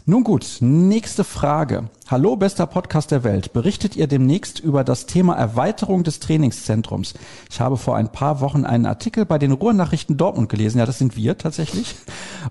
Nun 0.06 0.26
gut, 0.26 0.58
nächste 0.60 1.24
Frage. 1.24 1.89
Hallo, 2.10 2.36
bester 2.36 2.68
Podcast 2.68 3.12
der 3.12 3.24
Welt. 3.24 3.54
Berichtet 3.54 3.96
ihr 3.96 4.08
demnächst 4.08 4.60
über 4.60 4.84
das 4.84 5.06
Thema 5.06 5.36
Erweiterung 5.36 6.04
des 6.04 6.20
Trainingszentrums? 6.20 7.13
Ich 7.50 7.62
habe 7.62 7.78
vor 7.78 7.96
ein 7.96 8.12
paar 8.12 8.42
Wochen 8.42 8.66
einen 8.66 8.86
Artikel 8.86 9.26
bei 9.26 9.39
den 9.39 9.54
Ruhrnachrichten 9.54 10.18
Dortmund 10.18 10.50
gelesen. 10.50 10.80
Ja, 10.80 10.86
das 10.86 11.00
sind 11.00 11.16
wir 11.16 11.38
tatsächlich. 11.38 11.96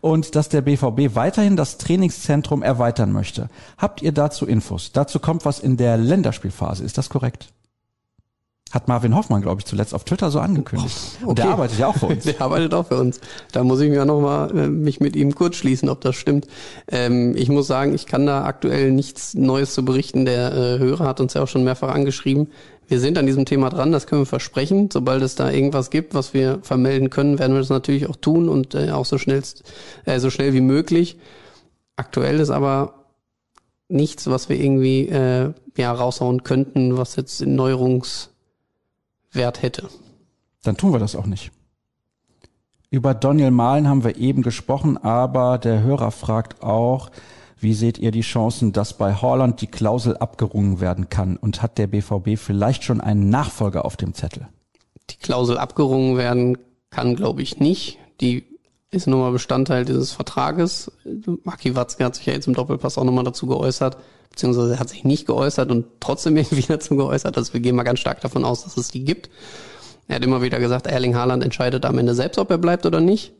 Und 0.00 0.34
dass 0.34 0.48
der 0.48 0.62
BVB 0.62 1.14
weiterhin 1.14 1.56
das 1.56 1.76
Trainingszentrum 1.76 2.62
erweitern 2.62 3.12
möchte. 3.12 3.50
Habt 3.76 4.00
ihr 4.00 4.12
dazu 4.12 4.46
Infos? 4.46 4.92
Dazu 4.92 5.18
kommt 5.18 5.44
was 5.44 5.58
in 5.60 5.76
der 5.76 5.98
Länderspielphase. 5.98 6.82
Ist 6.82 6.96
das 6.96 7.10
korrekt? 7.10 7.51
Hat 8.72 8.88
Marvin 8.88 9.14
Hoffmann, 9.14 9.42
glaube 9.42 9.60
ich, 9.60 9.66
zuletzt 9.66 9.94
auf 9.94 10.04
Twitter 10.04 10.30
so 10.30 10.40
angekündigt. 10.40 10.96
Okay. 11.20 11.26
Und 11.26 11.38
der 11.38 11.50
arbeitet 11.50 11.78
ja 11.78 11.88
auch 11.88 11.96
für 11.96 12.06
uns. 12.08 12.24
Der 12.24 12.40
arbeitet 12.40 12.72
auch 12.72 12.86
für 12.86 12.98
uns. 12.98 13.20
Da 13.52 13.64
muss 13.64 13.80
ich 13.80 13.90
mir 13.90 14.06
noch 14.06 14.20
mal 14.20 14.50
äh, 14.56 14.68
mich 14.68 14.98
mit 14.98 15.14
ihm 15.14 15.34
kurz 15.34 15.56
schließen, 15.56 15.90
ob 15.90 16.00
das 16.00 16.16
stimmt. 16.16 16.46
Ähm, 16.90 17.36
ich 17.36 17.50
muss 17.50 17.66
sagen, 17.66 17.94
ich 17.94 18.06
kann 18.06 18.24
da 18.24 18.44
aktuell 18.44 18.90
nichts 18.90 19.34
Neues 19.34 19.74
zu 19.74 19.84
berichten. 19.84 20.24
Der 20.24 20.52
äh, 20.52 20.78
Hörer 20.78 21.06
hat 21.06 21.20
uns 21.20 21.34
ja 21.34 21.42
auch 21.42 21.48
schon 21.48 21.64
mehrfach 21.64 21.94
angeschrieben. 21.94 22.48
Wir 22.88 22.98
sind 22.98 23.18
an 23.18 23.26
diesem 23.26 23.44
Thema 23.44 23.68
dran, 23.68 23.92
das 23.92 24.06
können 24.06 24.22
wir 24.22 24.26
versprechen. 24.26 24.88
Sobald 24.90 25.22
es 25.22 25.34
da 25.34 25.50
irgendwas 25.50 25.90
gibt, 25.90 26.14
was 26.14 26.32
wir 26.32 26.58
vermelden 26.62 27.10
können, 27.10 27.38
werden 27.38 27.52
wir 27.52 27.60
das 27.60 27.68
natürlich 27.68 28.08
auch 28.08 28.16
tun 28.16 28.48
und 28.48 28.74
äh, 28.74 28.90
auch 28.90 29.04
so 29.04 29.18
schnell, 29.18 29.42
äh, 30.06 30.18
so 30.18 30.30
schnell 30.30 30.54
wie 30.54 30.62
möglich. 30.62 31.18
Aktuell 31.96 32.40
ist 32.40 32.50
aber 32.50 33.06
nichts, 33.88 34.28
was 34.28 34.48
wir 34.48 34.58
irgendwie 34.58 35.08
äh, 35.08 35.52
ja 35.76 35.92
raushauen 35.92 36.42
könnten, 36.42 36.96
was 36.96 37.16
jetzt 37.16 37.42
in 37.42 37.54
Neuerungs 37.54 38.31
Wert 39.32 39.62
hätte. 39.62 39.88
Dann 40.62 40.76
tun 40.76 40.92
wir 40.92 40.98
das 40.98 41.16
auch 41.16 41.26
nicht. 41.26 41.50
Über 42.90 43.14
Daniel 43.14 43.50
Mahlen 43.50 43.88
haben 43.88 44.04
wir 44.04 44.16
eben 44.16 44.42
gesprochen, 44.42 44.98
aber 44.98 45.58
der 45.58 45.82
Hörer 45.82 46.10
fragt 46.10 46.62
auch, 46.62 47.10
wie 47.58 47.74
seht 47.74 47.98
ihr 47.98 48.10
die 48.10 48.22
Chancen, 48.22 48.72
dass 48.72 48.98
bei 48.98 49.14
Holland 49.14 49.60
die 49.60 49.68
Klausel 49.68 50.16
abgerungen 50.16 50.80
werden 50.80 51.08
kann? 51.08 51.36
Und 51.36 51.62
hat 51.62 51.78
der 51.78 51.86
BVB 51.86 52.36
vielleicht 52.36 52.84
schon 52.84 53.00
einen 53.00 53.30
Nachfolger 53.30 53.84
auf 53.84 53.96
dem 53.96 54.14
Zettel? 54.14 54.48
Die 55.10 55.16
Klausel 55.16 55.58
abgerungen 55.58 56.16
werden 56.16 56.58
kann, 56.90 57.16
glaube 57.16 57.40
ich, 57.40 57.60
nicht. 57.60 57.98
Die 58.20 58.51
ist 58.92 59.06
nun 59.06 59.20
mal 59.20 59.32
Bestandteil 59.32 59.84
dieses 59.84 60.12
Vertrages. 60.12 60.92
Maki 61.44 61.74
Watzke 61.74 62.04
hat 62.04 62.14
sich 62.14 62.26
ja 62.26 62.34
jetzt 62.34 62.46
im 62.46 62.54
Doppelpass 62.54 62.98
auch 62.98 63.04
nochmal 63.04 63.24
dazu 63.24 63.46
geäußert, 63.46 63.96
beziehungsweise 64.30 64.78
hat 64.78 64.90
sich 64.90 65.02
nicht 65.02 65.26
geäußert 65.26 65.70
und 65.70 65.86
trotzdem 65.98 66.36
irgendwie 66.38 66.62
dazu 66.62 66.96
geäußert. 66.96 67.36
Also 67.36 67.54
wir 67.54 67.60
gehen 67.60 67.74
mal 67.74 67.82
ganz 67.82 67.98
stark 67.98 68.20
davon 68.20 68.44
aus, 68.44 68.64
dass 68.64 68.76
es 68.76 68.90
die 68.90 69.04
gibt. 69.04 69.30
Er 70.08 70.16
hat 70.16 70.24
immer 70.24 70.42
wieder 70.42 70.60
gesagt, 70.60 70.86
Erling 70.86 71.16
Haaland 71.16 71.42
entscheidet 71.42 71.86
am 71.86 71.98
Ende 71.98 72.14
selbst, 72.14 72.38
ob 72.38 72.50
er 72.50 72.58
bleibt 72.58 72.84
oder 72.84 73.00
nicht. 73.00 73.32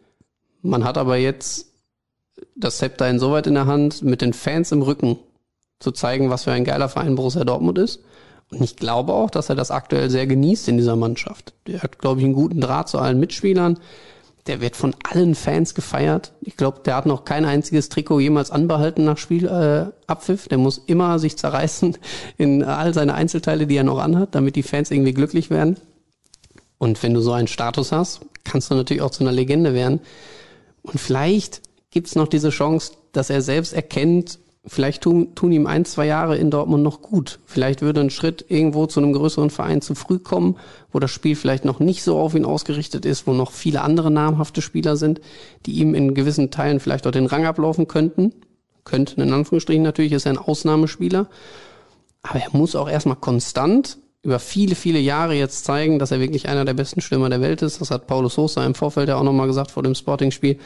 Man 0.63 0.85
hat 0.85 0.97
aber 0.97 1.17
jetzt 1.17 1.73
das 2.57 2.79
Zepter 2.79 3.09
insoweit 3.11 3.47
in 3.47 3.55
der 3.55 3.67
Hand, 3.67 4.03
mit 4.03 4.23
den 4.23 4.33
Fans 4.33 4.73
im 4.73 4.81
Rücken 4.81 5.19
zu 5.81 5.91
zeigen, 5.91 6.31
was 6.31 6.45
für 6.45 6.53
ein 6.53 6.65
geiler 6.65 6.89
Verein 6.89 7.15
Borussia 7.15 7.45
Dortmund 7.45 7.79
ist. 7.79 8.01
Und 8.51 8.63
ich 8.63 8.77
glaube 8.77 9.13
auch, 9.13 9.31
dass 9.31 9.49
er 9.49 9.55
das 9.55 9.71
aktuell 9.71 10.09
sehr 10.09 10.27
genießt 10.27 10.69
in 10.69 10.77
dieser 10.79 10.97
Mannschaft. 10.97 11.53
Der 11.67 11.83
hat, 11.83 11.99
glaube 11.99 12.21
ich, 12.21 12.25
einen 12.25 12.35
guten 12.35 12.61
Draht 12.61 12.89
zu 12.89 12.99
allen 12.99 13.21
Mitspielern. 13.21 13.79
Der 14.47 14.61
wird 14.61 14.75
von 14.75 14.95
allen 15.05 15.35
Fans 15.35 15.75
gefeiert. 15.75 16.33
Ich 16.41 16.57
glaube, 16.57 16.81
der 16.85 16.97
hat 16.97 17.07
noch 17.07 17.25
kein 17.25 17.45
einziges 17.45 17.89
Trikot 17.89 18.21
jemals 18.21 18.51
anbehalten 18.51 19.05
nach 19.05 19.19
Spielabpfiff. 19.19 20.47
Äh, 20.47 20.49
der 20.49 20.59
muss 20.59 20.79
immer 20.87 21.19
sich 21.19 21.37
zerreißen 21.37 21.97
in 22.39 22.65
all 22.65 22.93
seine 22.93 23.15
Einzelteile, 23.15 23.67
die 23.67 23.77
er 23.77 23.85
noch 23.85 23.99
anhat, 23.99 24.35
damit 24.35 24.57
die 24.57 24.65
Fans 24.65 24.91
irgendwie 24.91 25.15
glücklich 25.15 25.51
werden. 25.51 25.77
Und 26.79 27.01
wenn 27.05 27.15
du 27.15 27.21
so 27.21 27.33
einen 27.33 27.47
Status 27.47 27.93
hast, 27.93 28.23
kannst 28.43 28.71
du 28.71 28.75
natürlich 28.75 29.03
auch 29.03 29.13
zu 29.13 29.23
einer 29.23 29.33
Legende 29.33 29.75
werden. 29.75 30.01
Und 30.83 30.99
vielleicht 30.99 31.63
gibt's 31.93 32.17
noch 32.17 32.27
diese 32.27 32.51
Chance, 32.51 32.95
dass 33.13 33.31
er 33.31 33.43
selbst 33.43 33.73
erkennt, 33.73 34.41
vielleicht 34.65 35.03
tun, 35.03 35.35
tun 35.35 35.51
ihm 35.53 35.67
ein, 35.67 35.85
zwei 35.85 36.07
Jahre 36.07 36.37
in 36.37 36.51
Dortmund 36.51 36.83
noch 36.83 37.03
gut. 37.03 37.41
Vielleicht 37.47 37.83
würde 37.83 38.01
ein 38.01 38.11
Schritt 38.11 38.45
irgendwo 38.49 38.87
zu 38.87 39.01
einem 39.01 39.13
größeren 39.13 39.51
Verein 39.51 39.83
zu 39.83 39.95
früh 39.95 40.19
kommen, 40.19 40.57
wo 40.93 41.01
das 41.01 41.11
Spiel 41.11 41.35
vielleicht 41.35 41.65
noch 41.65 41.81
nicht 41.81 42.03
so 42.03 42.19
auf 42.19 42.35
ihn 42.35 42.45
ausgerichtet 42.45 43.05
ist, 43.05 43.27
wo 43.27 43.33
noch 43.33 43.51
viele 43.51 43.83
andere 43.83 44.11
namhafte 44.11 44.63
Spieler 44.63 44.97
sind, 44.97 45.21
die 45.67 45.73
ihm 45.73 45.95
in 45.95 46.15
gewissen 46.15 46.51
Teilen 46.51 46.79
vielleicht 46.79 47.07
auch 47.07 47.13
den 47.13 47.27
Rang 47.27 47.45
ablaufen 47.45 47.89
könnten. 47.89 48.33
Könnten 48.85 49.21
in 49.21 49.33
Anführungsstrichen 49.33 49.83
natürlich, 49.83 50.13
ist 50.13 50.27
er 50.27 50.33
ein 50.33 50.39
Ausnahmespieler. 50.39 51.29
Aber 52.23 52.39
er 52.39 52.51
muss 52.53 52.77
auch 52.77 52.89
erstmal 52.89 53.17
konstant 53.17 53.99
über 54.25 54.39
viele, 54.39 54.77
viele 54.77 55.01
Jahre 55.01 55.35
jetzt 55.35 55.65
zeigen, 55.65 55.99
dass 55.99 56.13
er 56.13 56.21
wirklich 56.21 56.49
einer 56.49 56.65
der 56.65 56.75
besten 56.75 57.01
Stürmer 57.01 57.29
der 57.29 57.41
Welt 57.41 57.63
ist. 57.63 57.81
Das 57.81 57.91
hat 57.91 58.07
Paulo 58.07 58.29
Sosa 58.29 58.65
im 58.65 58.77
Vorfeld 58.77 59.09
ja 59.09 59.17
auch 59.17 59.25
nochmal 59.25 59.49
gesagt 59.49 59.73
vor 59.73 59.83
dem 59.83 59.97
Sporting-Spiel. 59.97 60.59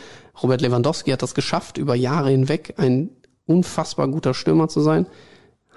Robert 0.42 0.60
Lewandowski 0.60 1.10
hat 1.10 1.22
das 1.22 1.34
geschafft, 1.34 1.78
über 1.78 1.94
Jahre 1.94 2.30
hinweg 2.30 2.74
ein 2.76 3.08
unfassbar 3.46 4.08
guter 4.08 4.34
Stürmer 4.34 4.68
zu 4.68 4.80
sein. 4.80 5.06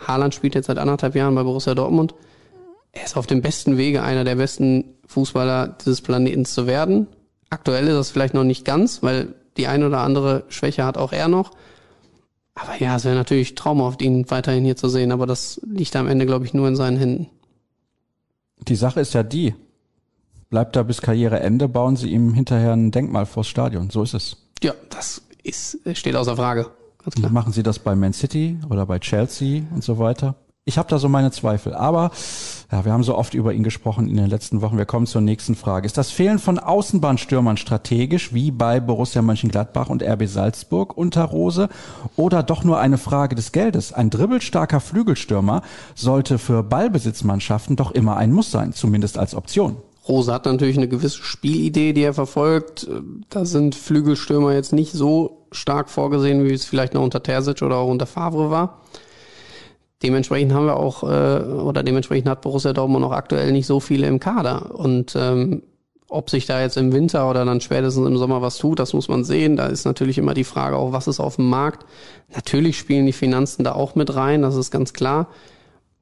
Haaland 0.08 0.34
spielt 0.34 0.56
jetzt 0.56 0.68
seit 0.68 0.78
anderthalb 0.78 1.16
Jahren 1.16 1.36
bei 1.36 1.44
Borussia 1.44 1.76
Dortmund. 1.76 2.16
Er 2.92 3.06
ist 3.06 3.18
auf 3.18 3.28
dem 3.28 3.42
besten 3.42 3.78
Wege, 3.78 4.04
einer 4.04 4.24
der 4.24 4.36
besten 4.36 4.96
Fußballer 5.08 5.76
dieses 5.80 6.02
Planetens 6.02 6.54
zu 6.54 6.68
werden. 6.68 7.08
Aktuell 7.50 7.88
ist 7.88 7.96
das 7.96 8.10
vielleicht 8.10 8.34
noch 8.34 8.44
nicht 8.44 8.66
ganz, 8.66 9.04
weil 9.04 9.36
die 9.58 9.68
ein 9.68 9.84
oder 9.84 10.00
andere 10.00 10.44
Schwäche 10.50 10.86
hat 10.86 10.98
auch 10.98 11.12
er 11.12 11.28
noch. 11.28 11.52
Aber 12.56 12.78
ja, 12.80 12.96
es 12.96 13.06
wäre 13.06 13.16
natürlich 13.16 13.56
traumhaft, 13.56 14.02
ihn 14.02 14.30
weiterhin 14.30 14.66
hier 14.66 14.76
zu 14.76 14.90
sehen. 14.90 15.12
Aber 15.12 15.26
das 15.26 15.62
liegt 15.66 15.96
am 15.96 16.08
Ende, 16.08 16.26
glaube 16.26 16.46
ich, 16.46 16.54
nur 16.54 16.68
in 16.68 16.76
seinen 16.76 16.98
Händen. 16.98 17.28
Die 18.68 18.76
Sache 18.76 19.00
ist 19.00 19.14
ja 19.14 19.24
die, 19.24 19.56
bleibt 20.50 20.76
da 20.76 20.84
bis 20.84 21.02
Karriereende, 21.02 21.70
bauen 21.70 21.96
sie 21.96 22.10
ihm 22.10 22.34
hinterher 22.34 22.74
ein 22.74 22.92
Denkmal 22.92 23.26
vors 23.26 23.48
Stadion. 23.48 23.90
So 23.90 24.04
ist 24.04 24.14
es. 24.14 24.38
Ja, 24.62 24.74
das 24.90 25.22
ist, 25.44 25.80
steht 25.94 26.16
außer 26.16 26.36
Frage. 26.36 26.70
Ganz 27.04 27.16
klar. 27.16 27.32
Machen 27.32 27.54
Sie 27.54 27.64
das 27.64 27.80
bei 27.80 27.96
Man 27.96 28.14
City 28.14 28.58
oder 28.70 28.86
bei 28.86 29.00
Chelsea 29.00 29.64
und 29.74 29.84
so 29.84 30.00
weiter? 30.00 30.36
Ich 30.66 30.78
habe 30.78 30.88
da 30.88 31.00
so 31.00 31.10
meine 31.10 31.32
Zweifel. 31.32 31.74
Aber 31.74 32.12
ja, 32.72 32.86
wir 32.86 32.94
haben 32.94 33.02
so 33.02 33.16
oft 33.18 33.34
über 33.34 33.54
ihn 33.54 33.64
gesprochen 33.64 34.08
in 34.08 34.18
den 34.18 34.28
letzten 34.28 34.62
Wochen. 34.62 34.78
Wir 34.78 34.86
kommen 34.86 35.08
zur 35.08 35.22
nächsten 35.22 35.56
Frage. 35.56 35.88
Ist 35.88 35.98
das 35.98 36.12
Fehlen 36.12 36.38
von 36.38 36.60
Außenbahnstürmern 36.60 37.58
strategisch, 37.58 38.36
wie 38.36 38.52
bei 38.52 38.80
Borussia 38.80 39.24
Mönchengladbach 39.24 39.90
und 39.90 40.04
RB 40.04 40.28
Salzburg 40.28 40.96
unter 40.96 41.24
Rose, 41.24 41.70
oder 42.18 42.44
doch 42.44 42.64
nur 42.64 42.80
eine 42.80 43.00
Frage 43.00 43.34
des 43.34 43.52
Geldes? 43.52 43.94
Ein 43.94 44.12
dribbelstarker 44.12 44.80
Flügelstürmer 44.80 45.64
sollte 45.96 46.38
für 46.38 46.62
Ballbesitzmannschaften 46.62 47.76
doch 47.76 47.90
immer 47.90 48.18
ein 48.18 48.32
Muss 48.32 48.52
sein, 48.52 48.74
zumindest 48.74 49.18
als 49.18 49.34
Option. 49.34 49.78
Rose 50.08 50.32
hat 50.32 50.46
natürlich 50.46 50.78
eine 50.78 50.88
gewisse 50.88 51.24
Spielidee, 51.24 51.94
die 51.94 52.02
er 52.04 52.14
verfolgt. 52.14 52.88
Da 53.30 53.46
sind 53.46 53.74
Flügelstürmer 53.74 54.54
jetzt 54.54 54.74
nicht 54.74 54.92
so 54.92 55.39
stark 55.52 55.90
vorgesehen, 55.90 56.46
wie 56.46 56.54
es 56.54 56.66
vielleicht 56.66 56.94
noch 56.94 57.04
unter 57.04 57.24
Terzic 57.24 57.62
oder 57.62 57.78
auch 57.78 57.90
unter 57.90 58.06
Favre 58.06 58.50
war. 58.50 58.82
Dementsprechend 60.02 60.54
haben 60.54 60.66
wir 60.66 60.78
auch, 60.78 61.04
äh, 61.04 61.44
oder 61.44 61.84
dementsprechend 61.84 62.30
hat 62.30 62.42
Borussia 62.42 62.72
Dortmund 62.74 63.04
auch 63.06 63.12
aktuell 63.12 63.52
nicht 63.52 63.68
so 63.68 63.80
viele 63.80 64.08
im 64.08 64.20
Kader. 64.20 64.76
Und 64.76 65.14
ähm, 65.18 65.64
ob 66.08 66.30
sich 66.30 66.46
da 66.46 66.62
jetzt 66.62 66.78
im 66.78 66.94
Winter 66.94 67.30
oder 67.30 67.46
dann 67.46 67.62
spätestens 67.62 68.08
im 68.08 68.18
Sommer 68.18 68.42
was 68.42 68.58
tut, 68.58 68.80
das 68.80 68.94
muss 68.94 69.10
man 69.10 69.24
sehen. 69.24 69.58
Da 69.58 69.68
ist 69.68 69.86
natürlich 69.86 70.18
immer 70.18 70.34
die 70.34 70.46
Frage 70.46 70.78
auch, 70.78 70.94
was 70.94 71.08
ist 71.08 71.20
auf 71.20 71.36
dem 71.36 71.50
Markt. 71.50 71.86
Natürlich 72.34 72.80
spielen 72.80 73.06
die 73.06 73.14
Finanzen 73.14 73.64
da 73.64 73.74
auch 73.74 73.96
mit 73.96 74.16
rein, 74.16 74.42
das 74.42 74.56
ist 74.56 74.72
ganz 74.72 74.94
klar 74.94 75.28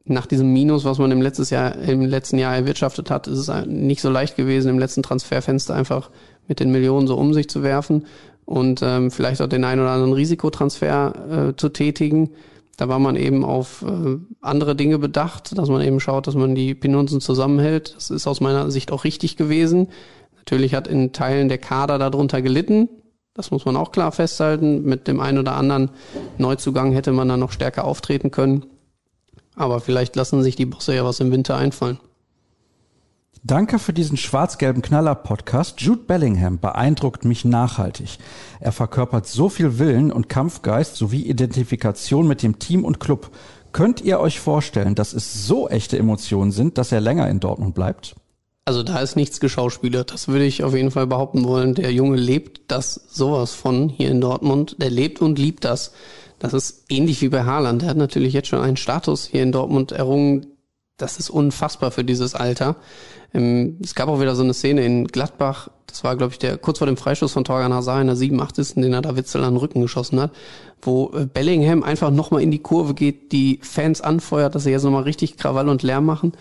nach 0.10 0.26
diesem 0.26 0.52
Minus, 0.54 0.86
was 0.86 0.98
man 0.98 1.12
im, 1.12 1.22
letztes 1.22 1.50
Jahr, 1.50 1.76
im 1.76 2.02
letzten 2.06 2.38
Jahr 2.38 2.56
erwirtschaftet 2.56 3.12
hat, 3.12 3.28
ist 3.28 3.48
es 3.48 3.66
nicht 3.66 4.02
so 4.02 4.10
leicht 4.10 4.36
gewesen, 4.36 4.70
im 4.70 4.80
letzten 4.80 5.04
Transferfenster 5.04 5.76
einfach 5.76 6.10
mit 6.48 6.60
den 6.60 6.72
Millionen 6.72 7.08
so 7.08 7.18
um 7.18 7.34
sich 7.34 7.50
zu 7.50 7.64
werfen 7.64 8.06
und 8.48 8.82
ähm, 8.82 9.12
vielleicht 9.12 9.42
auch 9.42 9.50
den 9.50 9.66
einen 9.66 9.82
oder 9.82 9.92
anderen 9.92 10.14
Risikotransfer 10.14 11.50
äh, 11.50 11.56
zu 11.58 11.68
tätigen. 11.68 12.30
Da 12.78 12.88
war 12.88 12.98
man 12.98 13.18
eben 13.18 13.44
auf 13.44 13.84
äh, 13.84 14.18
andere 14.40 14.74
Dinge 14.74 15.00
bedacht, 15.00 15.58
dass 15.58 15.68
man 15.68 15.82
eben 15.82 16.00
schaut, 16.00 16.28
dass 16.28 16.36
man 16.36 16.56
die 16.56 16.74
Finanzen 16.74 17.20
zusammenhält. 17.20 17.94
Das 17.98 18.10
ist 18.10 18.26
aus 18.26 18.40
meiner 18.40 18.72
Sicht 18.72 18.94
auch 18.94 19.04
richtig 19.04 19.36
gewesen. 19.36 19.90
Natürlich 20.38 20.74
hat 20.76 20.88
in 20.88 21.12
Teilen 21.12 21.50
der 21.50 21.58
Kader 21.58 21.98
darunter 22.00 22.42
gelitten. 22.42 22.88
Das 23.34 23.52
muss 23.52 23.66
man 23.66 23.76
auch 23.76 23.92
klar 23.92 24.14
festhalten. 24.14 24.84
Mit 24.84 25.10
dem 25.10 25.20
einen 25.20 25.40
oder 25.40 25.58
anderen 25.58 25.90
Neuzugang 26.38 26.94
hätte 26.94 27.12
man 27.12 27.28
dann 27.28 27.42
noch 27.42 27.52
stärker 27.52 27.84
auftreten 27.84 28.32
können. 28.32 28.66
Aber 29.58 29.82
vielleicht 29.82 30.16
lassen 30.16 30.42
sich 30.42 30.56
die 30.56 30.66
Bosse 30.66 30.96
ja 30.96 31.04
was 31.04 31.20
im 31.20 31.34
Winter 31.34 31.58
einfallen. 31.58 32.00
Danke 33.44 33.80
für 33.80 33.94
diesen 33.94 34.18
schwarz-gelben 34.18 34.82
Knaller-Podcast. 34.82 35.82
Jude 35.82 36.02
Bellingham 36.02 36.60
beeindruckt 36.60 37.24
mich 37.24 37.46
nachhaltig. 37.46 38.18
Er 38.60 38.72
verkörpert 38.72 39.28
so 39.28 39.50
viel 39.50 39.80
Willen 39.80 40.12
und 40.12 40.30
Kampfgeist 40.30 40.96
sowie 40.96 41.22
Identifikation 41.22 42.28
mit 42.28 42.44
dem 42.44 42.60
Team 42.60 42.84
und 42.84 43.00
Club. 43.00 43.32
Könnt 43.72 44.02
ihr 44.02 44.20
euch 44.20 44.40
vorstellen, 44.40 44.96
dass 44.96 45.14
es 45.14 45.46
so 45.46 45.70
echte 45.70 45.98
Emotionen 45.98 46.52
sind, 46.52 46.78
dass 46.78 46.92
er 46.92 47.02
länger 47.02 47.30
in 47.30 47.40
Dortmund 47.40 47.76
bleibt? 47.76 48.16
Also 48.66 48.84
da 48.84 49.00
ist 49.00 49.16
nichts 49.16 49.40
geschauspielert. 49.40 50.12
Das 50.12 50.28
würde 50.28 50.44
ich 50.44 50.64
auf 50.64 50.76
jeden 50.76 50.92
Fall 50.92 51.08
behaupten 51.08 51.46
wollen. 51.46 51.74
Der 51.74 51.94
Junge 51.94 52.18
lebt 52.18 52.62
das 52.68 52.96
sowas 53.08 53.54
von 53.54 53.88
hier 53.88 54.10
in 54.10 54.20
Dortmund. 54.20 54.76
Der 54.82 54.90
lebt 54.90 55.22
und 55.22 55.40
liebt 55.40 55.64
das. 55.64 55.94
Das 56.40 56.54
ist 56.54 56.84
ähnlich 56.90 57.22
wie 57.22 57.30
bei 57.30 57.46
Haaland. 57.46 57.84
Er 57.84 57.90
hat 57.90 57.98
natürlich 57.98 58.34
jetzt 58.34 58.50
schon 58.50 58.60
einen 58.60 58.78
Status 58.78 59.26
hier 59.26 59.44
in 59.44 59.54
Dortmund 59.54 59.94
errungen. 59.94 60.48
Das 60.98 61.20
ist 61.20 61.30
unfassbar 61.30 61.92
für 61.92 62.04
dieses 62.04 62.34
Alter. 62.34 62.76
Ähm, 63.34 63.78
es 63.84 63.94
gab 63.94 64.10
auch 64.10 64.20
wieder 64.20 64.36
so 64.36 64.44
eine 64.44 64.56
Szene 64.56 64.84
in 64.84 65.08
Gladbach. 65.08 65.70
Das 65.86 66.04
war, 66.04 66.16
glaube 66.16 66.34
ich, 66.34 66.40
der 66.40 66.58
kurz 66.58 66.80
vor 66.80 66.88
dem 66.88 66.98
Freistoß 66.98 67.32
von 67.32 67.44
Torgan 67.44 67.74
Hazard 67.74 68.02
in 68.02 68.08
der 68.08 68.16
87. 68.16 68.76
den 68.76 68.94
er 68.94 69.02
da 69.02 69.16
Witzel 69.16 69.44
an 69.44 69.54
den 69.54 69.60
Rücken 69.60 69.82
geschossen 69.82 70.20
hat, 70.20 70.32
wo 70.82 71.12
äh, 71.14 71.26
Bellingham 71.26 71.84
einfach 71.84 72.10
nochmal 72.10 72.42
in 72.42 72.50
die 72.50 72.60
Kurve 72.60 72.96
geht, 72.96 73.32
die 73.32 73.60
Fans 73.62 74.02
anfeuert, 74.02 74.56
dass 74.56 74.64
sie 74.64 74.72
jetzt 74.72 74.84
nochmal 74.84 75.04
richtig 75.04 75.38
Krawall 75.38 75.70
und 75.70 75.84
Lärm 75.84 76.06
machen. 76.06 76.34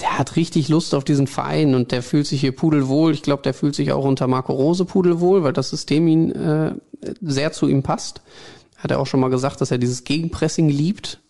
Der 0.00 0.18
hat 0.18 0.34
richtig 0.34 0.68
Lust 0.68 0.92
auf 0.92 1.04
diesen 1.04 1.28
Verein 1.28 1.76
und 1.76 1.92
der 1.92 2.02
fühlt 2.02 2.26
sich 2.26 2.40
hier 2.40 2.54
pudelwohl. 2.54 3.12
Ich 3.12 3.22
glaube, 3.22 3.44
der 3.44 3.54
fühlt 3.54 3.76
sich 3.76 3.92
auch 3.92 4.04
unter 4.04 4.26
Marco 4.26 4.52
Rose 4.52 4.84
pudelwohl, 4.84 5.44
weil 5.44 5.52
das 5.52 5.70
System 5.70 6.08
ihn 6.08 6.32
äh, 6.32 6.74
sehr 7.20 7.52
zu 7.52 7.68
ihm 7.68 7.84
passt. 7.84 8.22
Hat 8.76 8.90
er 8.90 8.98
auch 8.98 9.06
schon 9.06 9.20
mal 9.20 9.30
gesagt, 9.30 9.60
dass 9.60 9.70
er 9.70 9.78
dieses 9.78 10.02
Gegenpressing 10.02 10.68
liebt. 10.68 11.20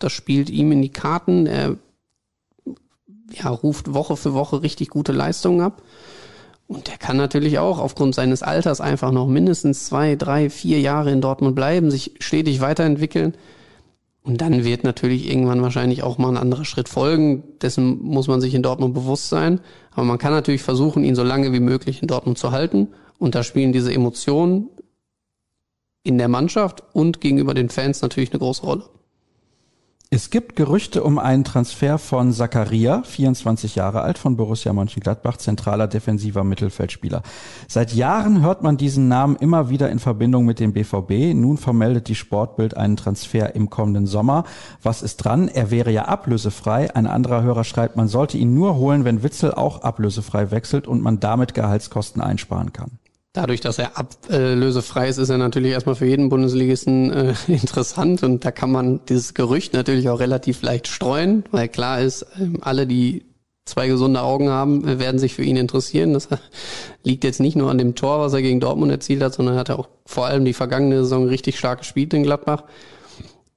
Das 0.00 0.12
spielt 0.12 0.50
ihm 0.50 0.72
in 0.72 0.82
die 0.82 0.90
Karten. 0.92 1.46
Er 1.46 1.76
ja, 3.32 3.48
ruft 3.48 3.94
Woche 3.94 4.16
für 4.16 4.34
Woche 4.34 4.62
richtig 4.62 4.88
gute 4.88 5.12
Leistungen 5.12 5.60
ab. 5.60 5.82
Und 6.66 6.88
der 6.88 6.98
kann 6.98 7.16
natürlich 7.16 7.58
auch 7.58 7.78
aufgrund 7.78 8.14
seines 8.14 8.42
Alters 8.42 8.80
einfach 8.80 9.10
noch 9.10 9.26
mindestens 9.26 9.86
zwei, 9.86 10.16
drei, 10.16 10.50
vier 10.50 10.80
Jahre 10.80 11.10
in 11.10 11.20
Dortmund 11.20 11.56
bleiben, 11.56 11.90
sich 11.90 12.14
stetig 12.20 12.60
weiterentwickeln. 12.60 13.34
Und 14.22 14.40
dann 14.40 14.64
wird 14.64 14.84
natürlich 14.84 15.28
irgendwann 15.28 15.62
wahrscheinlich 15.62 16.02
auch 16.02 16.18
mal 16.18 16.28
ein 16.28 16.36
anderer 16.36 16.64
Schritt 16.64 16.88
folgen. 16.88 17.42
Dessen 17.60 18.00
muss 18.02 18.28
man 18.28 18.40
sich 18.40 18.54
in 18.54 18.62
Dortmund 18.62 18.94
bewusst 18.94 19.28
sein. 19.28 19.60
Aber 19.92 20.04
man 20.04 20.18
kann 20.18 20.32
natürlich 20.32 20.62
versuchen, 20.62 21.04
ihn 21.04 21.14
so 21.14 21.24
lange 21.24 21.52
wie 21.52 21.60
möglich 21.60 22.02
in 22.02 22.08
Dortmund 22.08 22.38
zu 22.38 22.52
halten. 22.52 22.88
Und 23.18 23.34
da 23.34 23.42
spielen 23.42 23.72
diese 23.72 23.92
Emotionen 23.92 24.68
in 26.02 26.18
der 26.18 26.28
Mannschaft 26.28 26.84
und 26.92 27.20
gegenüber 27.20 27.54
den 27.54 27.68
Fans 27.68 28.00
natürlich 28.02 28.30
eine 28.30 28.38
große 28.38 28.62
Rolle. 28.62 28.84
Es 30.12 30.30
gibt 30.30 30.56
Gerüchte 30.56 31.04
um 31.04 31.20
einen 31.20 31.44
Transfer 31.44 31.96
von 31.96 32.32
Zakaria, 32.32 33.04
24 33.04 33.76
Jahre 33.76 34.00
alt, 34.00 34.18
von 34.18 34.36
Borussia 34.36 34.72
Mönchengladbach, 34.72 35.36
zentraler 35.36 35.86
defensiver 35.86 36.42
Mittelfeldspieler. 36.42 37.22
Seit 37.68 37.92
Jahren 37.92 38.42
hört 38.42 38.64
man 38.64 38.76
diesen 38.76 39.06
Namen 39.06 39.36
immer 39.36 39.70
wieder 39.70 39.88
in 39.88 40.00
Verbindung 40.00 40.46
mit 40.46 40.58
dem 40.58 40.72
BVB. 40.72 41.32
Nun 41.36 41.58
vermeldet 41.58 42.08
die 42.08 42.16
Sportbild 42.16 42.76
einen 42.76 42.96
Transfer 42.96 43.54
im 43.54 43.70
kommenden 43.70 44.08
Sommer. 44.08 44.42
Was 44.82 45.02
ist 45.02 45.18
dran? 45.18 45.46
Er 45.46 45.70
wäre 45.70 45.92
ja 45.92 46.06
ablösefrei. 46.06 46.92
Ein 46.92 47.06
anderer 47.06 47.44
Hörer 47.44 47.62
schreibt, 47.62 47.94
man 47.94 48.08
sollte 48.08 48.36
ihn 48.36 48.52
nur 48.52 48.74
holen, 48.74 49.04
wenn 49.04 49.22
Witzel 49.22 49.54
auch 49.54 49.82
ablösefrei 49.82 50.50
wechselt 50.50 50.88
und 50.88 51.02
man 51.02 51.20
damit 51.20 51.54
Gehaltskosten 51.54 52.20
einsparen 52.20 52.72
kann. 52.72 52.98
Dadurch, 53.32 53.60
dass 53.60 53.78
er 53.78 53.96
ablösefrei 53.96 55.08
ist, 55.08 55.18
ist 55.18 55.28
er 55.28 55.38
natürlich 55.38 55.70
erstmal 55.70 55.94
für 55.94 56.06
jeden 56.06 56.30
Bundesligisten 56.30 57.12
äh, 57.12 57.34
interessant 57.46 58.24
und 58.24 58.44
da 58.44 58.50
kann 58.50 58.72
man 58.72 59.00
dieses 59.08 59.34
Gerücht 59.34 59.72
natürlich 59.72 60.08
auch 60.08 60.18
relativ 60.18 60.62
leicht 60.62 60.88
streuen, 60.88 61.44
weil 61.52 61.68
klar 61.68 62.00
ist, 62.00 62.26
ähm, 62.40 62.58
alle, 62.60 62.88
die 62.88 63.24
zwei 63.66 63.86
gesunde 63.86 64.22
Augen 64.22 64.48
haben, 64.48 64.86
äh, 64.86 64.98
werden 64.98 65.20
sich 65.20 65.34
für 65.34 65.44
ihn 65.44 65.56
interessieren. 65.56 66.12
Das 66.12 66.28
liegt 67.04 67.22
jetzt 67.22 67.38
nicht 67.38 67.56
nur 67.56 67.70
an 67.70 67.78
dem 67.78 67.94
Tor, 67.94 68.18
was 68.18 68.32
er 68.32 68.42
gegen 68.42 68.58
Dortmund 68.58 68.90
erzielt 68.90 69.22
hat, 69.22 69.34
sondern 69.34 69.54
er 69.54 69.60
hat 69.60 69.70
auch 69.70 69.88
vor 70.06 70.26
allem 70.26 70.44
die 70.44 70.52
vergangene 70.52 70.96
Saison 70.96 71.28
richtig 71.28 71.56
stark 71.56 71.78
gespielt 71.78 72.12
in 72.14 72.24
Gladbach. 72.24 72.64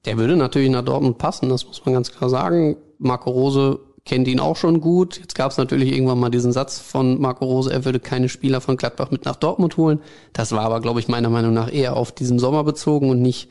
Der 0.04 0.18
würde 0.18 0.36
natürlich 0.36 0.70
nach 0.70 0.84
Dortmund 0.84 1.18
passen, 1.18 1.48
das 1.48 1.66
muss 1.66 1.84
man 1.84 1.94
ganz 1.94 2.12
klar 2.12 2.30
sagen. 2.30 2.76
Marco 2.98 3.30
Rose 3.30 3.80
kennt 4.04 4.28
ihn 4.28 4.40
auch 4.40 4.56
schon 4.56 4.80
gut. 4.80 5.18
Jetzt 5.18 5.34
gab 5.34 5.50
es 5.50 5.56
natürlich 5.56 5.92
irgendwann 5.92 6.20
mal 6.20 6.30
diesen 6.30 6.52
Satz 6.52 6.78
von 6.78 7.20
Marco 7.20 7.46
Rose, 7.46 7.72
er 7.72 7.84
würde 7.84 8.00
keine 8.00 8.28
Spieler 8.28 8.60
von 8.60 8.76
Gladbach 8.76 9.10
mit 9.10 9.24
nach 9.24 9.36
Dortmund 9.36 9.76
holen. 9.76 10.00
Das 10.32 10.52
war 10.52 10.62
aber, 10.62 10.80
glaube 10.80 11.00
ich, 11.00 11.08
meiner 11.08 11.30
Meinung 11.30 11.54
nach 11.54 11.72
eher 11.72 11.96
auf 11.96 12.12
diesen 12.12 12.38
Sommer 12.38 12.64
bezogen 12.64 13.10
und 13.10 13.22
nicht 13.22 13.48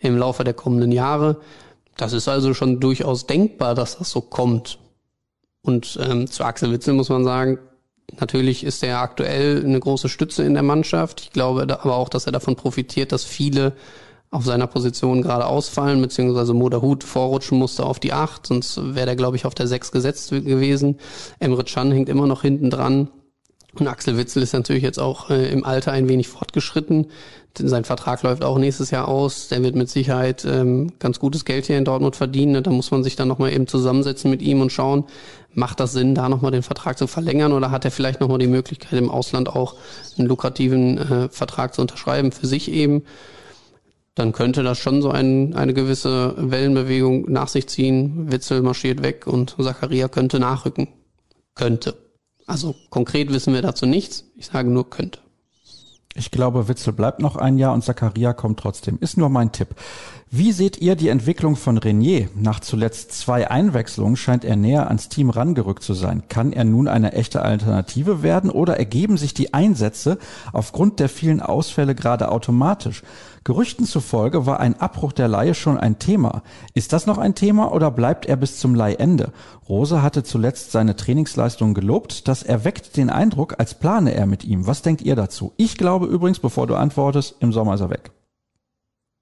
im 0.00 0.16
Laufe 0.16 0.42
der 0.44 0.54
kommenden 0.54 0.92
Jahre. 0.92 1.40
Das 1.96 2.12
ist 2.12 2.28
also 2.28 2.54
schon 2.54 2.80
durchaus 2.80 3.26
denkbar, 3.26 3.74
dass 3.74 3.98
das 3.98 4.10
so 4.10 4.20
kommt. 4.20 4.78
Und 5.62 5.98
ähm, 6.02 6.26
zu 6.26 6.44
Axel 6.44 6.72
Witzel 6.72 6.94
muss 6.94 7.08
man 7.08 7.22
sagen, 7.22 7.58
natürlich 8.18 8.64
ist 8.64 8.82
er 8.82 8.98
aktuell 8.98 9.62
eine 9.64 9.78
große 9.78 10.08
Stütze 10.08 10.42
in 10.42 10.54
der 10.54 10.64
Mannschaft. 10.64 11.20
Ich 11.20 11.30
glaube 11.30 11.62
aber 11.62 11.96
auch, 11.96 12.08
dass 12.08 12.26
er 12.26 12.32
davon 12.32 12.56
profitiert, 12.56 13.12
dass 13.12 13.24
viele 13.24 13.74
auf 14.32 14.44
seiner 14.46 14.66
Position 14.66 15.20
gerade 15.20 15.46
ausfallen, 15.46 16.00
beziehungsweise 16.00 16.54
Moderhut 16.54 17.04
vorrutschen 17.04 17.58
musste 17.58 17.84
auf 17.84 18.00
die 18.00 18.14
Acht, 18.14 18.46
sonst 18.46 18.78
wäre 18.94 19.06
der, 19.06 19.16
glaube 19.16 19.36
ich, 19.36 19.44
auf 19.44 19.54
der 19.54 19.66
Sechs 19.66 19.92
gesetzt 19.92 20.30
gewesen. 20.30 20.98
Emre 21.38 21.64
Can 21.64 21.92
hängt 21.92 22.08
immer 22.08 22.26
noch 22.26 22.40
hinten 22.42 22.70
dran. 22.70 23.08
Und 23.74 23.88
Axel 23.88 24.18
Witzel 24.18 24.42
ist 24.42 24.52
natürlich 24.52 24.82
jetzt 24.82 24.98
auch 24.98 25.30
äh, 25.30 25.50
im 25.50 25.64
Alter 25.64 25.92
ein 25.92 26.08
wenig 26.08 26.28
fortgeschritten. 26.28 27.06
Sein 27.56 27.84
Vertrag 27.84 28.22
läuft 28.22 28.44
auch 28.44 28.58
nächstes 28.58 28.90
Jahr 28.90 29.08
aus. 29.08 29.48
Der 29.48 29.62
wird 29.62 29.76
mit 29.76 29.88
Sicherheit 29.88 30.44
ähm, 30.46 30.92
ganz 30.98 31.18
gutes 31.18 31.44
Geld 31.44 31.66
hier 31.66 31.78
in 31.78 31.84
Dortmund 31.84 32.16
verdienen. 32.16 32.62
Da 32.62 32.70
muss 32.70 32.90
man 32.90 33.02
sich 33.02 33.16
dann 33.16 33.28
nochmal 33.28 33.52
eben 33.52 33.66
zusammensetzen 33.66 34.30
mit 34.30 34.42
ihm 34.42 34.60
und 34.60 34.72
schauen, 34.72 35.04
macht 35.54 35.80
das 35.80 35.92
Sinn, 35.92 36.14
da 36.14 36.28
nochmal 36.28 36.50
den 36.50 36.62
Vertrag 36.62 36.98
zu 36.98 37.06
verlängern 37.06 37.52
oder 37.52 37.70
hat 37.70 37.84
er 37.84 37.90
vielleicht 37.90 38.20
nochmal 38.20 38.38
die 38.38 38.46
Möglichkeit, 38.46 38.98
im 38.98 39.10
Ausland 39.10 39.48
auch 39.48 39.76
einen 40.18 40.28
lukrativen 40.28 40.98
äh, 40.98 41.28
Vertrag 41.28 41.74
zu 41.74 41.82
unterschreiben 41.82 42.32
für 42.32 42.46
sich 42.46 42.70
eben 42.70 43.04
dann 44.14 44.32
könnte 44.32 44.62
das 44.62 44.78
schon 44.78 45.00
so 45.00 45.10
ein, 45.10 45.54
eine 45.54 45.72
gewisse 45.72 46.34
Wellenbewegung 46.36 47.30
nach 47.30 47.48
sich 47.48 47.68
ziehen. 47.68 48.30
Witzel 48.30 48.62
marschiert 48.62 49.02
weg 49.02 49.26
und 49.26 49.56
Zakaria 49.58 50.08
könnte 50.08 50.38
nachrücken. 50.38 50.88
Könnte. 51.54 51.94
Also 52.46 52.74
konkret 52.90 53.32
wissen 53.32 53.54
wir 53.54 53.62
dazu 53.62 53.86
nichts. 53.86 54.24
Ich 54.36 54.46
sage 54.46 54.70
nur 54.70 54.90
könnte. 54.90 55.20
Ich 56.14 56.30
glaube, 56.30 56.68
Witzel 56.68 56.92
bleibt 56.92 57.20
noch 57.20 57.36
ein 57.36 57.56
Jahr 57.56 57.72
und 57.72 57.84
Zakaria 57.84 58.34
kommt 58.34 58.60
trotzdem. 58.60 58.98
Ist 59.00 59.16
nur 59.16 59.30
mein 59.30 59.50
Tipp. 59.50 59.68
Wie 60.30 60.52
seht 60.52 60.76
ihr 60.78 60.94
die 60.94 61.08
Entwicklung 61.08 61.56
von 61.56 61.78
Renier? 61.78 62.28
Nach 62.34 62.60
zuletzt 62.60 63.12
zwei 63.12 63.50
Einwechslungen 63.50 64.16
scheint 64.16 64.44
er 64.44 64.56
näher 64.56 64.88
ans 64.88 65.08
Team 65.08 65.30
rangerückt 65.30 65.82
zu 65.82 65.94
sein. 65.94 66.24
Kann 66.28 66.52
er 66.52 66.64
nun 66.64 66.86
eine 66.86 67.12
echte 67.12 67.40
Alternative 67.40 68.22
werden 68.22 68.50
oder 68.50 68.76
ergeben 68.76 69.16
sich 69.16 69.32
die 69.32 69.54
Einsätze 69.54 70.18
aufgrund 70.52 71.00
der 71.00 71.08
vielen 71.08 71.40
Ausfälle 71.40 71.94
gerade 71.94 72.30
automatisch? 72.30 73.02
Gerüchten 73.44 73.86
zufolge 73.86 74.46
war 74.46 74.60
ein 74.60 74.80
Abbruch 74.80 75.12
der 75.12 75.26
Leihe 75.26 75.54
schon 75.54 75.76
ein 75.76 75.98
Thema. 75.98 76.42
Ist 76.74 76.92
das 76.92 77.06
noch 77.06 77.18
ein 77.18 77.34
Thema 77.34 77.72
oder 77.72 77.90
bleibt 77.90 78.26
er 78.26 78.36
bis 78.36 78.60
zum 78.60 78.74
Leihende? 78.74 79.32
Rose 79.68 80.00
hatte 80.02 80.22
zuletzt 80.22 80.70
seine 80.70 80.94
Trainingsleistungen 80.94 81.74
gelobt. 81.74 82.28
Das 82.28 82.44
erweckt 82.44 82.96
den 82.96 83.10
Eindruck, 83.10 83.56
als 83.58 83.74
plane 83.74 84.14
er 84.14 84.26
mit 84.26 84.44
ihm. 84.44 84.66
Was 84.66 84.82
denkt 84.82 85.02
ihr 85.02 85.16
dazu? 85.16 85.52
Ich 85.56 85.76
glaube 85.76 86.06
übrigens, 86.06 86.38
bevor 86.38 86.68
du 86.68 86.76
antwortest, 86.76 87.36
im 87.40 87.52
Sommer 87.52 87.74
ist 87.74 87.80
er 87.80 87.90
weg. 87.90 88.12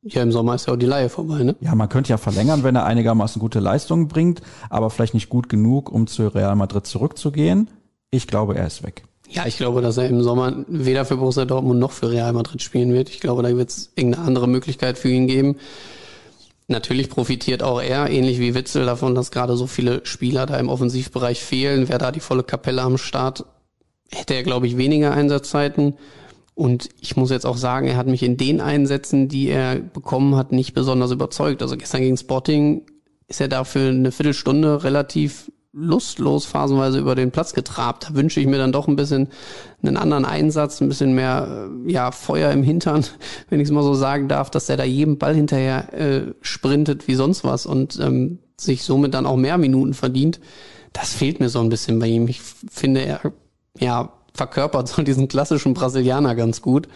Ja, 0.02 0.22
im 0.22 0.32
Sommer 0.32 0.54
ist 0.54 0.66
ja 0.66 0.74
auch 0.74 0.78
die 0.78 0.86
Leihe 0.86 1.08
vorbei, 1.08 1.42
ne? 1.42 1.56
Ja, 1.60 1.74
man 1.74 1.88
könnte 1.88 2.10
ja 2.10 2.16
verlängern, 2.16 2.62
wenn 2.62 2.74
er 2.74 2.84
einigermaßen 2.84 3.38
gute 3.38 3.60
Leistungen 3.60 4.08
bringt, 4.08 4.40
aber 4.70 4.88
vielleicht 4.90 5.12
nicht 5.12 5.28
gut 5.28 5.48
genug, 5.48 5.90
um 5.90 6.06
zu 6.06 6.28
Real 6.28 6.56
Madrid 6.56 6.86
zurückzugehen. 6.86 7.68
Ich 8.10 8.26
glaube, 8.26 8.56
er 8.56 8.66
ist 8.66 8.82
weg. 8.82 9.04
Ja, 9.32 9.46
ich 9.46 9.56
glaube, 9.56 9.80
dass 9.80 9.96
er 9.96 10.08
im 10.08 10.22
Sommer 10.22 10.64
weder 10.66 11.04
für 11.04 11.16
Borussia 11.16 11.44
Dortmund 11.44 11.78
noch 11.78 11.92
für 11.92 12.10
Real 12.10 12.32
Madrid 12.32 12.62
spielen 12.62 12.92
wird. 12.92 13.10
Ich 13.10 13.20
glaube, 13.20 13.42
da 13.42 13.56
wird 13.56 13.70
es 13.70 13.92
irgendeine 13.94 14.26
andere 14.26 14.48
Möglichkeit 14.48 14.98
für 14.98 15.08
ihn 15.08 15.28
geben. 15.28 15.56
Natürlich 16.66 17.08
profitiert 17.10 17.62
auch 17.62 17.80
er, 17.80 18.10
ähnlich 18.10 18.40
wie 18.40 18.54
Witzel, 18.54 18.86
davon, 18.86 19.14
dass 19.14 19.30
gerade 19.30 19.56
so 19.56 19.68
viele 19.68 20.04
Spieler 20.04 20.46
da 20.46 20.56
im 20.56 20.68
Offensivbereich 20.68 21.42
fehlen. 21.42 21.88
Wer 21.88 21.98
da 21.98 22.10
die 22.10 22.20
volle 22.20 22.42
Kapelle 22.42 22.82
am 22.82 22.98
Start, 22.98 23.44
hätte 24.10 24.34
er, 24.34 24.42
glaube 24.42 24.66
ich, 24.66 24.76
weniger 24.76 25.12
Einsatzzeiten. 25.12 25.94
Und 26.54 26.88
ich 27.00 27.16
muss 27.16 27.30
jetzt 27.30 27.46
auch 27.46 27.56
sagen, 27.56 27.86
er 27.86 27.96
hat 27.96 28.08
mich 28.08 28.24
in 28.24 28.36
den 28.36 28.60
Einsätzen, 28.60 29.28
die 29.28 29.48
er 29.48 29.76
bekommen 29.76 30.34
hat, 30.36 30.50
nicht 30.50 30.74
besonders 30.74 31.12
überzeugt. 31.12 31.62
Also 31.62 31.76
gestern 31.76 32.02
gegen 32.02 32.16
Spotting 32.16 32.82
ist 33.28 33.40
er 33.40 33.48
dafür 33.48 33.90
eine 33.90 34.10
Viertelstunde 34.10 34.82
relativ 34.82 35.50
lustlos 35.72 36.46
phasenweise 36.46 36.98
über 36.98 37.14
den 37.14 37.30
Platz 37.30 37.52
getrabt. 37.52 38.08
Da 38.08 38.14
wünsche 38.14 38.40
ich 38.40 38.46
mir 38.46 38.58
dann 38.58 38.72
doch 38.72 38.88
ein 38.88 38.96
bisschen 38.96 39.28
einen 39.82 39.96
anderen 39.96 40.24
Einsatz, 40.24 40.80
ein 40.80 40.88
bisschen 40.88 41.14
mehr 41.14 41.68
äh, 41.86 41.92
ja 41.92 42.10
Feuer 42.10 42.50
im 42.52 42.62
Hintern, 42.62 43.04
wenn 43.48 43.60
ich 43.60 43.68
es 43.68 43.72
mal 43.72 43.82
so 43.82 43.94
sagen 43.94 44.28
darf, 44.28 44.50
dass 44.50 44.68
er 44.68 44.76
da 44.76 44.84
jedem 44.84 45.18
Ball 45.18 45.34
hinterher 45.34 45.92
äh, 45.94 46.34
sprintet 46.40 47.06
wie 47.08 47.14
sonst 47.14 47.44
was 47.44 47.66
und 47.66 47.98
ähm, 48.00 48.40
sich 48.56 48.82
somit 48.82 49.14
dann 49.14 49.26
auch 49.26 49.36
mehr 49.36 49.58
Minuten 49.58 49.94
verdient. 49.94 50.40
Das 50.92 51.12
fehlt 51.12 51.38
mir 51.38 51.48
so 51.48 51.60
ein 51.60 51.68
bisschen 51.68 51.98
bei 52.00 52.08
ihm. 52.08 52.26
Ich 52.26 52.40
finde, 52.42 53.02
er 53.02 53.20
ja 53.78 54.12
verkörpert 54.34 54.88
so 54.88 55.02
diesen 55.04 55.28
klassischen 55.28 55.74
Brasilianer 55.74 56.34
ganz 56.34 56.62
gut, 56.62 56.88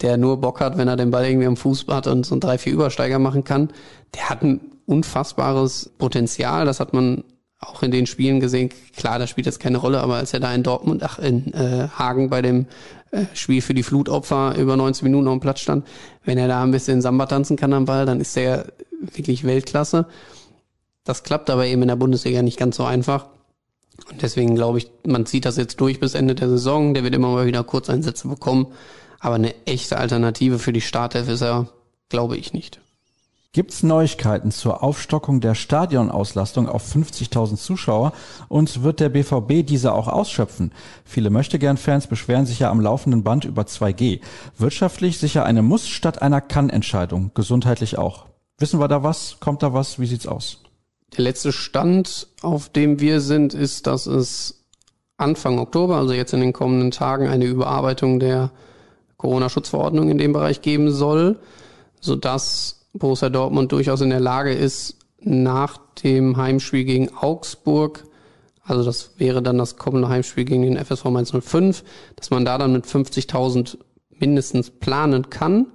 der 0.00 0.16
nur 0.16 0.40
Bock 0.40 0.60
hat, 0.60 0.76
wenn 0.76 0.88
er 0.88 0.96
den 0.96 1.10
Ball 1.12 1.26
irgendwie 1.26 1.46
am 1.46 1.56
Fuß 1.56 1.86
hat 1.88 2.08
und 2.08 2.26
so 2.26 2.34
ein 2.34 2.40
drei, 2.40 2.58
vier 2.58 2.72
Übersteiger 2.72 3.18
machen 3.18 3.44
kann. 3.44 3.70
Der 4.14 4.28
hat 4.28 4.42
ein 4.42 4.60
unfassbares 4.86 5.92
Potenzial. 5.98 6.64
Das 6.64 6.80
hat 6.80 6.92
man 6.92 7.24
auch 7.60 7.82
in 7.82 7.90
den 7.90 8.06
Spielen 8.06 8.40
gesehen, 8.40 8.70
klar, 8.96 9.18
das 9.18 9.30
spielt 9.30 9.46
jetzt 9.46 9.60
keine 9.60 9.78
Rolle, 9.78 10.00
aber 10.00 10.16
als 10.16 10.32
er 10.32 10.40
da 10.40 10.54
in 10.54 10.62
Dortmund, 10.62 11.02
ach, 11.02 11.18
in 11.18 11.52
äh, 11.54 11.88
Hagen 11.88 12.30
bei 12.30 12.40
dem 12.40 12.66
äh, 13.10 13.24
Spiel 13.34 13.62
für 13.62 13.74
die 13.74 13.82
Flutopfer 13.82 14.54
über 14.56 14.76
90 14.76 15.02
Minuten 15.02 15.26
auf 15.26 15.34
dem 15.34 15.40
Platz 15.40 15.60
stand, 15.60 15.86
wenn 16.24 16.38
er 16.38 16.48
da 16.48 16.62
ein 16.62 16.70
bisschen 16.70 17.02
Samba 17.02 17.26
tanzen 17.26 17.56
kann 17.56 17.72
am 17.72 17.84
Ball, 17.84 18.06
dann 18.06 18.20
ist 18.20 18.36
er 18.36 18.66
wirklich 19.00 19.44
Weltklasse. 19.44 20.06
Das 21.04 21.22
klappt 21.22 21.50
aber 21.50 21.66
eben 21.66 21.82
in 21.82 21.88
der 21.88 21.96
Bundesliga 21.96 22.42
nicht 22.42 22.58
ganz 22.58 22.76
so 22.76 22.84
einfach. 22.84 23.26
Und 24.10 24.22
deswegen 24.22 24.54
glaube 24.54 24.78
ich, 24.78 24.90
man 25.06 25.26
zieht 25.26 25.44
das 25.44 25.56
jetzt 25.56 25.80
durch 25.80 26.00
bis 26.00 26.14
Ende 26.14 26.34
der 26.34 26.48
Saison. 26.48 26.94
Der 26.94 27.02
wird 27.02 27.14
immer 27.14 27.28
mal 27.28 27.46
wieder 27.46 27.64
Kurzeinsätze 27.64 28.28
bekommen. 28.28 28.68
Aber 29.18 29.34
eine 29.34 29.54
echte 29.66 29.98
Alternative 29.98 30.58
für 30.58 30.72
die 30.72 30.80
Startelf 30.80 31.28
ist 31.28 31.42
er, 31.42 31.68
glaube 32.08 32.36
ich 32.36 32.52
nicht. 32.52 32.80
Gibt's 33.54 33.82
Neuigkeiten 33.82 34.50
zur 34.50 34.82
Aufstockung 34.82 35.40
der 35.40 35.54
Stadionauslastung 35.54 36.68
auf 36.68 36.94
50.000 36.94 37.56
Zuschauer 37.56 38.12
und 38.48 38.82
wird 38.82 39.00
der 39.00 39.08
BVB 39.08 39.66
diese 39.66 39.94
auch 39.94 40.06
ausschöpfen? 40.06 40.70
Viele 41.06 41.30
Möchtegern-Fans 41.30 42.08
beschweren 42.08 42.44
sich 42.44 42.58
ja 42.58 42.70
am 42.70 42.80
laufenden 42.80 43.22
Band 43.22 43.46
über 43.46 43.62
2G. 43.62 44.20
Wirtschaftlich 44.58 45.18
sicher 45.18 45.46
eine 45.46 45.62
Muss 45.62 45.88
statt 45.88 46.20
einer 46.20 46.42
Kann-Entscheidung, 46.42 47.30
gesundheitlich 47.32 47.96
auch. 47.96 48.26
Wissen 48.58 48.80
wir 48.80 48.88
da 48.88 49.02
was? 49.02 49.38
Kommt 49.40 49.62
da 49.62 49.72
was? 49.72 49.98
Wie 49.98 50.06
sieht's 50.06 50.26
aus? 50.26 50.60
Der 51.16 51.24
letzte 51.24 51.52
Stand, 51.52 52.28
auf 52.42 52.68
dem 52.68 53.00
wir 53.00 53.22
sind, 53.22 53.54
ist, 53.54 53.86
dass 53.86 54.04
es 54.04 54.62
Anfang 55.16 55.58
Oktober, 55.58 55.96
also 55.96 56.12
jetzt 56.12 56.34
in 56.34 56.40
den 56.40 56.52
kommenden 56.52 56.90
Tagen, 56.90 57.28
eine 57.28 57.46
Überarbeitung 57.46 58.20
der 58.20 58.50
Corona-Schutzverordnung 59.16 60.10
in 60.10 60.18
dem 60.18 60.34
Bereich 60.34 60.60
geben 60.60 60.90
soll, 60.90 61.38
sodass 61.98 62.77
Borussia 62.92 63.28
Dortmund 63.28 63.72
durchaus 63.72 64.00
in 64.00 64.10
der 64.10 64.20
Lage 64.20 64.52
ist, 64.52 64.96
nach 65.20 65.78
dem 66.02 66.36
Heimspiel 66.36 66.84
gegen 66.84 67.14
Augsburg, 67.14 68.04
also 68.68 68.84
das 68.84 69.12
wäre 69.16 69.42
dann 69.42 69.58
das 69.58 69.76
kommende 69.76 70.08
Heimspiel 70.08 70.44
gegen 70.44 70.62
den 70.62 70.76
FSV 70.76 71.06
105, 71.06 71.84
dass 72.16 72.30
man 72.30 72.44
da 72.44 72.58
dann 72.58 72.72
mit 72.72 72.86
50.000 72.86 73.78
mindestens 74.18 74.70
planen 74.70 75.30
kann. 75.30 75.66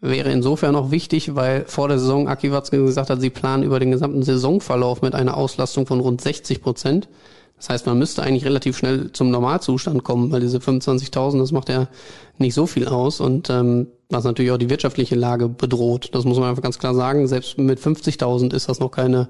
Wäre 0.00 0.30
insofern 0.30 0.76
auch 0.76 0.90
wichtig, 0.90 1.34
weil 1.34 1.64
vor 1.64 1.88
der 1.88 1.98
Saison 1.98 2.28
Aki 2.28 2.52
Watzke 2.52 2.84
gesagt 2.84 3.08
hat, 3.08 3.22
sie 3.22 3.30
planen 3.30 3.62
über 3.62 3.80
den 3.80 3.90
gesamten 3.90 4.22
Saisonverlauf 4.22 5.00
mit 5.00 5.14
einer 5.14 5.34
Auslastung 5.34 5.86
von 5.86 6.00
rund 6.00 6.20
60 6.20 6.60
Prozent. 6.60 7.08
Das 7.56 7.70
heißt, 7.70 7.86
man 7.86 7.98
müsste 7.98 8.22
eigentlich 8.22 8.44
relativ 8.44 8.76
schnell 8.76 9.12
zum 9.12 9.30
Normalzustand 9.30 10.04
kommen, 10.04 10.30
weil 10.30 10.40
diese 10.40 10.58
25.000, 10.58 11.38
das 11.38 11.52
macht 11.52 11.70
ja 11.70 11.88
nicht 12.36 12.52
so 12.52 12.66
viel 12.66 12.86
aus 12.86 13.20
und 13.20 13.48
ähm, 13.48 13.86
was 14.08 14.24
natürlich 14.24 14.50
auch 14.50 14.58
die 14.58 14.70
wirtschaftliche 14.70 15.14
Lage 15.14 15.48
bedroht. 15.48 16.10
Das 16.12 16.24
muss 16.24 16.38
man 16.38 16.50
einfach 16.50 16.62
ganz 16.62 16.78
klar 16.78 16.94
sagen. 16.94 17.26
Selbst 17.26 17.58
mit 17.58 17.80
50.000 17.80 18.54
ist 18.54 18.68
das 18.68 18.80
noch 18.80 18.90
keine 18.90 19.28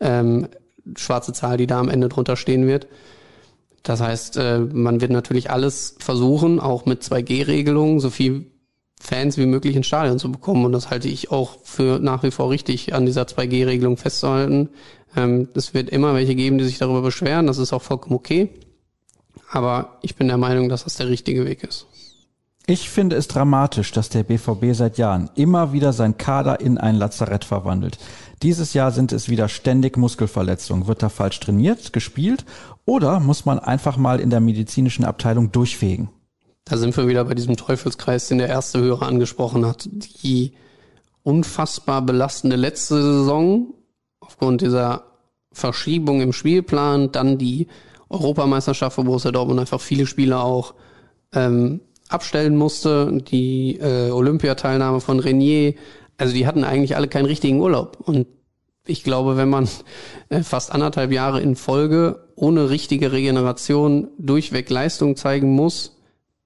ähm, 0.00 0.48
schwarze 0.96 1.32
Zahl, 1.32 1.56
die 1.56 1.66
da 1.66 1.80
am 1.80 1.88
Ende 1.88 2.08
drunter 2.08 2.36
stehen 2.36 2.66
wird. 2.66 2.86
Das 3.82 4.00
heißt, 4.00 4.36
äh, 4.36 4.58
man 4.58 5.00
wird 5.00 5.10
natürlich 5.10 5.50
alles 5.50 5.96
versuchen, 5.98 6.60
auch 6.60 6.84
mit 6.84 7.02
2G-Regelungen, 7.02 8.00
so 8.00 8.10
viel 8.10 8.46
Fans 9.00 9.38
wie 9.38 9.46
möglich 9.46 9.74
ins 9.74 9.86
Stadion 9.86 10.18
zu 10.18 10.30
bekommen. 10.30 10.66
Und 10.66 10.72
das 10.72 10.90
halte 10.90 11.08
ich 11.08 11.30
auch 11.30 11.58
für 11.62 11.98
nach 11.98 12.22
wie 12.22 12.30
vor 12.30 12.50
richtig, 12.50 12.92
an 12.92 13.06
dieser 13.06 13.22
2G-Regelung 13.22 13.96
festzuhalten. 13.96 14.68
Ähm, 15.16 15.48
es 15.54 15.72
wird 15.72 15.88
immer 15.88 16.14
welche 16.14 16.34
geben, 16.34 16.58
die 16.58 16.64
sich 16.64 16.78
darüber 16.78 17.00
beschweren. 17.00 17.46
Das 17.46 17.58
ist 17.58 17.72
auch 17.72 17.82
vollkommen 17.82 18.14
okay. 18.14 18.50
Aber 19.50 19.98
ich 20.02 20.14
bin 20.14 20.28
der 20.28 20.36
Meinung, 20.36 20.68
dass 20.68 20.84
das 20.84 20.96
der 20.96 21.08
richtige 21.08 21.46
Weg 21.46 21.64
ist. 21.64 21.86
Ich 22.70 22.88
finde 22.88 23.16
es 23.16 23.26
dramatisch, 23.26 23.90
dass 23.90 24.10
der 24.10 24.22
BVB 24.22 24.74
seit 24.74 24.96
Jahren 24.96 25.28
immer 25.34 25.72
wieder 25.72 25.92
sein 25.92 26.18
Kader 26.18 26.60
in 26.60 26.78
ein 26.78 26.94
Lazarett 26.94 27.44
verwandelt. 27.44 27.98
Dieses 28.44 28.74
Jahr 28.74 28.92
sind 28.92 29.10
es 29.10 29.28
wieder 29.28 29.48
ständig 29.48 29.96
Muskelverletzungen. 29.96 30.86
Wird 30.86 31.02
da 31.02 31.08
falsch 31.08 31.40
trainiert, 31.40 31.92
gespielt 31.92 32.44
oder 32.84 33.18
muss 33.18 33.44
man 33.44 33.58
einfach 33.58 33.96
mal 33.96 34.20
in 34.20 34.30
der 34.30 34.38
medizinischen 34.38 35.04
Abteilung 35.04 35.50
durchfegen? 35.50 36.10
Da 36.64 36.76
sind 36.76 36.96
wir 36.96 37.08
wieder 37.08 37.24
bei 37.24 37.34
diesem 37.34 37.56
Teufelskreis, 37.56 38.28
den 38.28 38.38
der 38.38 38.48
erste 38.48 38.80
Hörer 38.80 39.08
angesprochen 39.08 39.66
hat. 39.66 39.88
Die 40.22 40.52
unfassbar 41.24 42.02
belastende 42.02 42.54
letzte 42.54 43.02
Saison 43.02 43.74
aufgrund 44.20 44.60
dieser 44.60 45.06
Verschiebung 45.50 46.20
im 46.20 46.32
Spielplan, 46.32 47.10
dann 47.10 47.36
die 47.36 47.66
Europameisterschaft, 48.08 48.96
wo 48.96 49.02
Borussia 49.02 49.32
Dortmund 49.32 49.58
einfach 49.58 49.80
viele 49.80 50.06
Spieler 50.06 50.44
auch 50.44 50.74
ähm, 51.32 51.80
abstellen 52.10 52.56
musste, 52.56 53.22
die 53.30 53.78
äh, 53.78 54.10
Olympiateilnahme 54.10 55.00
von 55.00 55.20
Renier, 55.20 55.74
also 56.18 56.34
die 56.34 56.46
hatten 56.46 56.64
eigentlich 56.64 56.96
alle 56.96 57.08
keinen 57.08 57.26
richtigen 57.26 57.60
Urlaub. 57.60 57.98
Und 58.04 58.26
ich 58.86 59.04
glaube, 59.04 59.36
wenn 59.36 59.48
man 59.48 59.68
äh, 60.28 60.42
fast 60.42 60.72
anderthalb 60.72 61.12
Jahre 61.12 61.40
in 61.40 61.56
Folge 61.56 62.28
ohne 62.34 62.70
richtige 62.70 63.12
Regeneration 63.12 64.08
durchweg 64.18 64.68
Leistung 64.70 65.16
zeigen 65.16 65.50
muss, 65.50 65.99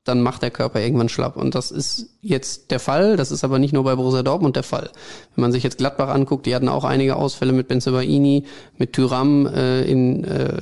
dann 0.05 0.21
macht 0.21 0.43
der 0.43 0.51
Körper 0.51 0.81
irgendwann 0.81 1.09
schlapp. 1.09 1.37
Und 1.37 1.55
das 1.55 1.71
ist 1.71 2.11
jetzt 2.21 2.71
der 2.71 2.79
Fall. 2.79 3.17
Das 3.17 3.33
ist 3.33 3.43
aber 3.43 3.59
nicht 3.59 3.73
nur 3.73 3.85
bei 3.85 3.97
Borussia 3.97 4.23
Dortmund 4.23 4.55
der 4.55 4.63
Fall. 4.63 4.91
Wenn 5.35 5.43
man 5.43 5.53
sich 5.53 5.63
jetzt 5.63 5.79
Gladbach 5.79 6.09
anguckt, 6.09 6.45
die 6.45 6.55
hatten 6.55 6.69
auch 6.69 6.85
einige 6.85 7.17
Ausfälle 7.17 7.53
mit 7.53 7.69
Benzebaini, 7.69 8.45
mit 8.77 8.93
Tyram. 8.93 9.47
Äh, 9.47 9.85
in 9.85 10.25
äh, 10.25 10.59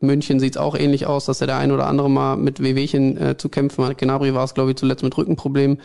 München 0.00 0.38
sieht's 0.38 0.58
auch 0.58 0.76
ähnlich 0.76 1.06
aus, 1.06 1.24
dass 1.24 1.40
er 1.40 1.46
der 1.46 1.56
ein 1.56 1.72
oder 1.72 1.86
andere 1.86 2.10
mal 2.10 2.36
mit 2.36 2.62
Wehwehchen 2.62 3.16
äh, 3.16 3.36
zu 3.38 3.48
kämpfen 3.48 3.86
hat. 3.86 3.96
Gnabry 3.96 4.34
war 4.34 4.44
es, 4.44 4.52
glaube 4.52 4.70
ich, 4.70 4.76
zuletzt 4.76 5.02
mit 5.02 5.16
Rückenproblemen 5.16 5.78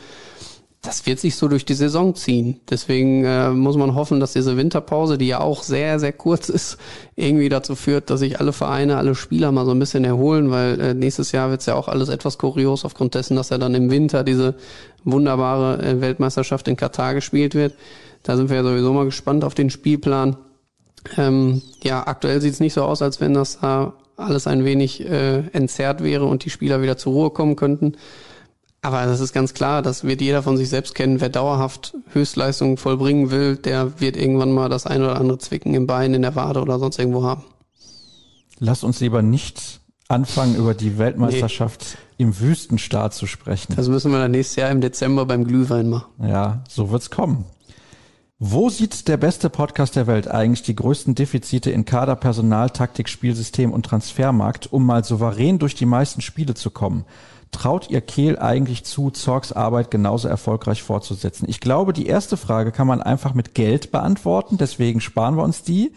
das 0.82 1.06
wird 1.06 1.20
sich 1.20 1.36
so 1.36 1.50
durch 1.50 1.66
die 1.66 1.74
Saison 1.74 2.16
ziehen. 2.16 2.62
Deswegen 2.70 3.26
äh, 3.26 3.50
muss 3.50 3.76
man 3.76 3.96
hoffen, 3.96 4.22
dass 4.22 4.32
diese 4.32 4.56
Winterpause, 4.56 5.18
die 5.18 5.28
ja 5.28 5.42
auch 5.42 5.62
sehr, 5.62 6.00
sehr 6.00 6.14
kurz 6.14 6.48
ist, 6.48 6.78
irgendwie 7.16 7.50
dazu 7.50 7.76
führt, 7.76 8.10
dass 8.10 8.22
sich 8.22 8.40
alle 8.40 8.54
Vereine, 8.54 8.96
alle 8.96 9.14
Spieler 9.14 9.52
mal 9.52 9.66
so 9.66 9.72
ein 9.72 9.80
bisschen 9.80 10.06
erholen, 10.06 10.52
weil 10.52 10.80
äh, 10.80 10.94
nächstes 10.94 11.34
Jahr 11.34 11.50
wird's 11.50 11.66
ja 11.66 11.76
auch 11.76 11.90
alles 11.90 12.08
etwas 12.08 12.38
kurios 12.38 12.86
aufgrund 12.86 13.14
dessen, 13.14 13.36
dass 13.36 13.50
ja 13.50 13.58
dann 13.58 13.76
im 13.76 13.92
Winter 13.92 14.24
diese 14.24 14.56
wunderbare 15.04 15.84
äh, 15.84 16.00
Weltmeisterschaft 16.00 16.68
in 16.70 16.78
Katar 16.78 17.14
gespielt 17.14 17.56
wird. 17.56 17.74
Da 18.24 18.38
sind 18.38 18.50
wir 18.50 18.58
ja 18.58 18.64
sowieso 18.64 18.94
mal 18.94 19.06
gespannt 19.06 19.44
auf 19.44 19.56
den 19.56 19.70
Spielplan. 19.70 20.38
Ähm, 21.18 21.62
ja, 21.84 22.08
aktuell 22.08 22.40
sieht's 22.40 22.62
nicht 22.62 22.74
so 22.74 22.84
aus, 22.84 23.02
als 23.02 23.20
wenn 23.20 23.34
das 23.34 23.60
da 23.60 23.94
alles 24.16 24.48
ein 24.48 24.64
wenig 24.64 25.06
äh, 25.06 25.40
entzerrt 25.52 26.04
wäre 26.04 26.26
und 26.26 26.46
die 26.46 26.50
Spieler 26.50 26.82
wieder 26.82 26.98
zur 26.98 27.14
Ruhe 27.14 27.30
kommen 27.32 27.58
könnten. 27.58 27.96
Aber 28.82 29.06
das 29.06 29.20
ist 29.20 29.34
ganz 29.34 29.54
klar, 29.54 29.82
das 29.82 30.04
wird 30.06 30.22
jeder 30.22 30.42
von 30.42 30.56
sich 30.56 30.70
selbst 30.70 30.96
kennen. 30.96 31.20
Wer 31.20 31.30
dauerhaft 31.30 31.96
Höchstleistungen 32.14 32.78
vollbringen 32.78 33.30
will, 33.30 33.58
der 33.58 34.00
wird 34.00 34.16
irgendwann 34.16 34.54
mal 34.54 34.70
das 34.70 34.86
ein 34.86 35.02
oder 35.02 35.20
andere 35.20 35.38
Zwicken 35.38 35.74
im 35.74 35.86
Bein, 35.86 36.14
in 36.14 36.22
der 36.22 36.36
Wade 36.36 36.62
oder 36.62 36.80
sonst 36.80 36.98
irgendwo 36.98 37.24
haben. 37.24 37.44
Lass 38.60 38.84
uns 38.84 39.00
lieber 39.00 39.22
nicht 39.22 39.82
anfangen, 40.08 40.56
über 40.56 40.74
die 40.74 40.98
Weltmeisterschaft 40.98 41.98
nee. 42.18 42.24
im 42.24 42.40
Wüstenstaat 42.40 43.14
zu 43.14 43.28
sprechen. 43.28 43.76
Das 43.76 43.90
müssen 43.90 44.12
wir 44.12 44.20
dann 44.20 44.32
nächstes 44.32 44.56
Jahr 44.56 44.72
im 44.72 44.82
Dezember 44.82 45.26
beim 45.26 45.46
Glühwein 45.46 45.90
machen. 45.90 46.08
Ja, 46.22 46.64
so 46.68 46.90
wird's 46.90 47.10
kommen. 47.10 47.46
Wo 48.42 48.70
sieht 48.70 49.10
der 49.10 49.18
beste 49.18 49.50
Podcast 49.50 49.98
der 49.98 50.08
Welt 50.08 50.30
eigentlich 50.30 50.64
die 50.64 50.76
größten 50.76 51.14
Defizite 51.14 51.72
in 51.72 51.84
Kader, 51.84 52.16
Personal, 52.16 52.70
Taktik, 52.70 53.10
Spielsystem 53.10 53.74
und 53.74 53.86
Transfermarkt, 53.86 54.72
um 54.72 54.86
mal 54.86 55.04
souverän 55.04 55.60
durch 55.60 55.76
die 55.76 55.86
meisten 55.86 56.22
Spiele 56.22 56.54
zu 56.54 56.72
kommen? 56.72 57.04
Traut 57.52 57.90
ihr 57.90 58.02
Kehl 58.02 58.38
eigentlich 58.38 58.84
zu, 58.84 59.10
Zorgs 59.10 59.52
Arbeit 59.52 59.90
genauso 59.90 60.28
erfolgreich 60.28 60.84
fortzusetzen? 60.84 61.48
Ich 61.50 61.60
glaube, 61.60 61.94
die 61.94 62.06
erste 62.06 62.38
Frage 62.38 62.72
kann 62.72 62.88
man 62.88 63.02
einfach 63.02 63.34
mit 63.34 63.56
Geld 63.56 63.92
beantworten, 63.92 64.58
deswegen 64.58 65.02
sparen 65.02 65.36
wir 65.36 65.44
uns 65.44 65.64
die. 65.64 65.94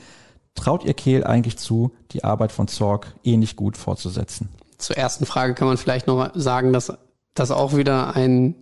Traut 0.54 0.84
ihr 0.84 0.94
Kehl 0.94 1.24
eigentlich 1.24 1.58
zu, 1.58 1.92
die 2.12 2.24
Arbeit 2.24 2.52
von 2.52 2.68
Zorg 2.68 3.14
ähnlich 3.24 3.56
gut 3.56 3.76
fortzusetzen? 3.76 4.48
Zur 4.78 4.96
ersten 4.96 5.26
Frage 5.26 5.54
kann 5.54 5.68
man 5.68 5.76
vielleicht 5.76 6.06
noch 6.06 6.30
sagen, 6.34 6.72
dass 6.72 6.92
das 7.34 7.50
auch 7.50 7.76
wieder 7.76 8.14
ein, 8.16 8.54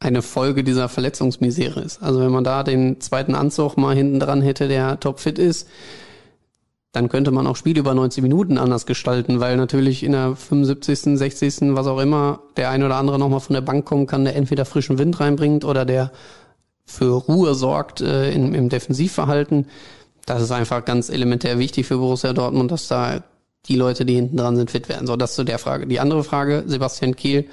eine 0.00 0.22
Folge 0.22 0.64
dieser 0.64 0.88
Verletzungsmisere 0.88 1.80
ist. 1.80 2.02
Also 2.02 2.20
wenn 2.20 2.32
man 2.32 2.44
da 2.44 2.62
den 2.62 3.00
zweiten 3.00 3.34
Anzug 3.34 3.76
mal 3.76 3.94
hinten 3.94 4.20
dran 4.20 4.42
hätte, 4.42 4.68
der 4.68 5.00
topfit 5.00 5.38
ist, 5.38 5.68
dann 6.92 7.08
könnte 7.08 7.30
man 7.30 7.46
auch 7.46 7.56
Spiele 7.56 7.80
über 7.80 7.94
90 7.94 8.22
Minuten 8.22 8.56
anders 8.56 8.86
gestalten, 8.86 9.40
weil 9.40 9.56
natürlich 9.56 10.02
in 10.02 10.12
der 10.12 10.34
75., 10.34 11.18
60., 11.18 11.74
was 11.74 11.86
auch 11.86 11.98
immer, 11.98 12.40
der 12.56 12.70
ein 12.70 12.82
oder 12.82 12.96
andere 12.96 13.18
nochmal 13.18 13.40
von 13.40 13.54
der 13.54 13.60
Bank 13.60 13.84
kommen 13.84 14.06
kann, 14.06 14.24
der 14.24 14.36
entweder 14.36 14.64
frischen 14.64 14.98
Wind 14.98 15.20
reinbringt 15.20 15.64
oder 15.64 15.84
der 15.84 16.12
für 16.86 17.12
Ruhe 17.12 17.54
sorgt 17.54 18.00
äh, 18.00 18.32
in, 18.32 18.54
im 18.54 18.70
Defensivverhalten. 18.70 19.66
Das 20.24 20.42
ist 20.42 20.50
einfach 20.50 20.84
ganz 20.84 21.10
elementär 21.10 21.58
wichtig 21.58 21.86
für 21.86 21.98
Borussia 21.98 22.32
Dortmund, 22.32 22.70
dass 22.70 22.88
da 22.88 23.22
die 23.66 23.76
Leute, 23.76 24.06
die 24.06 24.14
hinten 24.14 24.38
dran 24.38 24.56
sind, 24.56 24.70
fit 24.70 24.88
werden. 24.88 25.06
So, 25.06 25.16
das 25.16 25.34
zu 25.34 25.44
der 25.44 25.58
Frage. 25.58 25.86
Die 25.86 26.00
andere 26.00 26.24
Frage, 26.24 26.64
Sebastian 26.66 27.16
Kehl 27.16 27.46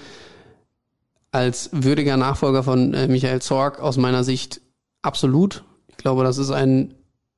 als 1.32 1.70
würdiger 1.74 2.16
Nachfolger 2.16 2.64
von 2.64 2.94
äh, 2.94 3.10
Michael 3.10 3.42
Zorg 3.42 3.82
aus 3.82 3.98
meiner 3.98 4.24
Sicht 4.24 4.62
absolut. 5.02 5.66
Ich 5.90 5.98
glaube, 5.98 6.24
das 6.24 6.38
ist 6.38 6.52
ein 6.52 6.94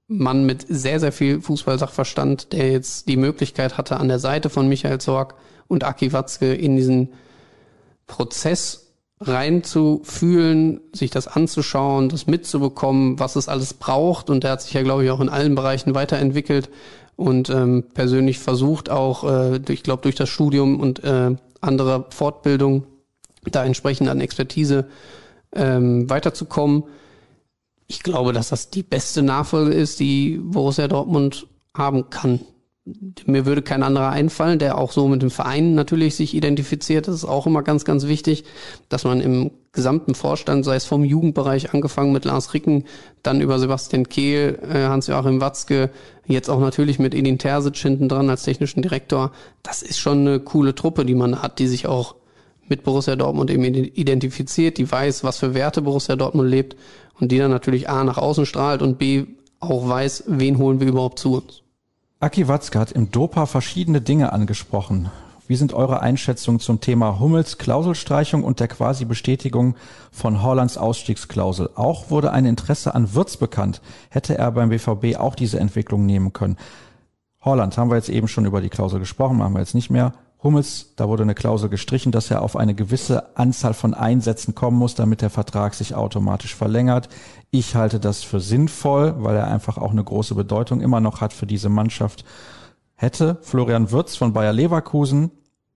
Mann 0.07 0.45
mit 0.45 0.65
sehr, 0.69 0.99
sehr 0.99 1.11
viel 1.11 1.41
Fußballsachverstand, 1.41 2.53
der 2.53 2.71
jetzt 2.71 3.07
die 3.07 3.17
Möglichkeit 3.17 3.77
hatte, 3.77 3.97
an 3.97 4.07
der 4.07 4.19
Seite 4.19 4.49
von 4.49 4.69
Michael 4.69 4.99
Zorg 4.99 5.35
und 5.67 5.83
Aki 5.83 6.13
Watzke 6.13 6.53
in 6.53 6.77
diesen 6.77 7.09
Prozess 8.07 8.93
reinzufühlen, 9.19 10.79
sich 10.93 11.09
das 11.09 11.27
anzuschauen, 11.27 12.07
das 12.07 12.27
mitzubekommen, 12.27 13.19
was 13.19 13.35
es 13.35 13.49
alles 13.49 13.73
braucht. 13.73 14.29
Und 14.29 14.43
der 14.43 14.51
hat 14.51 14.61
sich 14.61 14.73
ja, 14.73 14.83
glaube 14.83 15.03
ich, 15.03 15.11
auch 15.11 15.19
in 15.19 15.29
allen 15.29 15.55
Bereichen 15.55 15.95
weiterentwickelt 15.95 16.69
und 17.15 17.49
ähm, 17.49 17.83
persönlich 17.93 18.39
versucht 18.39 18.89
auch, 18.89 19.23
äh, 19.23 19.59
ich 19.69 19.83
glaube, 19.83 20.03
durch 20.03 20.15
das 20.15 20.29
Studium 20.29 20.79
und 20.79 21.03
äh, 21.03 21.35
andere 21.61 22.05
Fortbildung 22.11 22.85
da 23.51 23.65
entsprechend 23.65 24.07
an 24.07 24.21
Expertise 24.21 24.85
ähm, 25.53 26.09
weiterzukommen 26.09 26.83
ich 27.87 28.03
glaube, 28.03 28.33
dass 28.33 28.49
das 28.49 28.69
die 28.69 28.83
beste 28.83 29.23
Nachfolge 29.23 29.73
ist, 29.73 29.99
die 29.99 30.39
Borussia 30.41 30.87
Dortmund 30.87 31.47
haben 31.73 32.09
kann. 32.09 32.41
Mir 33.25 33.45
würde 33.45 33.61
kein 33.61 33.83
anderer 33.83 34.09
einfallen, 34.09 34.59
der 34.59 34.77
auch 34.77 34.93
so 34.93 35.09
mit 35.09 35.21
dem 35.21 35.29
Verein 35.29 35.75
natürlich 35.75 36.15
sich 36.15 36.33
identifiziert. 36.33 37.07
Das 37.07 37.15
ist 37.15 37.25
auch 37.25 37.45
immer 37.45 37.61
ganz, 37.61 37.83
ganz 37.83 38.07
wichtig, 38.07 38.45
dass 38.87 39.03
man 39.03 39.19
im 39.19 39.51
gesamten 39.73 40.15
Vorstand, 40.15 40.63
sei 40.63 40.75
es 40.75 40.85
vom 40.85 41.03
Jugendbereich 41.03 41.73
angefangen 41.73 42.13
mit 42.13 42.23
Lars 42.23 42.53
Ricken, 42.53 42.85
dann 43.23 43.41
über 43.41 43.59
Sebastian 43.59 44.07
Kehl, 44.07 44.57
äh, 44.63 44.85
Hans-Joachim 44.85 45.41
Watzke, 45.41 45.89
jetzt 46.25 46.49
auch 46.49 46.61
natürlich 46.61 46.97
mit 46.97 47.13
Edin 47.13 47.37
Terzic 47.37 47.75
hinten 47.75 48.07
dran 48.07 48.29
als 48.29 48.43
technischen 48.43 48.81
Direktor. 48.81 49.33
Das 49.63 49.81
ist 49.81 49.99
schon 49.99 50.19
eine 50.19 50.39
coole 50.39 50.73
Truppe, 50.73 51.05
die 51.05 51.15
man 51.15 51.41
hat, 51.41 51.59
die 51.59 51.67
sich 51.67 51.87
auch 51.87 52.15
mit 52.69 52.83
Borussia 52.83 53.15
Dortmund 53.15 53.49
eben 53.49 53.63
identifiziert, 53.63 54.77
die 54.77 54.89
weiß, 54.89 55.23
was 55.23 55.37
für 55.37 55.53
Werte 55.53 55.81
Borussia 55.81 56.15
Dortmund 56.15 56.49
lebt 56.49 56.75
und 57.19 57.31
die 57.31 57.37
dann 57.37 57.51
natürlich 57.51 57.89
A 57.89 58.03
nach 58.03 58.17
außen 58.17 58.45
strahlt 58.45 58.81
und 58.81 58.97
B 58.97 59.25
auch 59.59 59.87
weiß, 59.87 60.25
wen 60.27 60.57
holen 60.57 60.79
wir 60.79 60.87
überhaupt 60.87 61.19
zu 61.19 61.35
uns. 61.35 61.63
Aki 62.19 62.47
Watzke 62.47 62.79
hat 62.79 62.91
im 62.91 63.11
Dopa 63.11 63.45
verschiedene 63.45 64.01
Dinge 64.01 64.33
angesprochen. 64.33 65.09
Wie 65.47 65.55
sind 65.55 65.73
eure 65.73 66.01
Einschätzungen 66.01 66.59
zum 66.59 66.81
Thema 66.81 67.19
Hummels 67.19 67.57
Klauselstreichung 67.57 68.43
und 68.43 68.59
der 68.59 68.67
quasi 68.67 69.05
Bestätigung 69.05 69.75
von 70.11 70.43
Hollands 70.43 70.77
Ausstiegsklausel? 70.77 71.69
Auch 71.75 72.09
wurde 72.09 72.33
ein 72.33 72.45
Interesse 72.45 72.93
an 72.93 73.13
Wirtz 73.13 73.37
bekannt. 73.37 73.81
Hätte 74.09 74.37
er 74.37 74.51
beim 74.51 74.69
BVB 74.69 75.17
auch 75.17 75.35
diese 75.35 75.59
Entwicklung 75.59 76.05
nehmen 76.05 76.33
können? 76.33 76.57
Holland 77.41 77.77
haben 77.77 77.89
wir 77.89 77.95
jetzt 77.95 78.09
eben 78.09 78.27
schon 78.27 78.45
über 78.45 78.59
die 78.59 78.69
Klausel 78.69 78.99
gesprochen, 78.99 79.37
machen 79.37 79.53
wir 79.53 79.59
jetzt 79.59 79.75
nicht 79.75 79.89
mehr. 79.89 80.13
Hummels, 80.43 80.93
da 80.95 81.07
wurde 81.07 81.23
eine 81.23 81.33
Klausel 81.33 81.67
gestrichen, 81.69 82.11
dass 82.11 82.29
er 82.29 82.43
auf 82.43 82.55
eine 82.55 82.75
gewisse 82.75 83.35
Anzahl 83.35 83.73
von 83.73 83.93
Einsätzen 83.95 84.53
kommen 84.53 84.77
muss, 84.77 84.93
damit 84.93 85.21
der 85.21 85.31
Vertrag 85.31 85.73
sich 85.73 85.95
automatisch 85.95 86.53
verlängert. 86.53 87.09
Ich 87.49 87.75
halte 87.75 87.99
das 87.99 88.23
für 88.23 88.39
sinnvoll, 88.39 89.15
weil 89.17 89.35
er 89.35 89.47
einfach 89.47 89.77
auch 89.77 89.91
eine 89.91 90.03
große 90.03 90.35
Bedeutung 90.35 90.81
immer 90.81 90.99
noch 90.99 91.21
hat 91.21 91.33
für 91.33 91.47
diese 91.47 91.69
Mannschaft. 91.69 92.23
Hätte 92.95 93.37
Florian 93.41 93.91
Würz 93.91 94.15
von 94.15 94.33
Bayer 94.33 94.53
Leverkusen, 94.53 95.31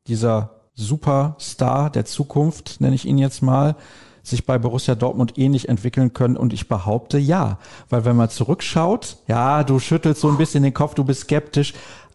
dieser 0.08 0.62
Superstar 0.76 1.90
der 1.90 2.06
Zukunft, 2.06 2.82
nenne 2.82 2.96
ich 2.96 3.06
ihn 3.06 3.18
jetzt 3.18 3.42
mal, 3.42 3.76
sich 4.24 4.46
bei 4.46 4.60
Borussia 4.60 4.94
Dortmund 4.94 5.38
ähnlich 5.38 5.70
entwickeln 5.70 6.14
können? 6.14 6.38
Und 6.38 6.54
ich 6.54 6.68
behaupte 6.68 7.18
ja, 7.18 7.58
weil 7.90 8.06
wenn 8.06 8.16
man 8.16 8.30
zurückschaut, 8.30 9.18
ja, 9.28 9.64
du 9.64 9.80
schüttelst 9.80 10.22
so 10.22 10.30
ein 10.30 10.38
bisschen 10.38 10.64
den 10.64 10.74
Kopf, 10.74 10.94
du 10.94 11.04
bist 11.04 11.22
skeptisch, 11.22 11.74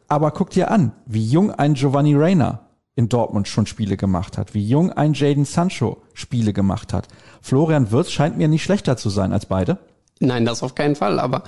aber 0.09 0.31
guck 0.31 0.51
dir 0.51 0.71
an, 0.71 0.93
wie 1.07 1.25
jung 1.25 1.51
ein 1.51 1.75
Giovanni 1.75 2.15
Reina 2.15 2.61
in 2.95 3.09
Dortmund 3.09 3.47
schon 3.47 3.67
Spiele 3.67 3.97
gemacht 3.97 4.39
hat, 4.39 4.55
wie 4.55 4.67
jung 4.67 4.91
ein 4.91 5.13
Jaden 5.13 5.45
Sancho 5.45 5.99
Spiele 6.15 6.53
gemacht 6.53 6.93
hat. 6.93 7.09
Florian 7.43 7.91
Wirtz 7.91 8.11
scheint 8.11 8.39
mir 8.39 8.49
nicht 8.49 8.65
schlechter 8.65 8.97
zu 8.97 9.11
sein 9.11 9.33
als 9.33 9.47
beide. 9.47 9.79
Nein, 10.19 10.47
das 10.47 10.63
auf 10.63 10.75
keinen 10.75 10.97
Fall, 10.97 11.21
aber 11.21 11.43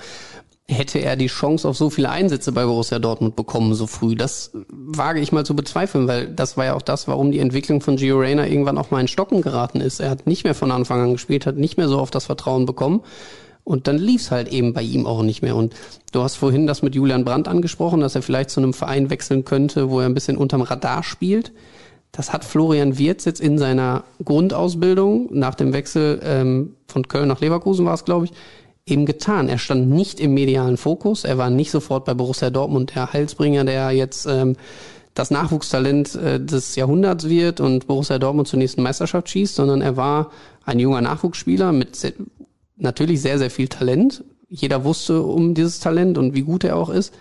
hätte 0.69 0.99
er 0.99 1.15
die 1.15 1.27
Chance 1.27 1.67
auf 1.67 1.75
so 1.75 1.89
viele 1.89 2.11
Einsätze 2.11 2.51
bei 2.51 2.63
Borussia 2.63 2.99
Dortmund 2.99 3.35
bekommen 3.35 3.73
so 3.73 3.87
früh. 3.87 4.15
Das 4.15 4.51
wage 4.69 5.19
ich 5.19 5.31
mal 5.31 5.45
zu 5.45 5.55
bezweifeln, 5.55 6.07
weil 6.07 6.27
das 6.27 6.57
war 6.57 6.65
ja 6.65 6.75
auch 6.75 6.83
das, 6.83 7.07
warum 7.07 7.31
die 7.31 7.39
Entwicklung 7.39 7.81
von 7.81 7.95
Gio 7.95 8.19
Reyna 8.19 8.47
irgendwann 8.47 8.77
auch 8.77 8.91
mal 8.91 9.01
in 9.01 9.07
Stocken 9.07 9.41
geraten 9.41 9.81
ist. 9.81 9.99
Er 9.99 10.11
hat 10.11 10.27
nicht 10.27 10.43
mehr 10.43 10.53
von 10.53 10.71
Anfang 10.71 11.01
an 11.01 11.13
gespielt, 11.13 11.47
hat 11.47 11.57
nicht 11.57 11.77
mehr 11.77 11.87
so 11.87 11.99
auf 11.99 12.11
das 12.11 12.25
Vertrauen 12.25 12.67
bekommen. 12.67 13.01
Und 13.69 13.87
dann 13.87 13.99
lief's 13.99 14.31
halt 14.31 14.47
eben 14.47 14.73
bei 14.73 14.81
ihm 14.81 15.05
auch 15.05 15.21
nicht 15.21 15.43
mehr. 15.43 15.55
Und 15.55 15.75
du 16.11 16.23
hast 16.23 16.37
vorhin 16.37 16.65
das 16.65 16.81
mit 16.81 16.95
Julian 16.95 17.23
Brandt 17.23 17.47
angesprochen, 17.47 17.99
dass 17.99 18.15
er 18.15 18.23
vielleicht 18.23 18.49
zu 18.49 18.59
einem 18.59 18.73
Verein 18.73 19.11
wechseln 19.11 19.45
könnte, 19.45 19.91
wo 19.91 19.99
er 19.99 20.07
ein 20.07 20.15
bisschen 20.15 20.37
unterm 20.37 20.63
Radar 20.63 21.03
spielt. 21.03 21.51
Das 22.11 22.33
hat 22.33 22.43
Florian 22.43 22.97
Wirz 22.97 23.25
jetzt 23.25 23.39
in 23.39 23.59
seiner 23.59 24.05
Grundausbildung 24.25 25.29
nach 25.31 25.53
dem 25.53 25.71
Wechsel 25.71 26.19
ähm, 26.23 26.77
von 26.87 27.07
Köln 27.07 27.27
nach 27.27 27.41
Leverkusen 27.41 27.85
war 27.85 27.93
es, 27.93 28.05
glaube 28.05 28.25
ich, 28.25 28.31
eben 28.87 29.05
getan. 29.05 29.49
Er 29.49 29.59
stand 29.59 29.87
nicht 29.87 30.19
im 30.19 30.33
medialen 30.33 30.77
Fokus. 30.77 31.23
Er 31.23 31.37
war 31.37 31.51
nicht 31.51 31.69
sofort 31.69 32.05
bei 32.05 32.15
Borussia 32.15 32.49
Dortmund 32.49 32.95
der 32.95 33.13
Heilsbringer, 33.13 33.65
der 33.65 33.91
jetzt 33.91 34.25
ähm, 34.25 34.55
das 35.13 35.29
Nachwuchstalent 35.29 36.15
äh, 36.15 36.43
des 36.43 36.75
Jahrhunderts 36.75 37.29
wird 37.29 37.59
und 37.59 37.85
Borussia 37.85 38.17
Dortmund 38.17 38.47
zur 38.47 38.57
nächsten 38.57 38.81
Meisterschaft 38.81 39.29
schießt, 39.29 39.53
sondern 39.53 39.81
er 39.81 39.95
war 39.95 40.31
ein 40.65 40.79
junger 40.79 41.01
Nachwuchsspieler 41.01 41.71
mit 41.71 41.95
natürlich 42.79 43.21
sehr, 43.21 43.37
sehr 43.37 43.51
viel 43.51 43.67
Talent. 43.67 44.23
Jeder 44.49 44.83
wusste 44.83 45.21
um 45.21 45.53
dieses 45.53 45.79
Talent 45.79 46.17
und 46.17 46.33
wie 46.33 46.41
gut 46.41 46.63
er 46.63 46.75
auch 46.75 46.89
ist. 46.89 47.13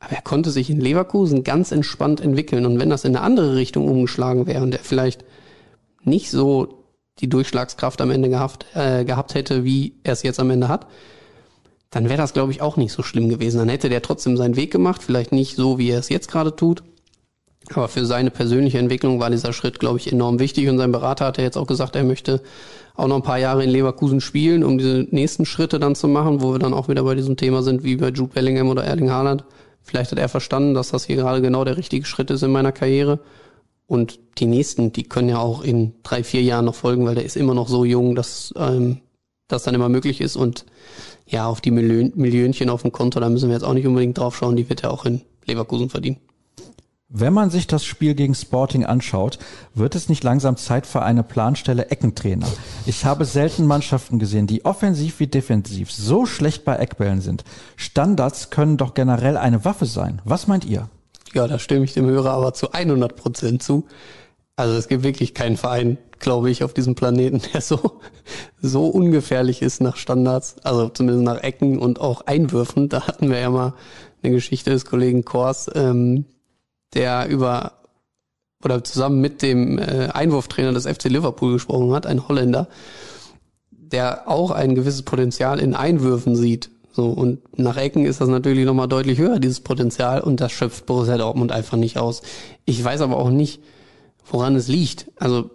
Aber 0.00 0.12
er 0.12 0.22
konnte 0.22 0.50
sich 0.50 0.68
in 0.68 0.80
Leverkusen 0.80 1.44
ganz 1.44 1.72
entspannt 1.72 2.20
entwickeln. 2.20 2.66
Und 2.66 2.78
wenn 2.78 2.90
das 2.90 3.04
in 3.04 3.16
eine 3.16 3.24
andere 3.24 3.56
Richtung 3.56 3.88
umgeschlagen 3.88 4.46
wäre 4.46 4.62
und 4.62 4.74
er 4.74 4.80
vielleicht 4.80 5.24
nicht 6.02 6.30
so 6.30 6.84
die 7.20 7.28
Durchschlagskraft 7.28 8.00
am 8.02 8.10
Ende 8.10 8.28
gehabt, 8.28 8.66
äh, 8.74 9.04
gehabt 9.04 9.34
hätte, 9.34 9.64
wie 9.64 9.94
er 10.02 10.12
es 10.12 10.22
jetzt 10.22 10.40
am 10.40 10.50
Ende 10.50 10.68
hat, 10.68 10.86
dann 11.90 12.08
wäre 12.08 12.18
das, 12.18 12.32
glaube 12.32 12.50
ich, 12.52 12.60
auch 12.60 12.76
nicht 12.76 12.92
so 12.92 13.02
schlimm 13.02 13.28
gewesen. 13.28 13.58
Dann 13.58 13.68
hätte 13.68 13.88
der 13.88 14.02
trotzdem 14.02 14.36
seinen 14.36 14.56
Weg 14.56 14.72
gemacht, 14.72 15.02
vielleicht 15.02 15.32
nicht 15.32 15.54
so, 15.54 15.78
wie 15.78 15.90
er 15.90 16.00
es 16.00 16.08
jetzt 16.08 16.30
gerade 16.30 16.54
tut. 16.54 16.82
Aber 17.72 17.88
für 17.88 18.04
seine 18.04 18.30
persönliche 18.30 18.78
Entwicklung 18.78 19.20
war 19.20 19.30
dieser 19.30 19.52
Schritt, 19.52 19.80
glaube 19.80 19.98
ich, 19.98 20.12
enorm 20.12 20.38
wichtig. 20.38 20.68
Und 20.68 20.78
sein 20.78 20.92
Berater 20.92 21.26
hat 21.26 21.38
ja 21.38 21.44
jetzt 21.44 21.56
auch 21.56 21.66
gesagt, 21.66 21.96
er 21.96 22.04
möchte 22.04 22.42
auch 22.94 23.08
noch 23.08 23.16
ein 23.16 23.22
paar 23.22 23.38
Jahre 23.38 23.64
in 23.64 23.70
Leverkusen 23.70 24.20
spielen, 24.20 24.62
um 24.62 24.78
diese 24.78 25.06
nächsten 25.10 25.46
Schritte 25.46 25.78
dann 25.78 25.94
zu 25.94 26.06
machen, 26.06 26.42
wo 26.42 26.52
wir 26.52 26.58
dann 26.58 26.74
auch 26.74 26.88
wieder 26.88 27.02
bei 27.02 27.14
diesem 27.14 27.36
Thema 27.36 27.62
sind, 27.62 27.82
wie 27.82 27.96
bei 27.96 28.08
Jude 28.08 28.32
Bellingham 28.34 28.68
oder 28.68 28.84
Erling 28.84 29.10
Haaland. 29.10 29.44
Vielleicht 29.82 30.12
hat 30.12 30.18
er 30.18 30.28
verstanden, 30.28 30.74
dass 30.74 30.90
das 30.90 31.04
hier 31.04 31.16
gerade 31.16 31.40
genau 31.42 31.64
der 31.64 31.76
richtige 31.76 32.06
Schritt 32.06 32.30
ist 32.30 32.42
in 32.42 32.52
meiner 32.52 32.72
Karriere. 32.72 33.20
Und 33.86 34.18
die 34.38 34.46
nächsten, 34.46 34.92
die 34.92 35.02
können 35.04 35.28
ja 35.28 35.38
auch 35.38 35.62
in 35.62 35.94
drei, 36.02 36.22
vier 36.22 36.42
Jahren 36.42 36.64
noch 36.64 36.74
folgen, 36.74 37.04
weil 37.04 37.14
der 37.14 37.24
ist 37.24 37.36
immer 37.36 37.54
noch 37.54 37.68
so 37.68 37.84
jung, 37.84 38.14
dass 38.14 38.52
ähm, 38.56 39.00
das 39.48 39.64
dann 39.64 39.74
immer 39.74 39.88
möglich 39.88 40.20
ist. 40.20 40.36
Und 40.36 40.64
ja, 41.26 41.46
auf 41.46 41.60
die 41.60 41.70
Millionchen 41.70 42.70
auf 42.70 42.82
dem 42.82 42.92
Konto, 42.92 43.20
da 43.20 43.28
müssen 43.28 43.48
wir 43.48 43.54
jetzt 43.54 43.64
auch 43.64 43.74
nicht 43.74 43.86
unbedingt 43.86 44.18
drauf 44.18 44.36
schauen, 44.36 44.56
die 44.56 44.68
wird 44.68 44.84
er 44.84 44.90
auch 44.90 45.04
in 45.04 45.22
Leverkusen 45.46 45.90
verdienen. 45.90 46.18
Wenn 47.16 47.32
man 47.32 47.48
sich 47.48 47.68
das 47.68 47.84
Spiel 47.84 48.16
gegen 48.16 48.34
Sporting 48.34 48.84
anschaut, 48.84 49.38
wird 49.72 49.94
es 49.94 50.08
nicht 50.08 50.24
langsam 50.24 50.56
Zeit 50.56 50.84
für 50.84 51.02
eine 51.02 51.22
Planstelle 51.22 51.88
Eckentrainer. 51.88 52.48
Ich 52.86 53.04
habe 53.04 53.24
selten 53.24 53.66
Mannschaften 53.66 54.18
gesehen, 54.18 54.48
die 54.48 54.64
offensiv 54.64 55.20
wie 55.20 55.28
defensiv 55.28 55.92
so 55.92 56.26
schlecht 56.26 56.64
bei 56.64 56.74
Eckbällen 56.74 57.20
sind. 57.20 57.44
Standards 57.76 58.50
können 58.50 58.78
doch 58.78 58.94
generell 58.94 59.36
eine 59.36 59.64
Waffe 59.64 59.86
sein. 59.86 60.22
Was 60.24 60.48
meint 60.48 60.64
ihr? 60.64 60.88
Ja, 61.34 61.46
da 61.46 61.60
stimme 61.60 61.84
ich 61.84 61.94
dem 61.94 62.06
Hörer 62.06 62.32
aber 62.32 62.52
zu 62.52 62.72
100 62.72 63.14
Prozent 63.14 63.62
zu. 63.62 63.86
Also 64.56 64.74
es 64.74 64.88
gibt 64.88 65.04
wirklich 65.04 65.34
keinen 65.34 65.56
Verein, 65.56 65.98
glaube 66.18 66.50
ich, 66.50 66.64
auf 66.64 66.74
diesem 66.74 66.96
Planeten, 66.96 67.40
der 67.52 67.60
so, 67.60 68.00
so 68.60 68.88
ungefährlich 68.88 69.62
ist 69.62 69.80
nach 69.80 69.96
Standards, 69.96 70.56
also 70.64 70.88
zumindest 70.88 71.24
nach 71.24 71.44
Ecken 71.44 71.78
und 71.78 72.00
auch 72.00 72.22
Einwürfen. 72.22 72.88
Da 72.88 73.06
hatten 73.06 73.30
wir 73.30 73.38
ja 73.38 73.50
mal 73.50 73.74
eine 74.24 74.32
Geschichte 74.32 74.70
des 74.70 74.84
Kollegen 74.84 75.24
Kors, 75.24 75.70
ähm, 75.76 76.24
der 76.94 77.28
über 77.28 77.72
oder 78.64 78.82
zusammen 78.82 79.20
mit 79.20 79.42
dem 79.42 79.78
äh, 79.78 80.08
Einwurftrainer 80.12 80.72
des 80.72 80.86
FC 80.86 81.04
Liverpool 81.04 81.54
gesprochen 81.54 81.92
hat, 81.92 82.06
ein 82.06 82.28
Holländer, 82.28 82.68
der 83.70 84.28
auch 84.28 84.50
ein 84.50 84.74
gewisses 84.74 85.02
Potenzial 85.02 85.60
in 85.60 85.74
Einwürfen 85.74 86.34
sieht. 86.34 86.70
So, 86.92 87.06
und 87.08 87.58
nach 87.58 87.76
Ecken 87.76 88.06
ist 88.06 88.20
das 88.20 88.28
natürlich 88.28 88.64
nochmal 88.64 88.88
deutlich 88.88 89.18
höher, 89.18 89.40
dieses 89.40 89.60
Potenzial, 89.60 90.20
und 90.20 90.40
das 90.40 90.52
schöpft 90.52 90.86
Borussia 90.86 91.18
Dortmund 91.18 91.52
einfach 91.52 91.76
nicht 91.76 91.98
aus. 91.98 92.22
Ich 92.64 92.82
weiß 92.82 93.00
aber 93.00 93.16
auch 93.16 93.30
nicht, 93.30 93.60
woran 94.30 94.54
es 94.54 94.68
liegt. 94.68 95.10
Also, 95.18 95.50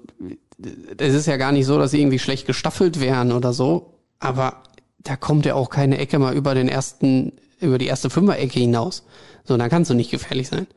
es 0.97 1.13
ist 1.13 1.27
ja 1.27 1.37
gar 1.37 1.53
nicht 1.53 1.65
so, 1.65 1.77
dass 1.79 1.91
sie 1.91 2.01
irgendwie 2.01 2.19
schlecht 2.19 2.45
gestaffelt 2.45 2.99
wären 2.99 3.31
oder 3.31 3.53
so, 3.53 3.93
aber 4.19 4.63
da 4.99 5.15
kommt 5.15 5.45
ja 5.45 5.55
auch 5.55 5.69
keine 5.69 5.97
Ecke 5.97 6.19
mal 6.19 6.35
über 6.35 6.53
den 6.53 6.67
ersten, 6.67 7.31
über 7.61 7.77
die 7.77 7.87
erste 7.87 8.09
Fünfer-Ecke 8.09 8.59
hinaus. 8.59 9.03
So, 9.45 9.55
dann 9.55 9.69
kannst 9.69 9.89
du 9.89 9.95
nicht 9.95 10.11
gefährlich 10.11 10.49
sein. 10.49 10.67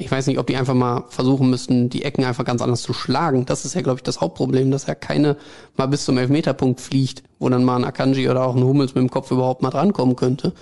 Ich 0.00 0.10
weiß 0.10 0.28
nicht, 0.28 0.38
ob 0.38 0.46
die 0.46 0.56
einfach 0.56 0.72
mal 0.72 1.04
versuchen 1.10 1.50
müssten, 1.50 1.90
die 1.90 2.04
Ecken 2.06 2.24
einfach 2.24 2.46
ganz 2.46 2.62
anders 2.62 2.80
zu 2.80 2.94
schlagen. 2.94 3.44
Das 3.44 3.66
ist 3.66 3.74
ja, 3.74 3.82
glaube 3.82 3.98
ich, 3.98 4.02
das 4.02 4.22
Hauptproblem, 4.22 4.70
dass 4.70 4.84
er 4.84 4.94
keine 4.94 5.36
mal 5.76 5.88
bis 5.88 6.06
zum 6.06 6.16
Elfmeterpunkt 6.16 6.80
fliegt, 6.80 7.22
wo 7.38 7.50
dann 7.50 7.64
mal 7.64 7.76
ein 7.76 7.84
Akanji 7.84 8.30
oder 8.30 8.46
auch 8.46 8.56
ein 8.56 8.64
Hummels 8.64 8.94
mit 8.94 9.02
dem 9.02 9.10
Kopf 9.10 9.30
überhaupt 9.30 9.60
mal 9.60 9.68
drankommen 9.68 10.16
könnte. 10.16 10.54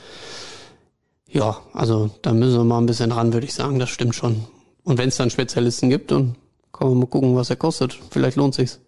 Ja, 1.30 1.59
also 1.72 2.11
da 2.22 2.32
müssen 2.32 2.57
wir 2.57 2.64
mal 2.64 2.78
ein 2.78 2.86
bisschen 2.86 3.12
ran, 3.12 3.32
würde 3.32 3.47
ich 3.47 3.55
sagen. 3.55 3.78
Das 3.78 3.91
stimmt 3.91 4.16
schon. 4.16 4.45
Und 4.82 4.99
wenn 4.99 5.09
es 5.09 5.16
dann 5.18 5.30
Spezialisten 5.30 5.89
gibt, 5.89 6.11
dann 6.11 6.34
kann 6.72 6.89
man 6.89 6.99
mal 6.99 7.07
gucken, 7.07 7.36
was 7.36 7.49
er 7.49 7.57
kostet. 7.57 7.97
Vielleicht 8.11 8.36
lohnt 8.36 8.57
sich's. 8.57 8.80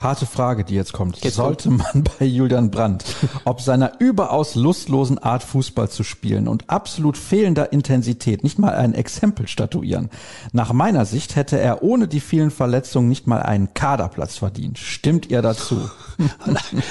Harte 0.00 0.26
Frage, 0.26 0.64
die 0.64 0.74
jetzt 0.74 0.92
kommt. 0.92 1.24
Jetzt 1.24 1.36
Sollte 1.36 1.70
man 1.70 2.04
bei 2.18 2.26
Julian 2.26 2.70
Brandt, 2.70 3.04
ob 3.44 3.62
seiner 3.62 4.00
überaus 4.00 4.54
lustlosen 4.54 5.18
Art 5.18 5.42
Fußball 5.42 5.88
zu 5.88 6.02
spielen 6.02 6.46
und 6.46 6.68
absolut 6.68 7.16
fehlender 7.16 7.72
Intensität 7.72 8.44
nicht 8.44 8.58
mal 8.58 8.74
ein 8.74 8.92
Exempel 8.92 9.48
statuieren? 9.48 10.10
Nach 10.52 10.72
meiner 10.74 11.06
Sicht 11.06 11.36
hätte 11.36 11.58
er 11.58 11.82
ohne 11.82 12.06
die 12.06 12.20
vielen 12.20 12.50
Verletzungen 12.50 13.08
nicht 13.08 13.26
mal 13.26 13.42
einen 13.42 13.72
Kaderplatz 13.72 14.36
verdient. 14.36 14.78
Stimmt 14.78 15.30
ihr 15.30 15.40
dazu? 15.40 15.88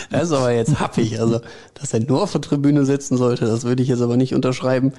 das 0.09 0.23
ist 0.23 0.31
aber 0.31 0.51
jetzt 0.51 0.79
happig. 0.79 1.19
Also, 1.19 1.41
dass 1.75 1.93
er 1.93 1.99
nur 1.99 2.23
auf 2.23 2.31
der 2.31 2.41
Tribüne 2.41 2.83
sitzen 2.83 3.17
sollte, 3.17 3.45
das 3.45 3.63
würde 3.63 3.83
ich 3.83 3.89
jetzt 3.89 4.01
aber 4.01 4.17
nicht 4.17 4.33
unterschreiben. 4.33 4.93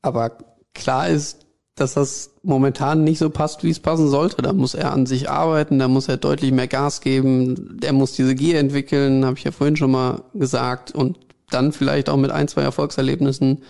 Aber 0.00 0.38
klar 0.74 1.08
ist, 1.08 1.47
dass 1.80 1.94
das 1.94 2.30
momentan 2.42 3.04
nicht 3.04 3.18
so 3.18 3.30
passt, 3.30 3.64
wie 3.64 3.70
es 3.70 3.80
passen 3.80 4.08
sollte. 4.08 4.42
Da 4.42 4.52
muss 4.52 4.74
er 4.74 4.92
an 4.92 5.06
sich 5.06 5.30
arbeiten, 5.30 5.78
da 5.78 5.88
muss 5.88 6.08
er 6.08 6.16
deutlich 6.16 6.52
mehr 6.52 6.68
Gas 6.68 7.00
geben, 7.00 7.78
er 7.82 7.92
muss 7.92 8.12
diese 8.12 8.34
Gier 8.34 8.58
entwickeln, 8.58 9.24
habe 9.24 9.38
ich 9.38 9.44
ja 9.44 9.52
vorhin 9.52 9.76
schon 9.76 9.90
mal 9.90 10.22
gesagt, 10.34 10.92
und 10.92 11.18
dann 11.50 11.72
vielleicht 11.72 12.10
auch 12.10 12.16
mit 12.16 12.30
ein, 12.30 12.48
zwei 12.48 12.62
Erfolgserlebnissen 12.62 13.62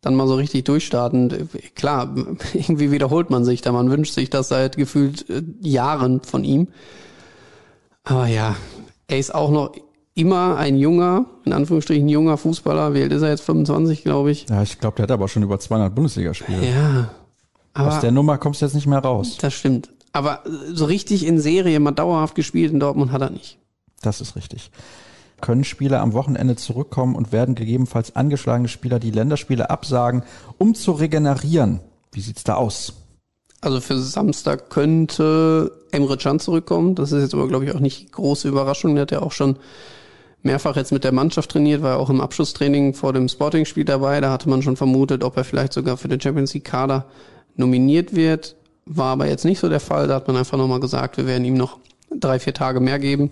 dann 0.00 0.16
mal 0.16 0.26
so 0.26 0.34
richtig 0.34 0.64
durchstarten. 0.64 1.48
Klar, 1.74 2.14
irgendwie 2.52 2.90
wiederholt 2.90 3.30
man 3.30 3.44
sich 3.44 3.62
da, 3.62 3.72
man 3.72 3.90
wünscht 3.90 4.14
sich 4.14 4.30
das 4.30 4.48
seit 4.48 4.76
gefühlt 4.76 5.30
äh, 5.30 5.42
Jahren 5.60 6.20
von 6.20 6.44
ihm. 6.44 6.68
Aber 8.04 8.26
ja, 8.26 8.56
er 9.06 9.18
ist 9.18 9.34
auch 9.34 9.50
noch 9.50 9.72
immer 10.14 10.56
ein 10.56 10.76
junger, 10.76 11.26
in 11.44 11.52
Anführungsstrichen 11.52 12.08
junger 12.08 12.36
Fußballer. 12.36 12.94
Wie 12.94 13.02
alt 13.02 13.12
ist 13.12 13.22
er 13.22 13.30
jetzt? 13.30 13.42
25, 13.42 14.04
glaube 14.04 14.30
ich. 14.30 14.46
Ja, 14.48 14.62
ich 14.62 14.78
glaube, 14.78 14.96
der 14.96 15.04
hat 15.04 15.10
aber 15.10 15.28
schon 15.28 15.42
über 15.42 15.58
200 15.58 15.94
Bundesligaspiele. 15.94 16.66
Ja. 16.66 17.10
Aus 17.74 18.00
der 18.00 18.12
Nummer 18.12 18.36
kommst 18.36 18.60
du 18.60 18.66
jetzt 18.66 18.74
nicht 18.74 18.86
mehr 18.86 18.98
raus. 18.98 19.38
Das 19.40 19.54
stimmt. 19.54 19.88
Aber 20.12 20.42
so 20.72 20.84
richtig 20.84 21.26
in 21.26 21.40
Serie 21.40 21.80
mal 21.80 21.92
dauerhaft 21.92 22.34
gespielt 22.34 22.72
in 22.72 22.80
Dortmund 22.80 23.12
hat 23.12 23.22
er 23.22 23.30
nicht. 23.30 23.58
Das 24.02 24.20
ist 24.20 24.36
richtig. 24.36 24.70
Können 25.40 25.64
Spieler 25.64 26.00
am 26.00 26.12
Wochenende 26.12 26.54
zurückkommen 26.56 27.16
und 27.16 27.32
werden 27.32 27.54
gegebenenfalls 27.54 28.14
angeschlagene 28.14 28.68
Spieler 28.68 28.98
die 28.98 29.10
Länderspiele 29.10 29.70
absagen, 29.70 30.22
um 30.58 30.74
zu 30.74 30.92
regenerieren? 30.92 31.80
Wie 32.12 32.20
sieht's 32.20 32.44
da 32.44 32.56
aus? 32.56 32.92
Also 33.62 33.80
für 33.80 33.98
Samstag 33.98 34.70
könnte 34.70 35.72
Emre 35.92 36.16
Can 36.18 36.40
zurückkommen. 36.40 36.94
Das 36.94 37.12
ist 37.12 37.22
jetzt 37.22 37.34
aber, 37.34 37.48
glaube 37.48 37.64
ich, 37.64 37.74
auch 37.74 37.80
nicht 37.80 38.12
große 38.12 38.48
Überraschung. 38.48 38.94
Der 38.94 39.02
hat 39.02 39.12
ja 39.12 39.22
auch 39.22 39.32
schon 39.32 39.56
mehrfach 40.42 40.76
jetzt 40.76 40.92
mit 40.92 41.04
der 41.04 41.12
Mannschaft 41.12 41.50
trainiert, 41.50 41.82
war 41.82 41.98
auch 41.98 42.10
im 42.10 42.20
Abschlusstraining 42.20 42.94
vor 42.94 43.12
dem 43.12 43.28
Sporting-Spiel 43.28 43.84
dabei. 43.84 44.20
Da 44.20 44.30
hatte 44.30 44.48
man 44.48 44.62
schon 44.62 44.76
vermutet, 44.76 45.24
ob 45.24 45.36
er 45.36 45.44
vielleicht 45.44 45.72
sogar 45.72 45.96
für 45.96 46.08
den 46.08 46.20
Champions 46.20 46.54
League-Kader 46.54 47.06
nominiert 47.56 48.14
wird. 48.14 48.56
War 48.84 49.12
aber 49.12 49.28
jetzt 49.28 49.44
nicht 49.44 49.60
so 49.60 49.68
der 49.68 49.80
Fall. 49.80 50.08
Da 50.08 50.16
hat 50.16 50.26
man 50.26 50.36
einfach 50.36 50.58
nochmal 50.58 50.80
gesagt, 50.80 51.16
wir 51.16 51.26
werden 51.26 51.44
ihm 51.44 51.54
noch 51.54 51.78
drei, 52.10 52.38
vier 52.38 52.54
Tage 52.54 52.80
mehr 52.80 52.98
geben. 52.98 53.30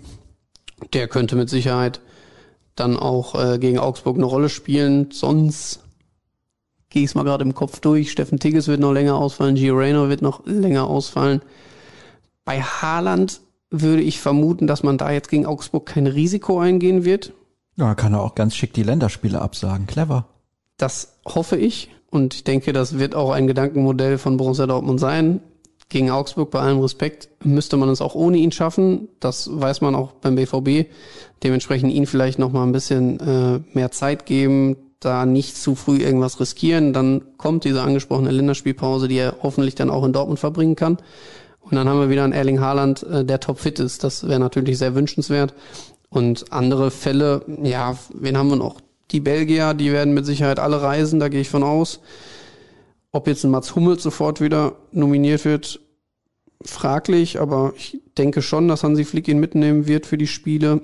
Der 0.93 1.07
könnte 1.07 1.35
mit 1.35 1.49
Sicherheit 1.49 2.01
dann 2.75 2.97
auch 2.97 3.35
äh, 3.35 3.59
gegen 3.59 3.79
Augsburg 3.79 4.15
eine 4.15 4.25
Rolle 4.25 4.49
spielen. 4.49 5.11
Sonst 5.11 5.81
gehe 6.89 7.03
ich 7.03 7.09
es 7.09 7.15
mal 7.15 7.23
gerade 7.23 7.43
im 7.43 7.53
Kopf 7.53 7.79
durch. 7.79 8.11
Steffen 8.11 8.39
Tigges 8.39 8.67
wird 8.67 8.79
noch 8.79 8.93
länger 8.93 9.15
ausfallen, 9.15 9.55
Gio 9.55 9.75
Reyna 9.75 10.09
wird 10.09 10.21
noch 10.21 10.45
länger 10.45 10.87
ausfallen. 10.87 11.41
Bei 12.45 12.61
Haaland 12.61 13.41
würde 13.71 14.03
ich 14.03 14.19
vermuten, 14.19 14.67
dass 14.67 14.83
man 14.83 14.97
da 14.97 15.11
jetzt 15.11 15.29
gegen 15.29 15.45
Augsburg 15.45 15.85
kein 15.87 16.05
Risiko 16.05 16.59
eingehen 16.59 17.05
wird. 17.05 17.33
Ja, 17.77 17.95
kann 17.95 18.13
er 18.13 18.21
auch 18.21 18.35
ganz 18.35 18.55
schick 18.55 18.73
die 18.73 18.83
Länderspiele 18.83 19.41
absagen. 19.41 19.87
Clever. 19.87 20.27
Das 20.77 21.17
hoffe 21.25 21.55
ich. 21.55 21.89
Und 22.09 22.33
ich 22.33 22.43
denke, 22.43 22.73
das 22.73 22.99
wird 22.99 23.15
auch 23.15 23.31
ein 23.31 23.47
Gedankenmodell 23.47 24.17
von 24.17 24.35
Borussia 24.35 24.67
Dortmund 24.67 24.99
sein. 24.99 25.39
Gegen 25.87 26.11
Augsburg, 26.11 26.51
bei 26.51 26.59
allem 26.59 26.79
Respekt, 26.79 27.29
müsste 27.43 27.77
man 27.77 27.89
es 27.89 28.01
auch 28.01 28.15
ohne 28.15 28.37
ihn 28.37 28.51
schaffen. 28.51 29.07
Das 29.19 29.49
weiß 29.51 29.81
man 29.81 29.95
auch 29.95 30.11
beim 30.13 30.35
BVB. 30.35 30.89
Dementsprechend 31.43 31.91
ihn 31.91 32.05
vielleicht 32.05 32.39
noch 32.39 32.51
mal 32.51 32.63
ein 32.63 32.71
bisschen 32.73 33.19
äh, 33.19 33.59
mehr 33.73 33.91
Zeit 33.91 34.25
geben, 34.25 34.75
da 34.99 35.25
nicht 35.25 35.57
zu 35.57 35.75
früh 35.75 35.97
irgendwas 35.97 36.39
riskieren. 36.39 36.93
Dann 36.93 37.37
kommt 37.37 37.63
diese 37.63 37.81
angesprochene 37.81 38.31
Länderspielpause, 38.31 39.07
die 39.07 39.17
er 39.17 39.37
hoffentlich 39.41 39.75
dann 39.75 39.89
auch 39.89 40.05
in 40.05 40.13
Dortmund 40.13 40.39
verbringen 40.39 40.75
kann. 40.75 40.97
Und 41.71 41.77
dann 41.77 41.87
haben 41.87 41.99
wir 41.99 42.09
wieder 42.09 42.25
einen 42.25 42.33
Erling 42.33 42.59
Haaland, 42.59 43.03
äh, 43.03 43.23
der 43.23 43.39
topfit 43.39 43.79
ist. 43.79 44.03
Das 44.03 44.27
wäre 44.27 44.39
natürlich 44.39 44.77
sehr 44.77 44.93
wünschenswert. 44.93 45.53
Und 46.09 46.51
andere 46.51 46.91
Fälle, 46.91 47.45
ja, 47.63 47.97
wen 48.13 48.37
haben 48.37 48.49
wir 48.49 48.57
noch? 48.57 48.81
Die 49.11 49.21
Belgier, 49.21 49.73
die 49.73 49.93
werden 49.93 50.13
mit 50.13 50.25
Sicherheit 50.25 50.59
alle 50.59 50.81
reisen, 50.81 51.19
da 51.21 51.29
gehe 51.29 51.39
ich 51.39 51.49
von 51.49 51.63
aus. 51.63 52.01
Ob 53.13 53.27
jetzt 53.27 53.45
ein 53.45 53.51
Mats 53.51 53.75
Hummels 53.75 54.03
sofort 54.03 54.41
wieder 54.41 54.73
nominiert 54.91 55.45
wird, 55.45 55.79
fraglich, 56.63 57.39
aber 57.39 57.73
ich 57.75 57.99
denke 58.17 58.41
schon, 58.41 58.67
dass 58.67 58.83
Hansi 58.83 59.05
Flick 59.05 59.27
ihn 59.27 59.39
mitnehmen 59.39 59.87
wird 59.87 60.05
für 60.05 60.17
die 60.17 60.27
Spiele. 60.27 60.81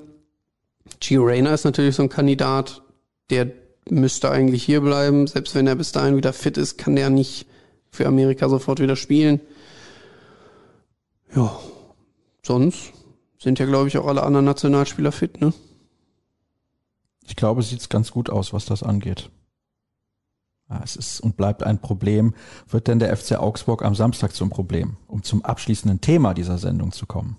Gio 1.02 1.24
Reyna 1.24 1.54
ist 1.54 1.66
natürlich 1.66 1.96
so 1.96 2.04
ein 2.04 2.10
Kandidat, 2.10 2.82
der 3.30 3.52
müsste 3.90 4.32
eigentlich 4.32 4.64
hier 4.64 4.82
bleiben. 4.82 5.28
Selbst 5.28 5.54
wenn 5.56 5.68
er 5.68 5.76
bis 5.76 5.92
dahin 5.92 6.16
wieder 6.16 6.34
fit 6.34 6.58
ist, 6.58 6.78
kann 6.78 6.96
der 6.96 7.10
nicht 7.10 7.46
für 7.92 8.06
Amerika 8.06 8.48
sofort 8.50 8.80
wieder 8.80 8.96
spielen. 8.96 9.42
Ja, 11.38 11.56
sonst 12.42 12.94
sind 13.38 13.60
ja, 13.60 13.68
glaube 13.68 13.88
ich, 13.88 13.98
auch 14.00 14.08
alle 14.08 14.24
anderen 14.24 14.46
Nationalspieler 14.46 15.12
fit, 15.12 15.40
ne? 15.40 15.54
Ich 17.28 17.36
glaube, 17.36 17.62
es 17.62 17.70
sieht 17.70 17.88
ganz 17.92 18.10
gut 18.10 18.32
aus, 18.32 18.54
was 18.54 18.66
das 18.66 18.82
angeht. 18.82 19.30
Ja, 20.68 20.82
es 20.84 20.96
ist 20.96 21.20
und 21.20 21.38
bleibt 21.38 21.62
ein 21.62 21.80
Problem. 21.80 22.34
Wird 22.68 22.88
denn 22.88 22.98
der 22.98 23.16
FC 23.16 23.34
Augsburg 23.34 23.86
am 23.86 23.94
Samstag 23.94 24.34
zum 24.34 24.50
Problem, 24.50 24.98
um 25.06 25.22
zum 25.22 25.46
abschließenden 25.46 26.02
Thema 26.02 26.34
dieser 26.34 26.58
Sendung 26.58 26.92
zu 26.92 27.06
kommen? 27.06 27.38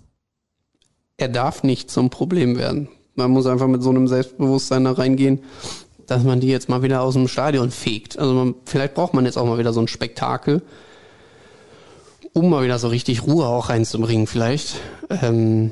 Er 1.17 1.27
darf 1.27 1.63
nicht 1.63 1.91
zum 1.91 2.09
Problem 2.09 2.57
werden. 2.57 2.87
Man 3.15 3.31
muss 3.31 3.47
einfach 3.47 3.67
mit 3.67 3.83
so 3.83 3.89
einem 3.89 4.07
Selbstbewusstsein 4.07 4.85
da 4.85 4.93
reingehen, 4.93 5.43
dass 6.07 6.23
man 6.23 6.39
die 6.39 6.47
jetzt 6.47 6.69
mal 6.69 6.83
wieder 6.83 7.01
aus 7.01 7.15
dem 7.15 7.27
Stadion 7.27 7.69
fegt. 7.69 8.17
Also 8.17 8.33
man, 8.33 8.55
vielleicht 8.63 8.93
braucht 8.93 9.13
man 9.13 9.25
jetzt 9.25 9.37
auch 9.37 9.45
mal 9.45 9.57
wieder 9.57 9.73
so 9.73 9.81
ein 9.81 9.89
Spektakel, 9.89 10.61
um 12.33 12.49
mal 12.49 12.63
wieder 12.63 12.79
so 12.79 12.87
richtig 12.87 13.25
Ruhe 13.25 13.45
auch 13.45 13.69
reinzubringen 13.69 14.27
vielleicht. 14.27 14.75
Ähm, 15.09 15.71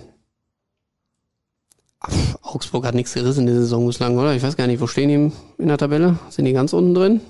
Augsburg 2.42 2.86
hat 2.86 2.96
nichts 2.96 3.14
gerissen 3.14 3.42
in 3.42 3.48
der 3.48 3.56
Saison 3.56 3.86
bislang, 3.88 4.18
oder? 4.18 4.34
Ich 4.34 4.44
weiß 4.44 4.56
gar 4.56 4.68
nicht, 4.68 4.82
wo 4.82 4.88
stehen 4.88 5.10
die 5.10 5.62
in 5.62 5.68
der 5.68 5.78
Tabelle? 5.78 6.20
Sind 6.30 6.46
die 6.46 6.54
ganz 6.54 6.74
unten 6.74 6.94
drin? 6.94 7.22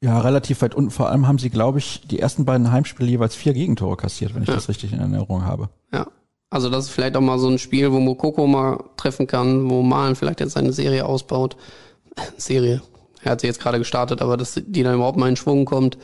Ja, 0.00 0.20
relativ 0.20 0.60
weit 0.62 0.74
unten. 0.74 0.90
Vor 0.90 1.08
allem 1.08 1.26
haben 1.26 1.38
sie, 1.38 1.50
glaube 1.50 1.78
ich, 1.78 2.02
die 2.06 2.18
ersten 2.20 2.44
beiden 2.44 2.70
Heimspiele 2.70 3.08
jeweils 3.08 3.34
vier 3.34 3.54
Gegentore 3.54 3.96
kassiert, 3.96 4.34
wenn 4.34 4.42
ich 4.42 4.48
ja. 4.48 4.54
das 4.54 4.68
richtig 4.68 4.92
in 4.92 5.00
Erinnerung 5.00 5.44
habe. 5.44 5.70
Ja. 5.92 6.06
Also 6.50 6.70
das 6.70 6.84
ist 6.84 6.90
vielleicht 6.90 7.16
auch 7.16 7.22
mal 7.22 7.38
so 7.38 7.48
ein 7.48 7.58
Spiel, 7.58 7.90
wo 7.92 7.98
Mokoko 7.98 8.46
mal 8.46 8.84
treffen 8.96 9.26
kann, 9.26 9.68
wo 9.68 9.82
Malen 9.82 10.14
vielleicht 10.14 10.40
jetzt 10.40 10.52
seine 10.52 10.72
Serie 10.72 11.06
ausbaut. 11.06 11.56
Serie. 12.36 12.82
Er 13.22 13.32
hat 13.32 13.40
sie 13.40 13.46
jetzt 13.46 13.60
gerade 13.60 13.78
gestartet, 13.78 14.22
aber 14.22 14.36
dass 14.36 14.54
die 14.54 14.82
dann 14.82 14.94
überhaupt 14.94 15.18
mal 15.18 15.28
in 15.28 15.36
Schwung 15.36 15.64
kommt. 15.64 15.98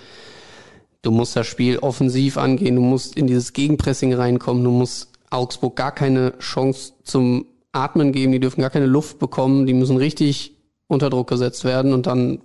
Du 1.03 1.11
musst 1.11 1.34
das 1.34 1.46
Spiel 1.46 1.78
offensiv 1.78 2.38
angehen, 2.38 2.76
du 2.76 2.82
musst 2.82 3.16
in 3.16 3.26
dieses 3.26 3.53
Gegenpressing 3.53 4.14
reinkommen, 4.14 4.62
du 4.62 4.70
musst 4.70 5.11
Augsburg 5.30 5.74
gar 5.74 5.92
keine 5.92 6.38
Chance 6.38 6.92
zum 7.03 7.46
Atmen 7.72 8.12
geben, 8.12 8.32
die 8.32 8.40
dürfen 8.40 8.61
gar 8.61 8.70
keine 8.70 8.86
Luft 8.86 9.18
bekommen, 9.18 9.66
die 9.66 9.74
müssen 9.74 9.96
richtig 9.96 10.57
unter 10.86 11.11
Druck 11.11 11.28
gesetzt 11.28 11.64
werden 11.64 11.92
und 11.92 12.07
dann 12.07 12.38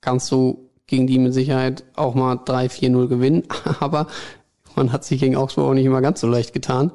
kannst 0.00 0.30
du 0.30 0.70
gegen 0.86 1.06
die 1.06 1.18
mit 1.18 1.32
Sicherheit 1.32 1.84
auch 1.96 2.14
mal 2.14 2.36
3-4-0 2.36 3.06
gewinnen. 3.08 3.44
Aber 3.80 4.08
man 4.76 4.92
hat 4.92 5.04
sich 5.04 5.20
gegen 5.20 5.36
Augsburg 5.36 5.70
auch 5.70 5.74
nicht 5.74 5.86
immer 5.86 6.02
ganz 6.02 6.20
so 6.20 6.26
leicht 6.26 6.52
getan. 6.52 6.92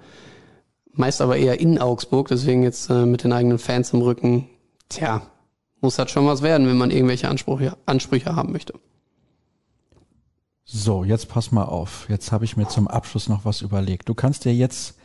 Meist 0.92 1.22
aber 1.22 1.38
eher 1.38 1.62
in 1.62 1.80
Augsburg, 1.80 2.28
deswegen 2.28 2.64
jetzt 2.64 2.90
äh, 2.90 3.06
mit 3.06 3.24
den 3.24 3.32
eigenen 3.32 3.58
Fans 3.58 3.94
im 3.94 4.02
Rücken. 4.02 4.50
Tja, 4.90 5.22
muss 5.80 5.98
halt 5.98 6.10
schon 6.10 6.28
was 6.28 6.42
werden, 6.42 6.68
wenn 6.68 6.78
man 6.78 6.92
irgendwelche 6.92 7.30
Ansprüche, 7.30 7.78
Ansprüche 7.86 8.36
haben 8.36 8.52
möchte. 8.52 8.74
So, 10.72 11.04
jetzt 11.04 11.30
pass 11.30 11.52
mal 11.52 11.64
auf. 11.64 12.08
Jetzt 12.10 12.32
habe 12.32 12.46
ich 12.46 12.56
mir 12.56 12.68
zum 12.68 12.88
Abschluss 12.88 13.28
noch 13.28 13.46
was 13.46 13.62
überlegt. 13.62 14.08
Du 14.08 14.14
kannst 14.14 14.46
dir 14.46 14.54
jetzt 14.54 14.96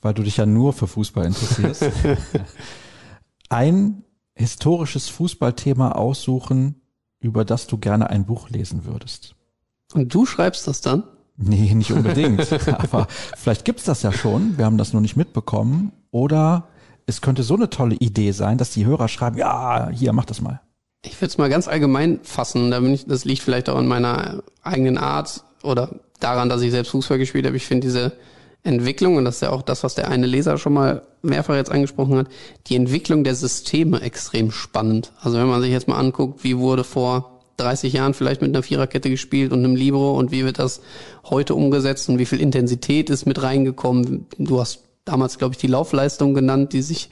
weil 0.00 0.14
du 0.14 0.22
dich 0.22 0.36
ja 0.36 0.46
nur 0.46 0.72
für 0.72 0.86
Fußball 0.86 1.26
interessierst, 1.26 1.84
ein 3.48 4.04
historisches 4.34 5.08
Fußballthema 5.08 5.92
aussuchen, 5.92 6.80
über 7.20 7.44
das 7.44 7.66
du 7.66 7.78
gerne 7.78 8.10
ein 8.10 8.24
Buch 8.24 8.50
lesen 8.50 8.84
würdest. 8.84 9.34
Und 9.92 10.14
du 10.14 10.26
schreibst 10.26 10.68
das 10.68 10.80
dann? 10.80 11.04
Nee, 11.36 11.74
nicht 11.74 11.92
unbedingt. 11.92 12.52
Aber 12.68 13.08
vielleicht 13.36 13.64
gibt's 13.64 13.84
das 13.84 14.02
ja 14.02 14.12
schon. 14.12 14.58
Wir 14.58 14.64
haben 14.66 14.78
das 14.78 14.92
nur 14.92 15.02
nicht 15.02 15.16
mitbekommen. 15.16 15.92
Oder 16.10 16.68
es 17.06 17.20
könnte 17.20 17.42
so 17.42 17.54
eine 17.54 17.70
tolle 17.70 17.96
Idee 17.96 18.32
sein, 18.32 18.58
dass 18.58 18.70
die 18.70 18.86
Hörer 18.86 19.08
schreiben, 19.08 19.38
ja, 19.38 19.88
hier, 19.90 20.12
mach 20.12 20.26
das 20.26 20.40
mal. 20.40 20.60
Ich 21.02 21.20
würde 21.20 21.30
es 21.30 21.38
mal 21.38 21.48
ganz 21.48 21.68
allgemein 21.68 22.20
fassen. 22.22 22.70
Da 22.70 22.80
bin 22.80 22.94
ich, 22.94 23.06
das 23.06 23.24
liegt 23.24 23.42
vielleicht 23.42 23.68
auch 23.68 23.78
in 23.78 23.86
meiner 23.86 24.42
eigenen 24.62 24.98
Art 24.98 25.44
oder 25.62 26.00
daran, 26.20 26.48
dass 26.48 26.62
ich 26.62 26.70
selbst 26.70 26.90
Fußball 26.90 27.18
gespielt 27.18 27.46
habe. 27.46 27.56
Ich 27.56 27.66
finde 27.66 27.86
diese 27.86 28.12
Entwicklung, 28.64 29.16
und 29.16 29.24
das 29.24 29.36
ist 29.36 29.42
ja 29.42 29.50
auch 29.50 29.62
das, 29.62 29.84
was 29.84 29.94
der 29.94 30.08
eine 30.08 30.26
Leser 30.26 30.58
schon 30.58 30.72
mal 30.72 31.02
mehrfach 31.22 31.54
jetzt 31.54 31.70
angesprochen 31.70 32.18
hat, 32.18 32.26
die 32.66 32.76
Entwicklung 32.76 33.24
der 33.24 33.34
Systeme 33.34 34.00
extrem 34.02 34.50
spannend. 34.50 35.12
Also 35.20 35.38
wenn 35.38 35.46
man 35.46 35.62
sich 35.62 35.70
jetzt 35.70 35.88
mal 35.88 35.98
anguckt, 35.98 36.42
wie 36.44 36.58
wurde 36.58 36.84
vor 36.84 37.40
30 37.58 37.92
Jahren 37.92 38.14
vielleicht 38.14 38.40
mit 38.40 38.54
einer 38.54 38.62
Viererkette 38.62 39.10
gespielt 39.10 39.52
und 39.52 39.60
einem 39.60 39.76
Libro 39.76 40.16
und 40.16 40.30
wie 40.30 40.44
wird 40.44 40.58
das 40.58 40.80
heute 41.24 41.54
umgesetzt 41.54 42.08
und 42.08 42.18
wie 42.18 42.26
viel 42.26 42.40
Intensität 42.40 43.10
ist 43.10 43.26
mit 43.26 43.42
reingekommen. 43.42 44.26
Du 44.38 44.60
hast 44.60 44.80
damals, 45.04 45.38
glaube 45.38 45.54
ich, 45.54 45.58
die 45.58 45.66
Laufleistung 45.66 46.34
genannt, 46.34 46.72
die 46.72 46.82
sich 46.82 47.10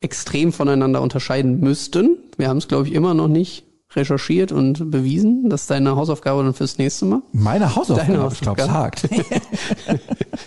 extrem 0.00 0.52
voneinander 0.52 1.02
unterscheiden 1.02 1.60
müssten. 1.60 2.18
Wir 2.36 2.48
haben 2.48 2.58
es, 2.58 2.68
glaube 2.68 2.88
ich, 2.88 2.94
immer 2.94 3.14
noch 3.14 3.28
nicht 3.28 3.64
recherchiert 3.94 4.52
und 4.52 4.90
bewiesen. 4.90 5.48
Das 5.48 5.62
ist 5.62 5.70
deine 5.70 5.96
Hausaufgabe 5.96 6.42
dann 6.42 6.54
fürs 6.54 6.78
nächste 6.78 7.06
Mal. 7.06 7.22
Meine 7.32 7.74
Hausaufgabe, 7.74 8.12
deine 8.12 8.22
Hausaufgabe. 8.22 8.60
ich 8.60 8.66
glaube, 8.66 8.72
hakt. 8.72 9.04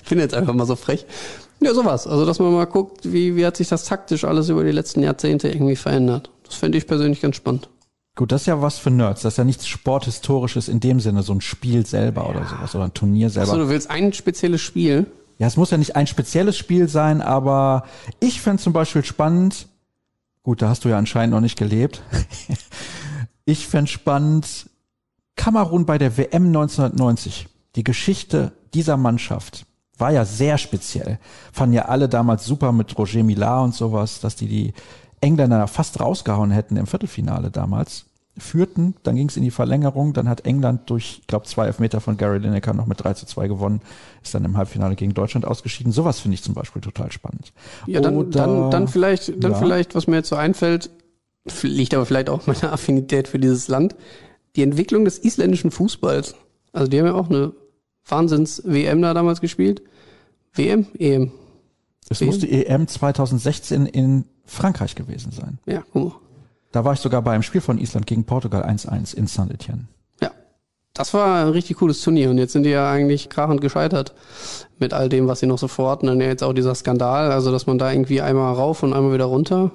ich 0.04 0.10
bin 0.10 0.20
jetzt 0.20 0.34
einfach 0.34 0.54
mal 0.54 0.66
so 0.66 0.76
frech. 0.76 1.06
Ja, 1.60 1.74
sowas. 1.74 2.08
Also, 2.08 2.26
dass 2.26 2.39
man 2.39 2.54
mal 2.54 2.66
guckt, 2.66 3.12
wie, 3.12 3.36
wie 3.36 3.45
hat 3.45 3.58
sich 3.58 3.68
das 3.68 3.86
taktisch 3.86 4.26
alles 4.26 4.49
über 4.49 4.64
die 4.64 4.72
letzten 4.72 5.04
Jahrzehnte 5.04 5.49
irgendwie 5.49 5.76
verändert. 5.76 6.32
Das 6.45 6.56
finde 6.56 6.78
ich 6.78 6.88
persönlich 6.88 7.22
ganz 7.22 7.36
spannend. 7.36 7.70
Gut, 8.16 8.32
das 8.32 8.41
ist 8.41 8.47
ja 8.47 8.62
was 8.62 8.78
für 8.78 8.91
Nerds. 8.91 9.22
Das 9.22 9.34
ist 9.34 9.38
ja 9.38 9.43
nichts 9.43 9.68
Sporthistorisches 9.68 10.68
in 10.68 10.80
dem 10.80 10.99
Sinne, 10.99 11.24
so 11.24 11.34
ein 11.34 11.41
Spiel 11.41 11.86
selber 11.86 12.30
oder 12.30 12.45
sowas 12.45 12.76
oder 12.76 12.86
ein 12.86 12.93
Turnier 12.93 13.30
selber. 13.30 13.52
Also 13.52 13.64
du 13.64 13.70
willst 13.70 13.89
ein 13.89 14.12
spezielles 14.12 14.62
Spiel? 14.62 15.06
Ja, 15.41 15.47
es 15.47 15.57
muss 15.57 15.71
ja 15.71 15.77
nicht 15.79 15.95
ein 15.95 16.05
spezielles 16.05 16.55
Spiel 16.55 16.87
sein, 16.87 17.19
aber 17.19 17.85
ich 18.19 18.41
fände 18.41 18.61
zum 18.61 18.73
Beispiel 18.73 19.03
spannend, 19.03 19.69
gut, 20.43 20.61
da 20.61 20.69
hast 20.69 20.85
du 20.85 20.89
ja 20.89 20.99
anscheinend 20.99 21.33
noch 21.33 21.41
nicht 21.41 21.57
gelebt. 21.57 22.03
Ich 23.43 23.67
fände 23.67 23.89
spannend, 23.89 24.69
Kamerun 25.35 25.87
bei 25.87 25.97
der 25.97 26.15
WM 26.15 26.45
1990. 26.45 27.47
Die 27.75 27.83
Geschichte 27.83 28.51
dieser 28.75 28.97
Mannschaft 28.97 29.65
war 29.97 30.11
ja 30.11 30.25
sehr 30.25 30.59
speziell. 30.59 31.17
Fanden 31.51 31.73
ja 31.73 31.85
alle 31.85 32.07
damals 32.07 32.45
super 32.45 32.71
mit 32.71 32.95
Roger 32.99 33.23
Millar 33.23 33.63
und 33.63 33.73
sowas, 33.73 34.19
dass 34.19 34.35
die 34.35 34.47
die 34.47 34.73
Engländer 35.21 35.67
fast 35.67 35.99
rausgehauen 35.99 36.51
hätten 36.51 36.77
im 36.77 36.85
Viertelfinale 36.85 37.49
damals. 37.49 38.05
Führten, 38.38 38.95
dann 39.03 39.15
ging 39.15 39.27
es 39.27 39.36
in 39.36 39.43
die 39.43 39.51
Verlängerung, 39.51 40.13
dann 40.13 40.29
hat 40.29 40.45
England 40.45 40.89
durch, 40.89 41.19
ich 41.19 41.27
glaube, 41.27 41.45
zwei 41.45 41.67
Elfmeter 41.67 41.99
von 41.99 42.15
Gary 42.15 42.39
Lineker 42.39 42.73
noch 42.73 42.86
mit 42.86 43.03
3 43.03 43.13
zu 43.13 43.25
2 43.25 43.47
gewonnen, 43.47 43.82
ist 44.23 44.34
dann 44.34 44.45
im 44.45 44.55
Halbfinale 44.55 44.95
gegen 44.95 45.13
Deutschland 45.13 45.45
ausgeschieden. 45.45 45.91
Sowas 45.91 46.19
finde 46.19 46.36
ich 46.36 46.43
zum 46.43 46.53
Beispiel 46.53 46.82
total 46.82 47.11
spannend. 47.11 47.51
Ja, 47.88 47.99
dann, 47.99 48.15
Oder, 48.15 48.29
dann, 48.29 48.71
dann 48.71 48.88
vielleicht, 48.88 49.43
dann 49.43 49.51
ja. 49.51 49.57
vielleicht, 49.57 49.95
was 49.95 50.07
mir 50.07 50.17
jetzt 50.17 50.29
so 50.29 50.38
einfällt, 50.38 50.89
liegt 51.61 51.93
aber 51.93 52.05
vielleicht 52.05 52.29
auch 52.29 52.47
meine 52.47 52.63
Affinität 52.71 53.27
für 53.27 53.39
dieses 53.39 53.67
Land, 53.67 53.95
die 54.55 54.63
Entwicklung 54.63 55.03
des 55.03 55.19
isländischen 55.19 55.71
Fußballs. 55.71 56.36
Also 56.71 56.88
die 56.88 56.99
haben 56.99 57.07
ja 57.07 57.13
auch 57.13 57.29
eine 57.29 57.53
Wahnsinns-WM 58.05 59.01
da 59.01 59.13
damals 59.13 59.41
gespielt. 59.41 59.82
WM? 60.53 60.88
EM? 60.97 61.32
Es 62.09 62.21
WM? 62.21 62.27
musste 62.27 62.47
EM 62.49 62.88
2016 62.88 63.86
in 63.86 64.25
Frankreich 64.45 64.95
gewesen 64.95 65.32
sein. 65.32 65.59
Ja, 65.65 65.84
guck 65.91 66.03
mal. 66.03 66.15
Da 66.72 66.86
war 66.86 66.93
ich 66.93 66.99
sogar 66.99 67.22
bei 67.22 67.32
einem 67.32 67.43
Spiel 67.43 67.61
von 67.61 67.78
Island 67.78 68.07
gegen 68.07 68.24
Portugal 68.24 68.63
1-1 68.63 69.15
in 69.15 69.28
Saint-Etienne. 69.28 69.88
Ja, 70.22 70.32
das 70.93 71.13
war 71.13 71.43
ein 71.43 71.49
richtig 71.49 71.78
cooles 71.78 72.01
Turnier 72.01 72.30
und 72.30 72.38
jetzt 72.38 72.53
sind 72.53 72.63
die 72.63 72.69
ja 72.69 72.89
eigentlich 72.89 73.30
krachend 73.30 73.61
gescheitert 73.61 74.13
mit 74.80 74.93
all 74.93 75.09
dem, 75.09 75.28
was 75.28 75.39
sie 75.39 75.47
noch 75.47 75.57
so 75.57 75.67
vorhatten. 75.67 76.09
Und 76.09 76.22
jetzt 76.22 76.43
auch 76.43 76.53
dieser 76.53 76.76
Skandal, 76.76 77.32
also 77.32 77.51
dass 77.51 77.67
man 77.67 77.78
da 77.78 77.91
irgendwie 77.91 78.22
einmal 78.22 78.53
rauf 78.53 78.84
und 78.84 78.93
einmal 78.93 79.13
wieder 79.13 79.26
runter 79.26 79.72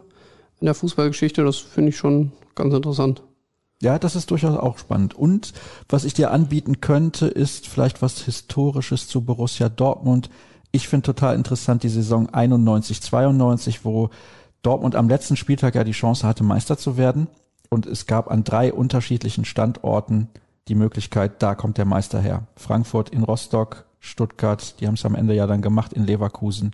in 0.61 0.67
der 0.67 0.75
Fußballgeschichte. 0.75 1.45
Das 1.45 1.59
finde 1.59 1.91
ich 1.91 1.97
schon 1.97 2.33
ganz 2.55 2.75
interessant. 2.75 3.23
Ja, 3.83 3.99
das 3.99 4.17
ist 4.17 4.31
durchaus 4.31 4.57
auch 4.57 4.79
spannend. 4.79 5.15
Und 5.15 5.53
was 5.89 6.05
ich 6.05 6.15
dir 6.15 6.31
anbieten 6.31 6.81
könnte, 6.81 7.27
ist 7.27 7.69
vielleicht 7.69 8.01
was 8.01 8.23
Historisches 8.23 9.07
zu 9.07 9.21
Borussia 9.21 9.69
Dortmund. 9.69 10.31
Ich 10.73 10.89
finde 10.89 11.05
total 11.05 11.35
interessant 11.35 11.83
die 11.83 11.91
Saison 11.91 12.29
91, 12.31 13.03
92, 13.03 13.85
wo 13.85 14.09
Dortmund 14.67 14.97
am 14.97 15.09
letzten 15.09 15.37
Spieltag 15.37 15.77
ja 15.77 15.85
die 15.85 15.93
Chance 15.93 16.27
hatte, 16.27 16.43
Meister 16.43 16.77
zu 16.77 16.97
werden. 16.97 17.29
Und 17.71 17.87
es 17.87 18.07
gab 18.07 18.31
an 18.31 18.43
drei 18.43 18.73
unterschiedlichen 18.73 19.45
Standorten 19.45 20.29
die 20.67 20.75
Möglichkeit, 20.75 21.41
da 21.43 21.55
kommt 21.55 21.79
der 21.79 21.85
Meister 21.85 22.21
her. 22.21 22.49
Frankfurt 22.57 23.11
in 23.11 23.23
Rostock, 23.23 23.85
Stuttgart, 24.01 24.81
die 24.81 24.89
haben 24.89 24.95
es 24.95 25.05
am 25.05 25.15
Ende 25.15 25.35
ja 25.35 25.47
dann 25.47 25.63
gemacht 25.63 25.93
in 25.93 26.05
Leverkusen 26.05 26.73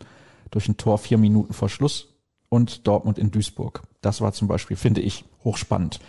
durch 0.51 0.69
ein 0.69 0.79
Tor 0.79 0.97
vier 0.97 1.19
Minuten 1.19 1.53
vor 1.53 1.69
Schluss 1.69 2.09
und 2.49 2.87
Dortmund 2.87 3.19
in 3.19 3.31
Duisburg. 3.31 3.83
Das 4.01 4.23
war 4.23 4.33
zum 4.33 4.49
Beispiel, 4.49 4.77
finde 4.77 5.03
ich, 5.03 5.27
hochspannend. 5.45 6.01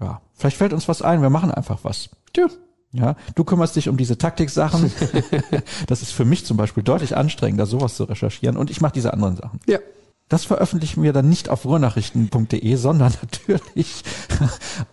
Ja, 0.00 0.20
vielleicht 0.34 0.58
fällt 0.58 0.74
uns 0.74 0.88
was 0.88 1.00
ein, 1.00 1.22
wir 1.22 1.30
machen 1.30 1.50
einfach 1.50 1.80
was. 1.84 2.10
Tja. 2.34 2.48
Ja, 2.92 3.16
du 3.34 3.44
kümmerst 3.44 3.74
dich 3.74 3.88
um 3.88 3.96
diese 3.96 4.18
Taktiksachen. 4.18 4.92
das 5.88 6.02
ist 6.02 6.12
für 6.12 6.24
mich 6.24 6.44
zum 6.44 6.56
Beispiel 6.56 6.82
deutlich 6.82 7.16
anstrengender, 7.16 7.66
sowas 7.66 7.96
zu 7.96 8.04
recherchieren. 8.04 8.56
Und 8.56 8.70
ich 8.70 8.80
mache 8.80 8.92
diese 8.92 9.12
anderen 9.12 9.36
Sachen. 9.36 9.58
Ja. 9.66 9.78
Das 10.28 10.44
veröffentlichen 10.44 11.02
wir 11.02 11.12
dann 11.12 11.28
nicht 11.28 11.48
auf 11.48 11.64
ruhrnachrichten.de, 11.64 12.76
sondern 12.76 13.12
natürlich 13.22 14.02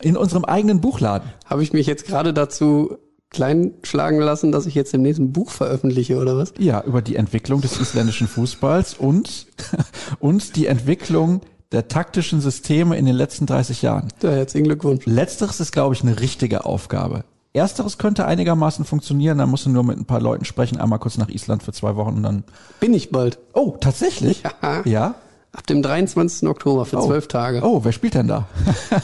in 0.01 0.17
unserem 0.17 0.45
eigenen 0.45 0.81
Buchladen. 0.81 1.29
Habe 1.45 1.63
ich 1.63 1.73
mich 1.73 1.87
jetzt 1.87 2.05
gerade 2.05 2.33
dazu 2.33 2.97
klein 3.29 3.73
schlagen 3.83 4.19
lassen, 4.19 4.51
dass 4.51 4.65
ich 4.65 4.75
jetzt 4.75 4.93
demnächst 4.93 5.19
ein 5.19 5.31
Buch 5.31 5.51
veröffentliche 5.51 6.17
oder 6.17 6.37
was? 6.37 6.53
Ja, 6.59 6.83
über 6.83 7.01
die 7.01 7.15
Entwicklung 7.15 7.61
des 7.61 7.79
isländischen 7.79 8.27
Fußballs 8.27 8.95
und, 8.95 9.47
und 10.19 10.55
die 10.57 10.67
Entwicklung 10.67 11.41
der 11.71 11.87
taktischen 11.87 12.41
Systeme 12.41 12.97
in 12.97 13.05
den 13.05 13.15
letzten 13.15 13.45
30 13.45 13.81
Jahren. 13.81 14.09
Ja, 14.21 14.31
herzlichen 14.31 14.65
Glückwunsch. 14.65 15.05
Letzteres 15.05 15.61
ist, 15.61 15.71
glaube 15.71 15.95
ich, 15.95 16.03
eine 16.03 16.19
richtige 16.19 16.65
Aufgabe. 16.65 17.23
Ersteres 17.53 17.97
könnte 17.97 18.25
einigermaßen 18.25 18.85
funktionieren, 18.85 19.37
da 19.37 19.45
musst 19.45 19.65
du 19.65 19.69
nur 19.69 19.83
mit 19.83 19.97
ein 19.97 20.05
paar 20.05 20.21
Leuten 20.21 20.45
sprechen, 20.45 20.79
einmal 20.79 20.99
kurz 20.99 21.17
nach 21.17 21.27
Island 21.27 21.63
für 21.63 21.73
zwei 21.73 21.95
Wochen 21.95 22.15
und 22.15 22.23
dann. 22.23 22.43
Bin 22.79 22.93
ich 22.93 23.11
bald. 23.11 23.39
Oh, 23.53 23.75
tatsächlich? 23.79 24.43
Ja. 24.61 24.81
Ja? 24.85 25.15
Ab 25.51 25.67
dem 25.67 25.81
23. 25.81 26.47
Oktober 26.47 26.85
für 26.85 27.01
zwölf 27.01 27.27
Tage. 27.27 27.61
Oh, 27.61 27.83
wer 27.83 27.91
spielt 27.91 28.13
denn 28.13 28.29
da? 28.29 28.47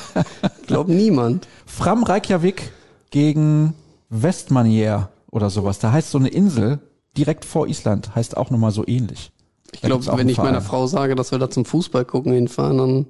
Glaubt 0.68 0.89
niemand. 0.89 1.45
Fram 1.66 2.04
Reykjavik 2.04 2.72
gegen 3.10 3.74
Westmanier 4.10 5.10
oder 5.30 5.50
sowas. 5.50 5.80
Da 5.80 5.91
heißt 5.91 6.10
so 6.10 6.18
eine 6.18 6.30
Insel 6.30 6.80
direkt 7.18 7.43
vor 7.43 7.68
Island, 7.68 8.16
heißt 8.16 8.38
auch 8.38 8.50
nochmal 8.50 8.72
so 8.72 8.88
ähnlich. 8.88 9.32
Ich 9.74 9.82
glaube, 9.82 10.06
wenn 10.18 10.30
ich 10.30 10.38
meiner. 10.38 10.62
Frau 10.62 10.88
sage, 10.88 11.16
dass 11.16 11.32
wir 11.32 11.39
da 11.39 11.50
zum 11.50 11.66
Fußball 11.66 12.06
gucken 12.06 12.32
hinfahren, 12.32 12.78
dann 12.78 13.08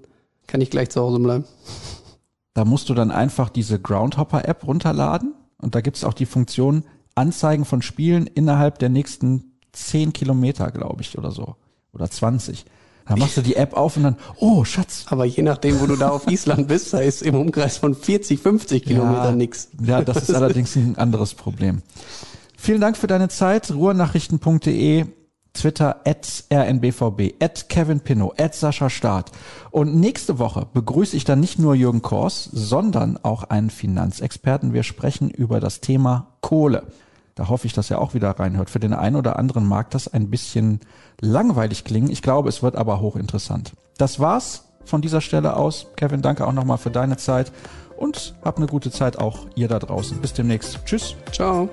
kann 0.47 0.61
ich 0.61 0.71
gleich 0.71 0.89
zu 0.89 1.01
Hause 1.01 1.19
bleiben. 1.19 1.45
Da 2.57 2.65
musst 2.65 2.89
du 2.89 2.95
dann 2.95 3.11
einfach 3.11 3.49
diese 3.49 3.79
Groundhopper-App 3.79 4.65
runterladen 4.65 5.35
und 5.59 5.75
da 5.75 5.81
gibt's 5.81 6.03
auch 6.03 6.15
die 6.15 6.25
Funktion 6.25 6.85
Anzeigen 7.13 7.65
von 7.65 7.83
Spielen 7.83 8.25
innerhalb 8.25 8.79
der 8.79 8.89
nächsten 8.89 9.51
10 9.73 10.11
Kilometer, 10.11 10.71
glaube 10.71 11.03
ich, 11.03 11.19
oder 11.19 11.29
so. 11.29 11.55
Oder 11.93 12.09
20. 12.09 12.65
Da 13.07 13.15
machst 13.15 13.37
du 13.37 13.41
die 13.43 13.57
App 13.57 13.77
auf 13.77 13.95
und 13.97 14.01
dann, 14.05 14.15
oh, 14.37 14.63
Schatz. 14.63 15.05
Aber 15.07 15.23
je 15.25 15.43
nachdem, 15.43 15.79
wo 15.79 15.85
du 15.85 15.97
da 15.97 16.09
auf 16.09 16.25
Island 16.31 16.67
bist, 16.67 16.91
da 16.93 16.97
ist 16.97 17.21
im 17.21 17.35
Umkreis 17.35 17.77
von 17.77 17.93
40, 17.93 18.39
50 18.39 18.85
Kilometern 18.85 19.37
nix. 19.37 19.69
Ja, 19.79 20.01
das 20.01 20.27
ist 20.27 20.33
allerdings 20.33 20.75
ein 20.75 20.97
anderes 20.97 21.35
Problem. 21.35 21.83
Vielen 22.57 22.81
Dank 22.81 22.97
für 22.97 23.05
deine 23.05 23.29
Zeit. 23.29 23.69
Ruhrnachrichten.de, 23.69 25.05
Twitter 25.57 25.97
at 26.05 26.43
rnbvb, 26.51 27.35
at 27.41 27.67
Kevin 27.69 27.99
Pinnow, 27.99 28.33
at 28.37 28.55
Sascha 28.55 28.89
Staat. 28.89 29.31
Und 29.71 29.95
nächste 29.95 30.39
Woche 30.39 30.67
begrüße 30.73 31.17
ich 31.17 31.23
dann 31.23 31.39
nicht 31.39 31.59
nur 31.59 31.75
Jürgen 31.75 32.01
Kors, 32.01 32.45
sondern 32.45 33.17
auch 33.23 33.43
einen 33.43 33.69
Finanzexperten. 33.69 34.73
Wir 34.73 34.83
sprechen 34.83 35.29
über 35.29 35.59
das 35.59 35.81
Thema 35.81 36.27
Kohle. 36.41 36.83
Da 37.35 37.49
hoffe 37.49 37.67
ich, 37.67 37.73
dass 37.73 37.91
er 37.91 38.01
auch 38.01 38.13
wieder 38.13 38.31
reinhört. 38.31 38.69
Für 38.69 38.79
den 38.79 38.93
einen 38.93 39.15
oder 39.15 39.37
anderen 39.37 39.65
mag 39.65 39.91
das 39.91 40.07
ein 40.07 40.29
bisschen 40.29 40.79
langweilig 41.21 41.83
klingen. 41.83 42.09
Ich 42.09 42.21
glaube, 42.21 42.49
es 42.49 42.63
wird 42.63 42.75
aber 42.75 42.99
hochinteressant. 42.99 43.73
Das 43.97 44.19
war's 44.19 44.65
von 44.85 45.01
dieser 45.01 45.21
Stelle 45.21 45.55
aus. 45.55 45.87
Kevin, 45.95 46.21
danke 46.21 46.47
auch 46.47 46.53
nochmal 46.53 46.77
für 46.77 46.89
deine 46.91 47.17
Zeit 47.17 47.51
und 47.97 48.35
habt 48.43 48.57
eine 48.57 48.67
gute 48.67 48.91
Zeit 48.91 49.19
auch 49.19 49.45
ihr 49.55 49.67
da 49.67 49.79
draußen. 49.79 50.19
Bis 50.19 50.33
demnächst. 50.33 50.79
Tschüss. 50.85 51.15
Ciao. 51.31 51.69